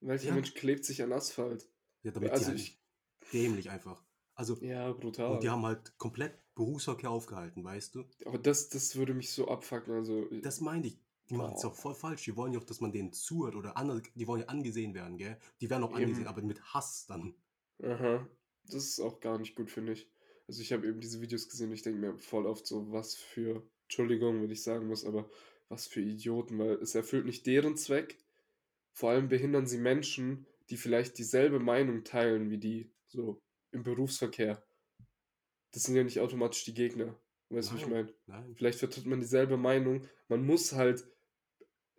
Welcher 0.00 0.28
Ja. 0.28 0.34
Mensch 0.34 0.54
klebt 0.54 0.84
sich 0.84 1.02
an 1.02 1.12
Asphalt? 1.12 1.68
Ja, 2.02 2.10
damit 2.12 2.30
Also 2.30 2.44
die 2.46 2.50
halt 2.50 2.60
ich- 2.60 2.80
dämlich 3.32 3.70
einfach. 3.70 4.02
Also 4.34 4.56
Ja, 4.62 4.90
brutal. 4.92 5.32
und 5.34 5.42
die 5.42 5.50
haben 5.50 5.64
halt 5.64 5.96
komplett 5.98 6.38
Berufsverkehr 6.54 7.10
aufgehalten, 7.10 7.62
weißt 7.64 7.94
du? 7.94 8.04
aber 8.24 8.38
das, 8.38 8.68
das 8.68 8.96
würde 8.96 9.14
mich 9.14 9.32
so 9.32 9.48
abfucken. 9.48 9.94
Also, 9.94 10.26
Das 10.42 10.60
meine 10.60 10.86
ich. 10.86 10.98
Die 11.30 11.34
machen 11.34 11.54
es 11.54 11.64
auch 11.64 11.74
voll 11.74 11.94
falsch. 11.94 12.24
Die 12.24 12.36
wollen 12.36 12.52
ja 12.52 12.58
auch, 12.58 12.64
dass 12.64 12.80
man 12.80 12.92
denen 12.92 13.12
zuhört 13.12 13.54
oder 13.54 13.76
andere, 13.76 14.02
die 14.14 14.26
wollen 14.26 14.42
ja 14.42 14.48
angesehen 14.48 14.92
werden, 14.94 15.16
gell? 15.16 15.38
Die 15.60 15.70
werden 15.70 15.82
auch 15.84 15.92
Eben. 15.92 16.02
angesehen, 16.02 16.26
aber 16.26 16.42
mit 16.42 16.60
Hass 16.74 17.06
dann. 17.06 17.34
aha. 17.82 18.26
Das 18.64 18.74
ist 18.74 19.00
auch 19.00 19.20
gar 19.20 19.38
nicht 19.38 19.54
gut, 19.56 19.70
finde 19.70 19.92
ich. 19.92 20.08
Also 20.46 20.60
ich 20.60 20.72
habe 20.72 20.86
eben 20.86 21.00
diese 21.00 21.20
Videos 21.20 21.48
gesehen 21.48 21.68
und 21.68 21.74
ich 21.74 21.82
denke 21.82 22.00
mir 22.00 22.18
voll 22.18 22.46
oft 22.46 22.66
so, 22.66 22.90
was 22.92 23.14
für, 23.14 23.62
Entschuldigung, 23.84 24.42
wenn 24.42 24.50
ich 24.50 24.62
sagen 24.62 24.86
muss, 24.86 25.04
aber 25.04 25.30
was 25.68 25.86
für 25.86 26.00
Idioten, 26.00 26.58
weil 26.58 26.74
es 26.74 26.94
erfüllt 26.94 27.24
nicht 27.24 27.46
deren 27.46 27.76
Zweck. 27.76 28.18
Vor 28.92 29.10
allem 29.10 29.28
behindern 29.28 29.66
sie 29.66 29.78
Menschen, 29.78 30.46
die 30.68 30.76
vielleicht 30.76 31.18
dieselbe 31.18 31.58
Meinung 31.58 32.04
teilen 32.04 32.50
wie 32.50 32.58
die, 32.58 32.90
so 33.06 33.40
im 33.70 33.82
Berufsverkehr. 33.82 34.62
Das 35.72 35.84
sind 35.84 35.96
ja 35.96 36.04
nicht 36.04 36.20
automatisch 36.20 36.64
die 36.64 36.74
Gegner. 36.74 37.18
Weißt 37.48 37.70
du, 37.70 37.74
wie 37.76 37.80
ich 37.80 37.86
meine? 37.86 38.12
Vielleicht 38.54 38.78
vertritt 38.78 39.06
man 39.06 39.20
dieselbe 39.20 39.56
Meinung. 39.56 40.06
Man 40.28 40.44
muss 40.44 40.72
halt, 40.72 41.04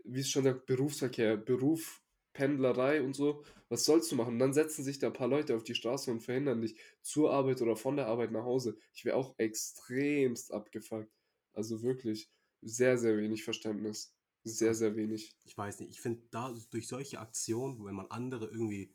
wie 0.03 0.19
es 0.19 0.29
schon 0.29 0.43
sagt, 0.43 0.65
Berufsverkehr, 0.65 1.37
Beruf, 1.37 2.02
Pendlerei 2.33 3.01
und 3.01 3.15
so. 3.15 3.43
Was 3.69 3.85
sollst 3.85 4.11
du 4.11 4.15
machen? 4.15 4.33
Und 4.33 4.39
dann 4.39 4.53
setzen 4.53 4.83
sich 4.83 4.99
da 4.99 5.07
ein 5.07 5.13
paar 5.13 5.27
Leute 5.27 5.55
auf 5.55 5.63
die 5.63 5.75
Straße 5.75 6.11
und 6.11 6.21
verhindern 6.21 6.61
dich 6.61 6.75
zur 7.01 7.31
Arbeit 7.31 7.61
oder 7.61 7.75
von 7.75 7.95
der 7.95 8.07
Arbeit 8.07 8.31
nach 8.31 8.43
Hause. 8.43 8.77
Ich 8.93 9.05
wäre 9.05 9.15
auch 9.17 9.35
extremst 9.37 10.51
abgefuckt. 10.51 11.11
Also 11.53 11.81
wirklich 11.83 12.29
sehr, 12.61 12.97
sehr 12.97 13.17
wenig 13.17 13.43
Verständnis. 13.43 14.13
Sehr, 14.43 14.75
sehr 14.75 14.95
wenig. 14.95 15.35
Ich 15.45 15.57
weiß 15.57 15.79
nicht. 15.79 15.91
Ich 15.91 16.01
finde, 16.01 16.23
da 16.31 16.53
durch 16.71 16.87
solche 16.87 17.19
Aktionen, 17.19 17.85
wenn 17.85 17.95
man 17.95 18.07
andere 18.07 18.47
irgendwie 18.47 18.93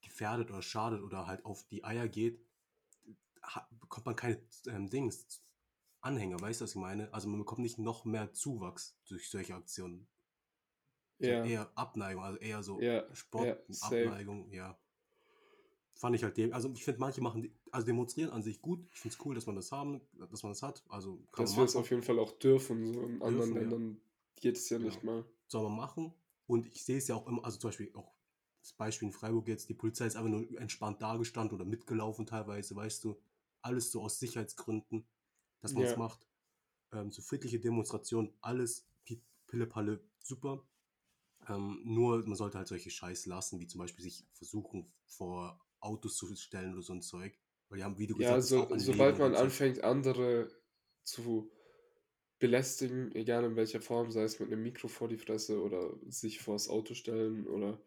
gefährdet 0.00 0.50
oder 0.50 0.62
schadet 0.62 1.02
oder 1.02 1.26
halt 1.26 1.44
auf 1.44 1.64
die 1.68 1.84
Eier 1.84 2.08
geht, 2.08 2.40
bekommt 3.80 4.06
man 4.06 4.16
keine 4.16 4.40
ähm, 4.66 4.88
Dings, 4.88 5.42
Anhänger, 6.00 6.40
weißt 6.40 6.60
du, 6.60 6.64
was 6.64 6.70
ich 6.70 6.80
meine? 6.80 7.12
Also 7.12 7.28
man 7.28 7.38
bekommt 7.38 7.60
nicht 7.60 7.78
noch 7.78 8.04
mehr 8.04 8.32
Zuwachs 8.32 8.96
durch 9.06 9.30
solche 9.30 9.54
Aktionen. 9.54 10.08
Ja, 11.28 11.44
Eher 11.44 11.70
Abneigung, 11.74 12.22
also 12.22 12.38
eher 12.38 12.62
so 12.62 12.80
ja, 12.80 13.04
Sport, 13.14 13.46
ja. 13.46 13.56
Abneigung, 13.80 14.50
ja. 14.50 14.78
Fand 15.94 16.16
ich 16.16 16.24
halt 16.24 16.36
dem, 16.36 16.52
also 16.52 16.68
ich 16.74 16.84
finde 16.84 17.00
manche 17.00 17.20
machen, 17.20 17.42
die- 17.42 17.52
also 17.70 17.86
demonstrieren 17.86 18.30
an 18.30 18.42
sich 18.42 18.60
gut. 18.60 18.84
Ich 18.92 19.00
finde 19.00 19.14
es 19.16 19.24
cool, 19.24 19.34
dass 19.34 19.46
man 19.46 19.54
das 19.54 19.70
haben, 19.70 20.00
dass 20.30 20.42
man 20.42 20.50
das 20.52 20.62
hat. 20.62 20.82
Also 20.88 21.18
kann 21.32 21.44
Dass 21.46 21.56
wir 21.56 21.64
es 21.64 21.76
auf 21.76 21.88
jeden 21.90 22.02
Fall 22.02 22.18
auch 22.18 22.32
dürfen. 22.32 22.92
So 22.92 23.02
in 23.02 23.22
anderen 23.22 23.36
Dürfen, 23.36 23.54
ja. 23.54 23.60
Ländern 23.60 24.00
geht 24.36 24.56
es 24.56 24.68
ja 24.68 24.78
nicht 24.78 25.04
mal. 25.04 25.24
soll 25.46 25.62
man 25.64 25.76
machen. 25.76 26.12
Und 26.46 26.66
ich 26.66 26.84
sehe 26.84 26.98
es 26.98 27.06
ja 27.08 27.14
auch 27.14 27.26
immer, 27.28 27.44
also 27.44 27.58
zum 27.58 27.68
Beispiel 27.68 27.90
auch 27.94 28.12
das 28.60 28.72
Beispiel 28.72 29.08
in 29.08 29.12
Freiburg 29.12 29.46
jetzt, 29.48 29.68
die 29.68 29.74
Polizei 29.74 30.06
ist 30.06 30.16
einfach 30.16 30.30
nur 30.30 30.48
entspannt 30.60 31.00
dagestanden 31.02 31.54
oder 31.56 31.64
mitgelaufen 31.64 32.26
teilweise, 32.26 32.74
weißt 32.74 33.04
du. 33.04 33.20
Alles 33.60 33.92
so 33.92 34.02
aus 34.02 34.18
Sicherheitsgründen, 34.18 35.04
dass 35.60 35.74
man 35.74 35.84
es 35.84 35.96
macht. 35.96 36.26
Ähm, 36.92 37.12
so 37.12 37.22
friedliche 37.22 37.60
Demonstrationen, 37.60 38.32
alles 38.40 38.86
pi- 39.04 39.22
Pille-Palle, 39.46 40.00
super. 40.22 40.64
Ähm, 41.48 41.80
nur 41.84 42.24
man 42.26 42.36
sollte 42.36 42.58
halt 42.58 42.68
solche 42.68 42.90
Scheiß 42.90 43.26
lassen, 43.26 43.60
wie 43.60 43.66
zum 43.66 43.80
Beispiel 43.80 44.04
sich 44.04 44.26
versuchen, 44.32 44.92
vor 45.06 45.60
Autos 45.80 46.14
zu 46.16 46.34
stellen 46.36 46.72
oder 46.74 46.82
so 46.82 46.92
ein 46.94 47.02
Zeug. 47.02 47.38
Weil 47.68 47.78
die 47.78 47.84
haben, 47.84 47.98
wie 47.98 48.06
du 48.06 48.16
Ja, 48.16 48.16
gesagt 48.16 48.42
so, 48.42 48.68
sobald 48.76 49.18
man 49.18 49.34
und 49.34 49.38
so. 49.38 49.48
anfängt, 49.48 49.82
andere 49.84 50.48
zu 51.02 51.50
belästigen, 52.38 53.14
egal 53.14 53.44
in 53.44 53.56
welcher 53.56 53.80
Form, 53.80 54.10
sei 54.10 54.24
es 54.24 54.40
mit 54.40 54.52
einem 54.52 54.62
Mikro 54.62 54.88
vor 54.88 55.08
die 55.08 55.18
Fresse 55.18 55.62
oder 55.62 55.98
sich 56.08 56.40
vors 56.42 56.68
Auto 56.68 56.94
stellen 56.94 57.46
oder 57.46 57.82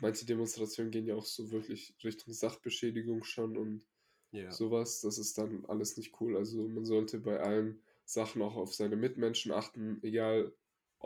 manche 0.00 0.26
Demonstrationen 0.26 0.92
gehen 0.92 1.06
ja 1.06 1.16
auch 1.16 1.26
so 1.26 1.50
wirklich 1.52 1.96
Richtung 2.04 2.34
Sachbeschädigung 2.34 3.24
schon 3.24 3.56
und 3.56 3.86
Ja. 4.32 4.58
sowas, 4.58 5.00
das 5.02 5.18
ist 5.18 5.38
dann 5.38 5.66
alles 5.66 5.96
nicht 5.96 6.20
cool. 6.20 6.36
Also 6.36 6.68
man 6.68 6.84
sollte 6.86 7.20
bei 7.20 7.40
allen 7.40 7.82
Sachen 8.04 8.42
auch 8.42 8.56
auf 8.56 8.74
seine 8.74 8.96
Mitmenschen 8.96 9.52
achten, 9.52 10.00
egal 10.02 10.54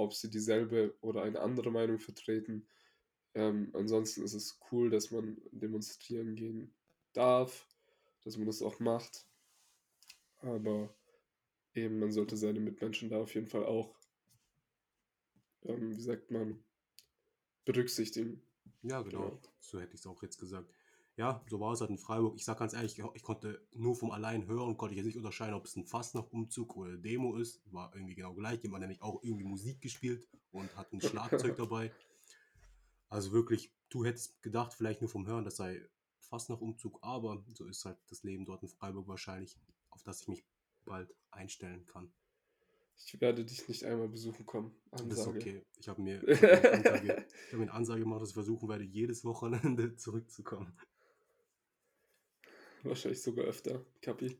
ob 0.00 0.14
sie 0.14 0.30
dieselbe 0.30 0.96
oder 1.00 1.22
eine 1.22 1.40
andere 1.40 1.70
Meinung 1.70 1.98
vertreten. 1.98 2.66
Ähm, 3.34 3.70
ansonsten 3.74 4.24
ist 4.24 4.34
es 4.34 4.58
cool, 4.72 4.90
dass 4.90 5.10
man 5.10 5.40
demonstrieren 5.52 6.34
gehen 6.34 6.74
darf, 7.12 7.68
dass 8.24 8.36
man 8.36 8.46
das 8.46 8.62
auch 8.62 8.80
macht. 8.80 9.26
Aber 10.38 10.94
eben, 11.74 11.98
man 11.98 12.12
sollte 12.12 12.36
seine 12.36 12.60
Mitmenschen 12.60 13.10
da 13.10 13.18
auf 13.20 13.34
jeden 13.34 13.46
Fall 13.46 13.64
auch, 13.64 13.94
ähm, 15.64 15.96
wie 15.96 16.02
sagt 16.02 16.30
man, 16.30 16.64
berücksichtigen. 17.64 18.42
Ja, 18.82 19.02
genau. 19.02 19.28
Genau. 19.28 19.42
So 19.60 19.80
hätte 19.80 19.94
ich 19.94 20.00
es 20.00 20.06
auch 20.06 20.22
jetzt 20.22 20.38
gesagt. 20.38 20.72
Ja, 21.20 21.44
so 21.50 21.60
war 21.60 21.74
es 21.74 21.82
halt 21.82 21.90
in 21.90 21.98
Freiburg. 21.98 22.34
Ich 22.36 22.46
sag 22.46 22.58
ganz 22.58 22.72
ehrlich, 22.72 22.98
ich, 22.98 23.04
ich 23.12 23.22
konnte 23.22 23.60
nur 23.72 23.94
vom 23.94 24.10
allein 24.10 24.46
hören, 24.46 24.78
konnte 24.78 24.94
ich 24.94 24.96
jetzt 24.96 25.04
nicht 25.04 25.18
unterscheiden, 25.18 25.52
ob 25.54 25.66
es 25.66 25.76
ein 25.76 25.84
Fastnacht-Umzug 25.84 26.74
oder 26.76 26.96
Demo 26.96 27.36
ist. 27.36 27.60
War 27.70 27.94
irgendwie 27.94 28.14
genau 28.14 28.32
gleich. 28.32 28.62
Jemand 28.62 28.82
hat 28.82 28.88
nämlich 28.88 29.02
auch 29.02 29.22
irgendwie 29.22 29.44
Musik 29.44 29.82
gespielt 29.82 30.26
und 30.50 30.74
hat 30.78 30.90
ein 30.94 31.02
Schlagzeug 31.02 31.56
dabei. 31.58 31.92
Also 33.10 33.32
wirklich, 33.32 33.70
du 33.90 34.02
hättest 34.02 34.40
gedacht, 34.42 34.72
vielleicht 34.72 35.02
nur 35.02 35.10
vom 35.10 35.26
Hören, 35.26 35.44
das 35.44 35.56
sei 35.56 35.86
Fastnacht-Umzug, 36.20 36.98
aber 37.02 37.44
so 37.52 37.66
ist 37.66 37.84
halt 37.84 37.98
das 38.08 38.22
Leben 38.22 38.46
dort 38.46 38.62
in 38.62 38.70
Freiburg 38.70 39.06
wahrscheinlich, 39.06 39.58
auf 39.90 40.02
das 40.02 40.22
ich 40.22 40.28
mich 40.28 40.42
bald 40.86 41.14
einstellen 41.32 41.84
kann. 41.86 42.10
Ich 42.96 43.20
werde 43.20 43.44
dich 43.44 43.68
nicht 43.68 43.84
einmal 43.84 44.08
besuchen 44.08 44.46
kommen. 44.46 44.74
Das 44.90 45.02
ist 45.02 45.10
Ansage. 45.18 45.38
okay. 45.38 45.66
Ich 45.78 45.88
habe 45.88 46.00
mir, 46.00 46.26
ich 46.26 46.42
hab 46.42 46.50
mir, 46.50 46.72
eine 46.72 46.72
Ansage- 46.94 47.26
ich 47.28 47.52
hab 47.52 47.58
mir 47.58 47.62
eine 47.64 47.72
Ansage 47.74 48.00
gemacht, 48.00 48.22
dass 48.22 48.28
ich 48.30 48.34
versuchen 48.34 48.68
werde, 48.70 48.84
jedes 48.84 49.22
Wochenende 49.24 49.96
zurückzukommen. 49.96 50.72
Wahrscheinlich 52.82 53.22
sogar 53.22 53.44
öfter, 53.46 53.84
Kapi. 54.02 54.36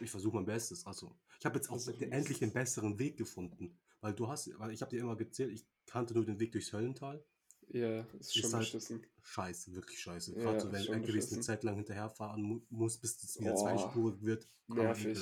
Ich 0.00 0.10
versuche 0.10 0.36
mein 0.36 0.46
Bestes. 0.46 0.86
Also, 0.86 1.14
ich 1.38 1.44
habe 1.44 1.56
jetzt 1.56 1.70
auch 1.70 1.82
dein 1.84 2.12
endlich 2.12 2.38
den 2.38 2.52
besseren 2.52 2.98
Weg 2.98 3.16
gefunden. 3.16 3.78
Weil 4.00 4.14
du 4.14 4.28
hast, 4.28 4.48
weil 4.58 4.72
ich 4.72 4.80
habe 4.80 4.90
dir 4.90 5.00
immer 5.00 5.16
gezählt, 5.16 5.52
ich 5.52 5.66
kannte 5.86 6.14
nur 6.14 6.24
den 6.24 6.38
Weg 6.38 6.52
durchs 6.52 6.72
Höllental. 6.72 7.24
Ja, 7.70 8.02
ist 8.18 8.34
schon 8.34 8.44
Ist 8.44 8.54
halt- 8.54 8.62
beschissen. 8.64 9.06
Scheiße, 9.22 9.74
wirklich 9.74 10.00
scheiße. 10.00 10.34
Ja, 10.34 10.38
Gerade 10.40 10.60
so, 10.60 10.72
wenn 10.72 11.02
Gerät 11.02 11.32
eine. 11.32 11.40
Zeit 11.42 11.64
lang 11.64 11.74
hinterherfahren 11.76 12.40
mu 12.42 12.60
muss, 12.70 12.96
bis 12.96 13.22
es 13.22 13.38
wieder 13.40 13.52
Boah, 13.52 13.60
zweispurig 13.76 14.22
wird. 14.22 14.48
Nervig. 14.68 15.18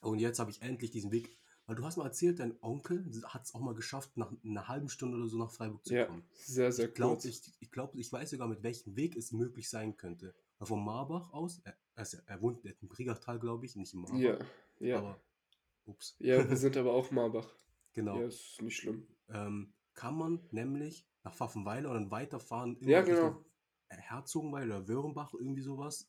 Und 0.00 0.18
jetzt 0.18 0.38
habe 0.38 0.50
ich 0.50 0.62
endlich 0.62 0.90
diesen 0.90 1.10
Weg. 1.10 1.36
Weil 1.66 1.76
du 1.76 1.84
hast 1.84 1.96
mal 1.96 2.04
erzählt, 2.06 2.40
dein 2.40 2.56
Onkel 2.60 3.04
hat 3.24 3.44
es 3.44 3.54
auch 3.54 3.60
mal 3.60 3.74
geschafft, 3.74 4.16
nach 4.16 4.32
einer 4.44 4.66
halben 4.68 4.88
Stunde 4.88 5.16
oder 5.16 5.28
so 5.28 5.38
nach 5.38 5.50
Freiburg 5.52 5.84
zu 5.86 5.94
Ja, 5.94 6.06
kommen. 6.06 6.24
sehr, 6.34 6.72
sehr 6.72 6.88
Ich 6.88 6.94
glaube, 6.94 7.14
kurz. 7.14 7.24
ich, 7.24 7.40
ich, 7.60 7.70
glaub, 7.70 7.94
ich 7.94 8.12
weiß 8.12 8.30
sogar, 8.30 8.48
mit 8.48 8.62
welchem 8.64 8.96
Weg 8.96 9.16
es 9.16 9.30
möglich 9.32 9.68
sein 9.70 9.96
könnte. 9.96 10.34
Weil 10.62 10.68
von 10.68 10.84
Marbach 10.84 11.32
aus, 11.32 11.58
er, 11.64 11.76
er, 11.96 12.02
ist 12.02 12.12
ja- 12.12 12.20
er 12.26 12.40
wohnt 12.40 12.64
im 12.64 12.86
Brigachtal, 12.88 13.40
glaube 13.40 13.66
ich, 13.66 13.74
nicht 13.74 13.94
im 13.94 14.02
Marbach. 14.02 14.16
Ja, 14.20 14.38
ja. 14.78 14.98
Aber, 14.98 15.20
ups, 15.86 16.14
Ja, 16.20 16.48
wir 16.48 16.56
sind 16.56 16.76
aber 16.76 16.92
auch 16.92 17.10
Marbach. 17.10 17.52
genau. 17.92 18.20
Ja, 18.20 18.28
ist 18.28 18.62
nicht 18.62 18.76
schlimm. 18.76 19.08
Ähm, 19.28 19.74
kann 19.94 20.16
man 20.16 20.38
nämlich 20.52 21.08
nach 21.24 21.34
Pfaffenweiler 21.34 21.88
und 21.90 21.94
dann 21.96 22.10
weiterfahren 22.12 22.76
Ja, 22.80 23.00
Richtung 23.00 23.16
genau. 23.32 23.44
Herzogenweiler 23.88 24.76
oder 24.76 24.88
Wörenbach, 24.88 25.34
irgendwie 25.34 25.62
sowas. 25.62 26.08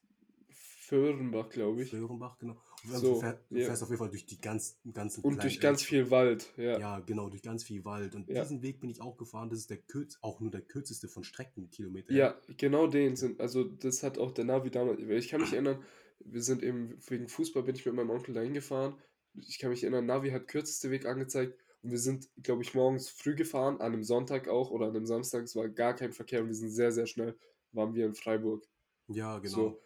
Föhrenbach, 0.86 1.50
glaube 1.50 1.84
ich. 1.84 1.94
Wörenbach, 1.94 2.38
genau. 2.38 2.58
Und 2.84 2.92
So, 2.92 3.14
du 3.14 3.20
fährst 3.60 3.84
auf 3.84 3.90
jeden 3.90 4.00
Fall 4.00 4.10
durch 4.10 4.26
die 4.26 4.42
ganzen, 4.42 4.92
ganzen 4.92 5.24
Und 5.24 5.42
durch 5.42 5.62
ganz 5.62 5.82
viel 5.82 6.12
Wald, 6.12 6.52
ja. 6.58 6.78
Ja, 6.78 7.00
genau, 7.00 7.30
durch 7.30 7.42
ganz 7.42 7.64
viel 7.64 7.86
Wald. 7.86 8.16
Und 8.16 8.30
Ja. 8.30 8.42
diesen 8.42 8.62
Weg 8.62 8.82
bin 8.82 8.90
ich 8.90 9.02
auch 9.02 9.16
gefahren. 9.18 9.50
Das 9.50 9.60
ist 9.60 9.70
der 9.70 9.78
kürz, 9.78 10.18
auch 10.22 10.42
nur 10.42 10.52
der 10.52 10.62
kürzeste 10.62 11.08
von 11.08 11.24
Streckenkilometer. 11.24 12.14
Ja, 12.14 12.38
genau 12.58 12.88
den 12.88 13.16
sind, 13.16 13.40
also 13.40 13.64
das 13.64 14.04
hat 14.04 14.18
auch 14.18 14.32
der 14.34 14.44
Navi 14.44 14.72
damals, 14.72 15.00
ich 15.00 15.30
kann 15.30 15.42
mich 15.42 15.54
erinnern, 15.54 15.82
wir 16.20 16.42
sind 16.42 16.62
eben, 16.62 16.98
wegen 17.08 17.28
Fußball 17.30 17.64
bin 17.64 17.76
ich 17.76 17.86
mit 17.86 17.96
meinem 17.96 18.10
Onkel 18.10 18.34
dahin 18.34 18.54
gefahren. 18.54 18.98
Ich 19.36 19.60
kann 19.60 19.70
mich 19.70 19.84
erinnern, 19.84 20.06
Navi 20.06 20.32
hat 20.32 20.48
kürzeste 20.48 20.92
Weg 20.92 21.06
angezeigt 21.06 21.58
und 21.82 21.92
wir 21.92 22.00
sind, 22.00 22.30
glaube 22.44 22.62
ich, 22.64 22.74
morgens 22.74 23.10
früh 23.10 23.36
gefahren, 23.36 23.76
an 23.80 23.94
einem 23.94 24.04
Sonntag 24.04 24.48
auch 24.48 24.70
oder 24.72 24.88
an 24.88 24.96
einem 24.96 25.06
Samstag, 25.06 25.44
es 25.44 25.56
war 25.56 25.70
gar 25.70 25.96
kein 25.96 26.12
Verkehr 26.12 26.42
und 26.42 26.48
wir 26.48 26.56
sind 26.56 26.70
sehr, 26.70 26.92
sehr 26.92 27.08
schnell, 27.08 27.38
waren 27.72 27.94
wir 27.96 28.06
in 28.06 28.16
Freiburg. 28.16 28.68
Ja, 29.08 29.40
genau. 29.40 29.56
So, 29.56 29.82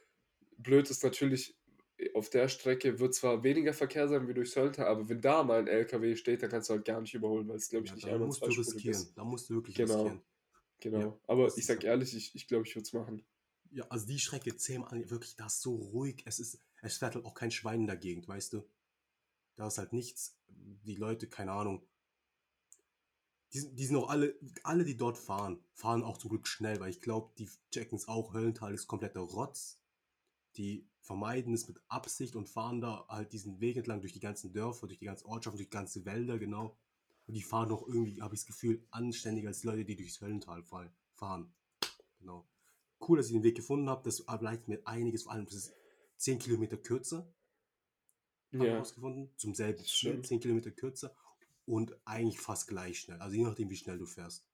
blöd 0.57 0.89
ist 0.89 1.03
natürlich, 1.03 1.55
auf 2.13 2.29
der 2.29 2.47
Strecke 2.47 2.99
wird 2.99 3.15
zwar 3.15 3.43
weniger 3.43 3.73
Verkehr 3.73 4.07
sein 4.07 4.27
wie 4.27 4.33
durch 4.33 4.51
Sölter, 4.51 4.87
aber 4.87 5.09
wenn 5.09 5.19
da 5.21 5.43
mal 5.43 5.59
ein 5.59 5.67
LKW 5.67 6.15
steht, 6.15 6.43
dann 6.43 6.49
kannst 6.49 6.69
du 6.69 6.73
halt 6.75 6.85
gar 6.85 7.01
nicht 7.01 7.13
überholen, 7.13 7.47
weil 7.47 7.55
es, 7.57 7.69
glaube 7.69 7.85
ich, 7.85 7.89
ja, 7.91 7.95
nicht 7.95 8.07
da 8.07 8.13
einmal 8.13 8.27
musst 8.27 8.41
du 8.41 8.45
zweispurig 8.45 8.75
riskieren. 8.75 8.95
ist. 8.95 9.17
Da 9.17 9.23
musst 9.23 9.49
du 9.49 9.55
wirklich 9.55 9.75
Genau. 9.75 9.93
riskieren. 9.93 10.21
Genau. 10.79 10.99
Ja, 10.99 11.19
aber 11.27 11.47
ich 11.57 11.65
sag 11.65 11.81
so. 11.81 11.87
ehrlich, 11.87 12.15
ich, 12.15 12.35
ich 12.35 12.47
glaube, 12.47 12.67
ich 12.67 12.75
würde 12.75 12.83
es 12.85 12.93
machen. 12.93 13.25
Ja, 13.71 13.85
also 13.89 14.05
die 14.05 14.19
Strecke 14.19 14.55
zehnmal, 14.55 15.09
wirklich, 15.09 15.35
das 15.35 15.55
ist 15.55 15.61
so 15.63 15.75
ruhig. 15.75 16.21
Es 16.25 16.39
ist, 16.39 16.59
es 16.81 16.97
fährt 16.97 17.15
halt 17.15 17.25
auch 17.25 17.33
kein 17.33 17.49
Schwein 17.51 17.81
in 17.81 17.87
der 17.87 17.97
Gegend, 17.97 18.27
weißt 18.27 18.53
du? 18.53 18.63
Da 19.55 19.67
ist 19.67 19.79
halt 19.79 19.91
nichts. 19.91 20.37
Die 20.47 20.95
Leute, 20.95 21.27
keine 21.27 21.51
Ahnung. 21.51 21.81
Die, 23.53 23.59
sind- 23.59 23.77
die 23.79 23.85
sind 23.85 23.95
auch 23.95 24.09
alle, 24.09 24.35
alle, 24.63 24.83
die 24.85 24.97
dort 24.97 25.17
fahren, 25.17 25.59
fahren 25.73 26.03
auch 26.03 26.17
zum 26.17 26.29
Glück 26.29 26.47
schnell, 26.47 26.79
weil 26.79 26.91
ich 26.91 27.01
glaube, 27.01 27.33
die 27.37 27.49
checken 27.71 27.97
es 27.97 28.07
auch, 28.07 28.33
Höllental 28.33 28.73
ist 28.73 28.87
kompletter 28.87 29.21
Rotz. 29.21 29.79
Die 30.57 30.87
vermeiden 31.01 31.53
es 31.53 31.67
mit 31.67 31.79
Absicht 31.87 32.35
und 32.35 32.49
fahren 32.49 32.81
da 32.81 33.05
halt 33.07 33.31
diesen 33.33 33.59
Weg 33.61 33.77
entlang 33.77 34.01
durch 34.01 34.13
die 34.13 34.19
ganzen 34.19 34.51
Dörfer, 34.51 34.87
durch 34.87 34.99
die 34.99 35.05
ganzen 35.05 35.27
Ortschaften, 35.27 35.57
durch 35.57 35.69
die 35.69 35.75
ganzen 35.75 36.05
Wälder, 36.05 36.37
genau. 36.39 36.77
Und 37.27 37.33
die 37.35 37.43
fahren 37.43 37.69
doch 37.69 37.87
irgendwie, 37.87 38.21
habe 38.21 38.35
ich 38.35 38.41
das 38.41 38.47
Gefühl, 38.47 38.85
anständiger 38.91 39.49
als 39.49 39.61
die 39.61 39.67
Leute, 39.67 39.85
die 39.85 39.95
durchs 39.95 40.21
Höllental 40.21 40.63
fahren. 40.63 41.53
Genau. 42.19 42.47
Cool, 42.99 43.17
dass 43.17 43.27
ich 43.27 43.33
den 43.33 43.43
Weg 43.43 43.55
gefunden 43.55 43.89
habe. 43.89 44.03
Das 44.03 44.21
erleichtert 44.21 44.67
mir 44.67 44.81
einiges, 44.87 45.23
vor 45.23 45.33
allem 45.33 45.45
das 45.45 45.53
ist 45.55 45.73
10 46.17 46.39
Kilometer 46.39 46.77
kürzer, 46.77 47.31
habe 48.57 48.69
ich 48.71 48.75
Ja, 48.75 48.77
rausgefunden. 48.77 49.31
Zum 49.37 49.55
selben 49.55 49.85
Ziel, 49.85 49.87
stimmt. 49.87 50.25
10 50.25 50.39
Kilometer 50.39 50.71
kürzer 50.71 51.15
und 51.65 51.95
eigentlich 52.05 52.39
fast 52.39 52.67
gleich 52.67 52.99
schnell. 52.99 53.19
Also 53.19 53.35
je 53.35 53.43
nachdem, 53.43 53.69
wie 53.69 53.75
schnell 53.77 53.97
du 53.97 54.05
fährst. 54.05 54.45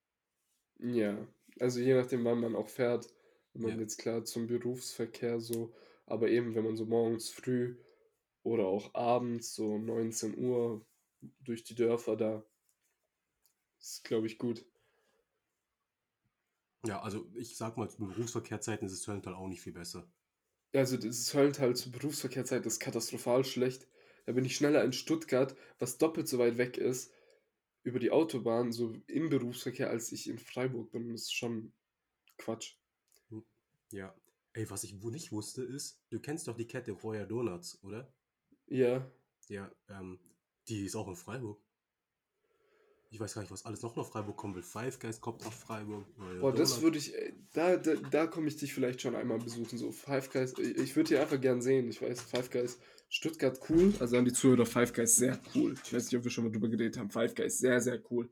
Ja, 0.79 1.27
also 1.59 1.79
je 1.79 1.95
nachdem, 1.95 2.23
wann 2.25 2.39
man 2.39 2.55
auch 2.55 2.67
fährt, 2.69 3.07
wenn 3.53 3.63
man 3.63 3.71
Ja. 3.71 3.79
jetzt 3.79 3.97
klar 3.97 4.23
zum 4.25 4.45
Berufsverkehr 4.47 5.39
so, 5.39 5.73
aber 6.05 6.29
eben 6.29 6.55
wenn 6.55 6.63
man 6.63 6.75
so 6.75 6.85
morgens 6.85 7.29
früh 7.29 7.77
oder 8.43 8.65
auch 8.65 8.93
abends 8.93 9.55
so 9.55 9.77
19 9.77 10.37
Uhr 10.37 10.85
durch 11.41 11.63
die 11.63 11.75
Dörfer 11.75 12.15
da, 12.15 12.43
ist 13.79 14.03
glaube 14.03 14.27
ich 14.27 14.37
gut. 14.37 14.65
Ja, 16.85 17.01
also 17.01 17.25
ich 17.35 17.55
sag 17.55 17.77
mal, 17.77 17.89
zu 17.89 18.05
Berufsverkehrzeiten 18.05 18.85
ist 18.85 18.99
das 18.99 19.07
Höllental 19.07 19.35
auch 19.35 19.47
nicht 19.47 19.61
viel 19.61 19.71
besser. 19.71 20.11
Also 20.73 20.97
das 20.97 21.33
Höllental 21.33 21.75
zur 21.75 21.91
Berufsverkehrszeit 21.91 22.65
ist 22.65 22.79
katastrophal 22.79 23.45
schlecht. 23.45 23.87
Da 24.25 24.33
bin 24.33 24.43
ich 24.43 24.55
schneller 24.55 24.83
in 24.83 24.91
Stuttgart, 24.91 25.55
was 25.79 25.97
doppelt 25.97 26.27
so 26.27 26.39
weit 26.39 26.57
weg 26.57 26.77
ist, 26.77 27.13
über 27.83 27.99
die 27.99 28.11
Autobahn, 28.11 28.71
so 28.71 28.95
im 29.07 29.29
Berufsverkehr, 29.29 29.89
als 29.89 30.11
ich 30.11 30.29
in 30.29 30.39
Freiburg 30.39 30.91
bin. 30.91 31.09
Das 31.09 31.23
ist 31.23 31.33
schon 31.33 31.73
Quatsch. 32.37 32.75
Ja. 33.91 34.15
Ey, 34.53 34.69
was 34.69 34.83
ich 34.83 34.93
nicht 34.93 35.31
wusste 35.31 35.63
ist, 35.63 35.99
du 36.09 36.19
kennst 36.19 36.47
doch 36.47 36.55
die 36.55 36.67
Kette 36.67 36.91
Royal 36.91 37.27
Donuts, 37.27 37.83
oder? 37.83 38.13
Ja, 38.67 39.11
Ja, 39.49 39.71
ähm, 39.89 40.19
die 40.67 40.85
ist 40.85 40.95
auch 40.95 41.07
in 41.07 41.15
Freiburg. 41.15 41.59
Ich 43.09 43.19
weiß 43.19 43.35
gar 43.35 43.41
nicht, 43.41 43.51
was 43.51 43.65
alles 43.65 43.83
noch 43.83 43.95
nach 43.95 44.07
Freiburg 44.07 44.37
kommen 44.37 44.55
will. 44.55 44.63
Five 44.63 44.97
Guys 44.97 45.21
kommt 45.21 45.43
nach 45.43 45.53
Freiburg. 45.53 46.05
Royal 46.17 46.39
Boah, 46.39 46.51
das 46.51 46.69
Donuts. 46.69 46.81
würde 46.81 46.97
ich, 46.97 47.13
äh, 47.13 47.33
da, 47.51 47.77
da, 47.77 47.95
da 47.95 48.27
komme 48.27 48.47
ich 48.47 48.57
dich 48.57 48.73
vielleicht 48.73 49.01
schon 49.01 49.15
einmal 49.15 49.37
besuchen, 49.37 49.77
so 49.77 49.91
Five 49.91 50.31
Guys, 50.31 50.53
ich, 50.57 50.77
ich 50.77 50.95
würde 50.95 51.09
die 51.09 51.17
einfach 51.17 51.39
gern 51.39 51.61
sehen, 51.61 51.87
ich 51.89 52.01
weiß, 52.01 52.21
Five 52.21 52.49
Guys, 52.49 52.79
Stuttgart 53.09 53.59
cool, 53.69 53.93
also 53.99 54.17
an 54.17 54.25
die 54.25 54.33
Zuhörer, 54.33 54.65
Five 54.65 54.93
Guys 54.93 55.15
sehr 55.15 55.39
cool, 55.53 55.75
ich 55.83 55.93
weiß 55.93 56.05
nicht, 56.05 56.17
ob 56.17 56.23
wir 56.23 56.31
schon 56.31 56.45
mal 56.45 56.51
drüber 56.51 56.69
geredet 56.69 56.97
haben, 56.97 57.11
Five 57.11 57.35
Guys 57.35 57.59
sehr, 57.59 57.79
sehr 57.81 58.01
cool, 58.09 58.31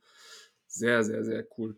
sehr, 0.65 1.03
sehr, 1.03 1.23
sehr 1.25 1.47
cool. 1.57 1.77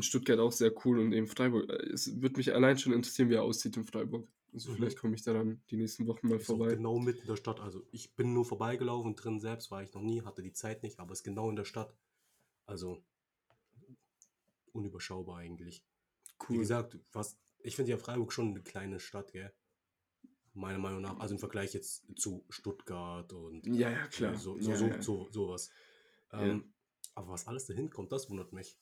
In 0.00 0.04
Stuttgart 0.04 0.38
auch 0.38 0.50
sehr 0.50 0.72
cool 0.86 0.98
und 0.98 1.12
in 1.12 1.26
Freiburg, 1.26 1.68
äh, 1.68 1.90
es 1.92 2.22
würde 2.22 2.38
mich 2.38 2.54
allein 2.54 2.78
schon 2.78 2.94
interessieren, 2.94 3.28
wie 3.28 3.34
er 3.34 3.42
aussieht 3.42 3.76
in 3.76 3.84
Freiburg. 3.84 4.26
Also 4.50 4.70
Mhm. 4.70 4.76
vielleicht 4.76 4.98
komme 4.98 5.14
ich 5.14 5.22
da 5.22 5.34
dann 5.34 5.60
die 5.68 5.76
nächsten 5.76 6.06
Wochen 6.06 6.26
mal 6.26 6.38
Ist 6.38 6.46
vorbei. 6.46 6.68
genau 6.74 6.98
mitten 6.98 7.20
in 7.20 7.26
der 7.26 7.36
Stadt. 7.36 7.60
Also 7.60 7.86
ich 7.92 8.14
bin 8.16 8.32
nur 8.32 8.46
vorbeigelaufen, 8.46 9.14
drin 9.14 9.40
selbst 9.40 9.70
war 9.70 9.82
ich 9.82 9.92
noch 9.92 10.00
nie, 10.00 10.22
hatte 10.22 10.42
die 10.42 10.54
Zeit 10.54 10.82
nicht, 10.82 10.98
aber 11.00 11.12
ist 11.12 11.22
genau 11.22 11.50
in 11.50 11.56
der 11.56 11.66
Stadt. 11.66 11.94
Also 12.64 13.04
unüberschaubar 14.72 15.36
eigentlich. 15.38 15.84
Wie 16.48 16.54
Cool. 16.54 16.58
gesagt, 16.60 16.98
was, 17.12 17.38
ich 17.58 17.76
finde 17.76 17.90
ja 17.90 17.98
Freiburg 17.98 18.32
schon 18.32 18.48
eine 18.48 18.62
kleine 18.62 19.00
Stadt, 19.00 19.32
gell? 19.32 19.52
Meiner 20.54 20.78
Meinung 20.78 21.02
nach. 21.02 21.18
Also 21.20 21.34
im 21.34 21.38
Vergleich 21.38 21.74
jetzt 21.74 22.06
zu 22.18 22.46
Stuttgart 22.48 23.30
und 23.34 23.66
Ja, 23.66 23.90
ja, 23.90 24.06
klar. 24.06 24.32
äh, 24.32 24.36
so, 24.38 24.58
so, 24.58 24.70
ja, 24.70 24.76
so, 24.76 24.86
ja. 24.86 25.02
so, 25.02 25.28
sowas. 25.30 25.70
Ja. 26.32 26.42
Ähm, 26.46 26.72
aber 27.14 27.28
was 27.28 27.46
alles 27.46 27.66
dahin 27.66 27.90
kommt, 27.90 28.10
das 28.12 28.30
wundert 28.30 28.52
mich. 28.54 28.78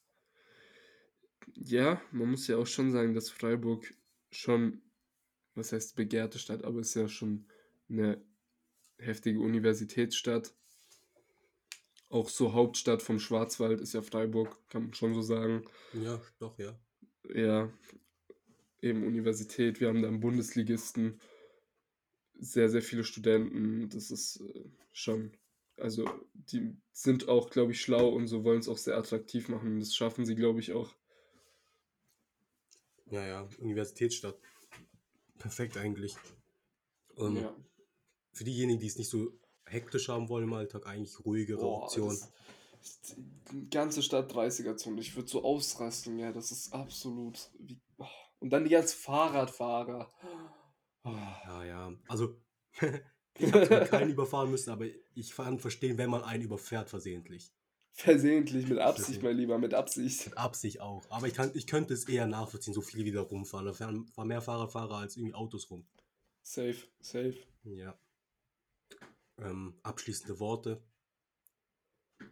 Ja, 1.55 2.01
man 2.12 2.30
muss 2.30 2.47
ja 2.47 2.57
auch 2.57 2.66
schon 2.66 2.93
sagen, 2.93 3.14
dass 3.14 3.30
Freiburg 3.30 3.93
schon, 4.30 4.82
was 5.55 5.72
heißt 5.72 5.97
begehrte 5.97 6.39
Stadt, 6.39 6.64
aber 6.64 6.80
ist 6.80 6.95
ja 6.95 7.09
schon 7.09 7.47
eine 7.89 8.22
heftige 8.99 9.41
Universitätsstadt. 9.41 10.55
Auch 12.11 12.28
so 12.28 12.53
Hauptstadt 12.55 13.03
vom 13.03 13.18
Schwarzwald 13.18 13.80
ist 13.80 13.93
ja 13.93 14.03
Freiburg, 14.03 14.57
kann 14.68 14.84
man 14.84 14.95
schon 14.95 15.14
so 15.14 15.22
sagen. 15.22 15.64
Ja, 15.93 16.20
doch, 16.39 16.59
ja. 16.59 16.78
Ja, 17.34 17.70
eben 18.80 19.05
Universität, 19.05 19.80
wir 19.80 19.89
haben 19.89 20.03
da 20.03 20.09
einen 20.09 20.20
Bundesligisten, 20.20 21.20
sehr, 22.34 22.68
sehr 22.68 22.82
viele 22.82 23.05
Studenten, 23.05 23.89
das 23.89 24.11
ist 24.11 24.41
äh, 24.41 24.64
schon, 24.93 25.36
also 25.76 26.09
die 26.32 26.76
sind 26.93 27.28
auch, 27.28 27.51
glaube 27.51 27.72
ich, 27.72 27.80
schlau 27.80 28.09
und 28.09 28.28
so 28.28 28.45
wollen 28.45 28.61
es 28.61 28.68
auch 28.68 28.78
sehr 28.78 28.97
attraktiv 28.97 29.49
machen 29.49 29.74
und 29.74 29.80
das 29.80 29.95
schaffen 29.95 30.24
sie, 30.24 30.36
glaube 30.36 30.61
ich, 30.61 30.72
auch. 30.72 30.95
Ja, 33.11 33.26
ja, 33.26 33.48
Universitätsstadt. 33.59 34.38
Perfekt 35.38 35.76
eigentlich. 35.76 36.16
Ähm, 37.16 37.36
Ja. 37.36 37.56
Für 38.32 38.44
diejenigen, 38.44 38.80
die 38.80 38.86
es 38.86 38.98
nicht 38.98 39.11
so 39.11 39.32
hektisch 39.64 40.09
haben 40.09 40.28
wollen 40.28 40.44
im 40.44 40.52
Alltag, 40.52 40.86
eigentlich 40.86 41.24
ruhigere 41.24 41.61
Boah, 41.61 41.84
Option. 41.84 42.16
ganze 43.70 44.02
Stadt 44.02 44.32
30er-Zone. 44.32 45.00
Ich 45.00 45.16
würde 45.16 45.28
so 45.28 45.44
ausrasten, 45.44 46.18
ja. 46.18 46.32
Das 46.32 46.50
ist 46.52 46.72
absolut. 46.72 47.50
Wie, 47.59 47.80
oh. 47.98 48.06
Und 48.38 48.50
dann 48.50 48.64
die 48.64 48.70
ganzen 48.70 48.96
Fahrradfahrer. 48.98 50.12
Oh. 51.04 51.11
Ja, 51.11 51.64
ja. 51.64 51.92
Also, 52.06 52.36
ich 53.38 53.52
habe 53.52 53.86
keinen 53.90 54.11
überfahren 54.11 54.50
müssen, 54.50 54.70
aber 54.70 54.86
ich 55.14 55.30
kann 55.34 55.59
verstehen, 55.59 55.98
wenn 55.98 56.11
man 56.11 56.22
einen 56.22 56.44
überfährt 56.44 56.90
versehentlich. 56.90 57.52
Versehentlich, 58.01 58.68
mit 58.68 58.78
Absicht, 58.78 59.24
mein 59.24 59.36
Lieber, 59.36 59.59
mit 59.59 59.74
Absicht. 59.74 60.26
Mit 60.26 60.38
Absicht 60.38 60.80
auch. 60.80 61.05
Aber 61.11 61.26
ich, 61.26 61.34
kann, 61.34 61.51
ich 61.55 61.66
könnte 61.66 61.94
es 61.94 62.09
eher 62.09 62.28
nachvollziehen, 62.28 62.72
so 62.72 62.80
viele 62.80 63.05
wieder 63.05 63.22
rumfahren. 63.22 63.66
Da 63.66 63.72
fahren 63.72 64.07
mehr 64.24 64.40
Fahrradfahrer 64.40 64.99
als 64.99 65.16
irgendwie 65.16 65.34
Autos 65.34 65.68
rum. 65.68 65.84
Safe, 66.44 66.76
safe. 67.01 67.36
Ja. 67.64 67.99
Ähm, 69.38 69.80
abschließende 69.82 70.38
Worte. 70.38 70.80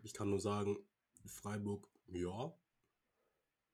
Ich 0.05 0.15
kann 0.15 0.31
nur 0.31 0.39
sagen, 0.39 0.79
Freiburg, 1.25 1.89
ja. 2.07 2.57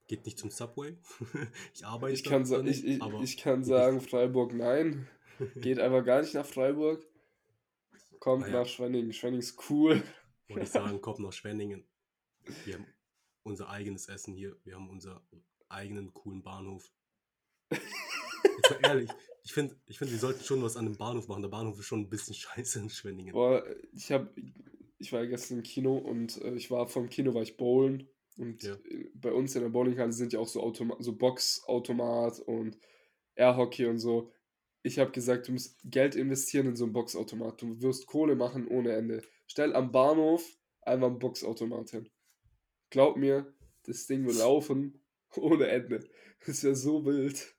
Geht 0.08 0.24
nicht 0.24 0.38
zum 0.38 0.50
Subway. 0.50 0.96
ich 1.74 1.84
arbeite 1.84 2.14
Ich 2.14 2.24
kann, 2.24 2.48
da 2.48 2.62
nicht, 2.62 2.84
ich, 2.84 2.96
ich, 2.96 3.02
aber 3.02 3.20
ich 3.20 3.36
kann 3.36 3.64
sagen, 3.64 4.00
Freiburg 4.00 4.54
nein. 4.54 5.10
Geht 5.56 5.78
einfach 5.78 6.06
gar 6.06 6.22
nicht 6.22 6.32
nach 6.32 6.46
Freiburg. 6.46 7.06
Kommt 8.18 8.46
Naja, 8.46 8.60
nach 8.60 8.66
Schwenningen. 8.66 9.12
Schwenningen 9.12 9.42
ist 9.42 9.58
cool. 9.68 10.02
Wollte 10.48 10.64
ich 10.64 10.70
sagen, 10.70 11.00
kommt 11.00 11.20
nach 11.20 11.32
Schwenningen. 11.32 11.86
Wir 12.64 12.74
haben 12.74 12.86
unser 13.42 13.68
eigenes 13.68 14.08
Essen 14.08 14.34
hier. 14.34 14.56
Wir 14.64 14.74
haben 14.74 14.88
unseren 14.90 15.20
eigenen 15.68 16.12
coolen 16.12 16.42
Bahnhof. 16.42 16.90
Jetzt 17.70 18.70
mal 18.70 18.80
ehrlich, 18.82 19.10
ich 19.44 19.52
finde, 19.52 19.76
ich 19.86 19.98
find, 19.98 20.10
wir 20.10 20.18
sollten 20.18 20.44
schon 20.44 20.62
was 20.62 20.76
an 20.76 20.84
dem 20.84 20.96
Bahnhof 20.96 21.28
machen. 21.28 21.42
Der 21.42 21.48
Bahnhof 21.48 21.78
ist 21.78 21.86
schon 21.86 22.00
ein 22.00 22.10
bisschen 22.10 22.34
scheiße 22.34 22.80
in 22.80 22.90
Schwenningen. 22.90 23.32
Boah, 23.32 23.64
ich 23.92 24.12
hab, 24.12 24.32
ich 24.98 25.12
war 25.12 25.22
ja 25.22 25.30
gestern 25.30 25.58
im 25.58 25.62
Kino 25.64 25.96
und 25.96 26.40
äh, 26.42 26.54
ich 26.54 26.70
war 26.70 26.86
vom 26.88 27.08
Kino, 27.08 27.34
war 27.34 27.42
ich 27.42 27.56
bowlen. 27.56 28.08
Und 28.36 28.62
Ja. 28.62 28.76
bei 29.14 29.32
uns 29.32 29.54
in 29.54 29.62
der 29.62 29.68
Bowlinghalle 29.68 30.12
sind 30.12 30.32
ja 30.32 30.38
auch 30.38 30.48
so, 30.48 30.62
Automa 30.62 30.96
so 31.00 31.14
Boxautomat 31.16 32.40
und 32.40 32.78
Airhockey 33.34 33.86
und 33.86 33.98
so. 33.98 34.32
Ich 34.82 34.98
habe 34.98 35.12
gesagt, 35.12 35.48
du 35.48 35.52
musst 35.52 35.78
Geld 35.84 36.14
investieren 36.14 36.66
in 36.66 36.76
so 36.76 36.84
einen 36.84 36.92
Boxautomat. 36.92 37.60
Du 37.60 37.80
wirst 37.82 38.06
Kohle 38.06 38.34
machen 38.34 38.66
ohne 38.68 38.92
Ende. 38.92 39.22
Stell 39.52 39.76
am 39.76 39.92
Bahnhof 39.92 40.42
einfach 40.80 41.08
einen 41.08 41.18
Boxautomat 41.18 41.90
hin. 41.90 42.08
Glaub 42.88 43.18
mir, 43.18 43.54
das 43.82 44.06
Ding 44.06 44.26
will 44.26 44.34
laufen 44.34 45.04
ohne 45.36 45.66
Ende. 45.68 46.08
Das 46.40 46.48
ist 46.48 46.62
ja 46.62 46.74
so 46.74 47.04
wild. 47.04 47.54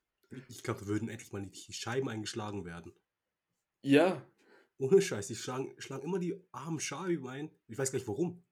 Ich 0.49 0.63
glaube, 0.63 0.81
wir 0.81 0.87
würden 0.87 1.07
endlich 1.07 1.31
mal 1.31 1.45
die 1.45 1.71
Scheiben 1.73 2.09
eingeschlagen 2.09 2.65
werden. 2.65 2.93
Ja, 3.83 4.27
Ohne 4.79 5.03
Scheiß, 5.03 5.27
die 5.27 5.35
schlagen, 5.35 5.75
schlagen 5.77 6.05
immer 6.05 6.17
die 6.17 6.35
armen 6.51 6.79
Scheiben 6.79 7.27
ein. 7.27 7.51
Ich 7.67 7.77
weiß 7.77 7.91
gar 7.91 7.99
nicht 7.99 8.07
warum. 8.07 8.43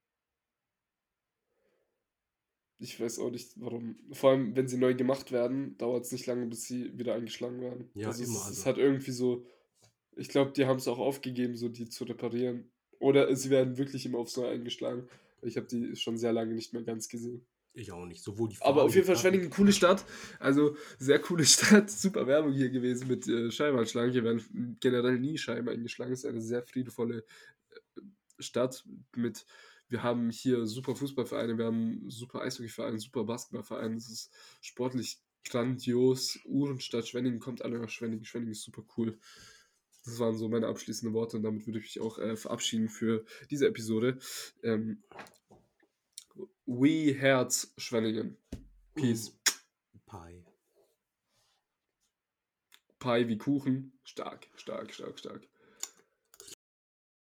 ich 2.77 2.99
weiß 2.99 3.17
auch 3.19 3.31
nicht 3.31 3.59
warum. 3.59 3.95
Vor 4.11 4.31
allem, 4.31 4.55
wenn 4.55 4.67
sie 4.67 4.77
neu 4.77 4.93
gemacht 4.93 5.31
werden, 5.31 5.77
dauert 5.79 6.05
es 6.05 6.11
nicht 6.11 6.27
lange, 6.27 6.45
bis 6.45 6.65
sie 6.65 6.95
wieder 6.97 7.15
eingeschlagen 7.15 7.59
werden. 7.61 7.89
Ja, 7.95 8.07
also 8.09 8.23
immer, 8.23 8.35
Es, 8.35 8.41
es 8.41 8.47
also. 8.59 8.65
hat 8.65 8.77
irgendwie 8.77 9.11
so, 9.11 9.45
ich 10.15 10.29
glaube, 10.29 10.51
die 10.51 10.65
haben 10.65 10.77
es 10.77 10.87
auch 10.87 10.99
aufgegeben, 10.99 11.55
so 11.55 11.69
die 11.69 11.89
zu 11.89 12.03
reparieren. 12.03 12.71
Oder 13.01 13.35
sie 13.35 13.49
werden 13.49 13.77
wirklich 13.77 14.05
immer 14.05 14.19
aufs 14.19 14.37
Neue 14.37 14.51
eingeschlagen. 14.51 15.09
Ich 15.41 15.57
habe 15.57 15.65
die 15.65 15.95
schon 15.95 16.17
sehr 16.17 16.31
lange 16.31 16.53
nicht 16.53 16.71
mehr 16.71 16.83
ganz 16.83 17.09
gesehen. 17.09 17.43
Ich 17.73 17.91
auch 17.91 18.05
nicht. 18.05 18.21
Sowohl 18.21 18.49
die 18.49 18.57
Aber 18.57 18.65
Farbe, 18.65 18.81
auf 18.83 18.93
jeden 18.93 19.07
Fall 19.07 19.17
Schwenningen, 19.17 19.49
coole 19.49 19.73
Stadt. 19.73 20.05
Also 20.39 20.75
sehr 20.99 21.17
coole 21.19 21.43
Stadt. 21.47 21.89
Super 21.89 22.27
Werbung 22.27 22.53
hier 22.53 22.69
gewesen 22.69 23.07
mit 23.07 23.27
äh, 23.27 23.49
Scheibenanschlagen. 23.49 24.11
Hier 24.11 24.23
werden 24.23 24.77
generell 24.79 25.17
nie 25.17 25.37
Scheiben 25.39 25.67
eingeschlagen. 25.67 26.13
Es 26.13 26.19
ist 26.19 26.29
eine 26.29 26.41
sehr 26.41 26.61
friedevolle 26.61 27.25
äh, 27.95 28.01
Stadt 28.37 28.85
mit. 29.15 29.45
Wir 29.89 30.03
haben 30.03 30.29
hier 30.29 30.67
super 30.67 30.95
Fußballvereine, 30.95 31.57
wir 31.57 31.65
haben 31.65 32.09
super 32.09 32.41
Eishockeyvereine, 32.41 32.99
super 32.99 33.23
Basketballvereine. 33.23 33.95
Es 33.95 34.09
ist 34.09 34.31
sportlich 34.61 35.19
grandios. 35.43 36.39
Uhrenstadt 36.45 37.07
Schwenningen 37.07 37.39
kommt 37.39 37.63
alle 37.63 37.79
nach 37.79 37.89
Schwenningen. 37.89 38.25
Schwenningen 38.25 38.53
ist 38.53 38.61
super 38.61 38.83
cool. 38.95 39.17
Das 40.03 40.19
waren 40.19 40.35
so 40.35 40.49
meine 40.49 40.67
abschließenden 40.67 41.13
Worte 41.13 41.37
und 41.37 41.43
damit 41.43 41.65
würde 41.67 41.79
ich 41.79 41.85
mich 41.85 42.01
auch 42.01 42.17
äh, 42.17 42.35
verabschieden 42.35 42.89
für 42.89 43.25
diese 43.49 43.67
Episode. 43.67 44.17
Ähm, 44.63 45.03
We 46.65 47.13
Herz 47.13 47.73
Schwenningen. 47.77 48.37
Peace. 48.95 49.37
Pie. 50.05 50.43
Pie 52.99 53.27
wie 53.27 53.37
Kuchen. 53.37 53.93
Stark, 54.03 54.47
stark, 54.55 54.93
stark, 54.93 55.19
stark. 55.19 55.50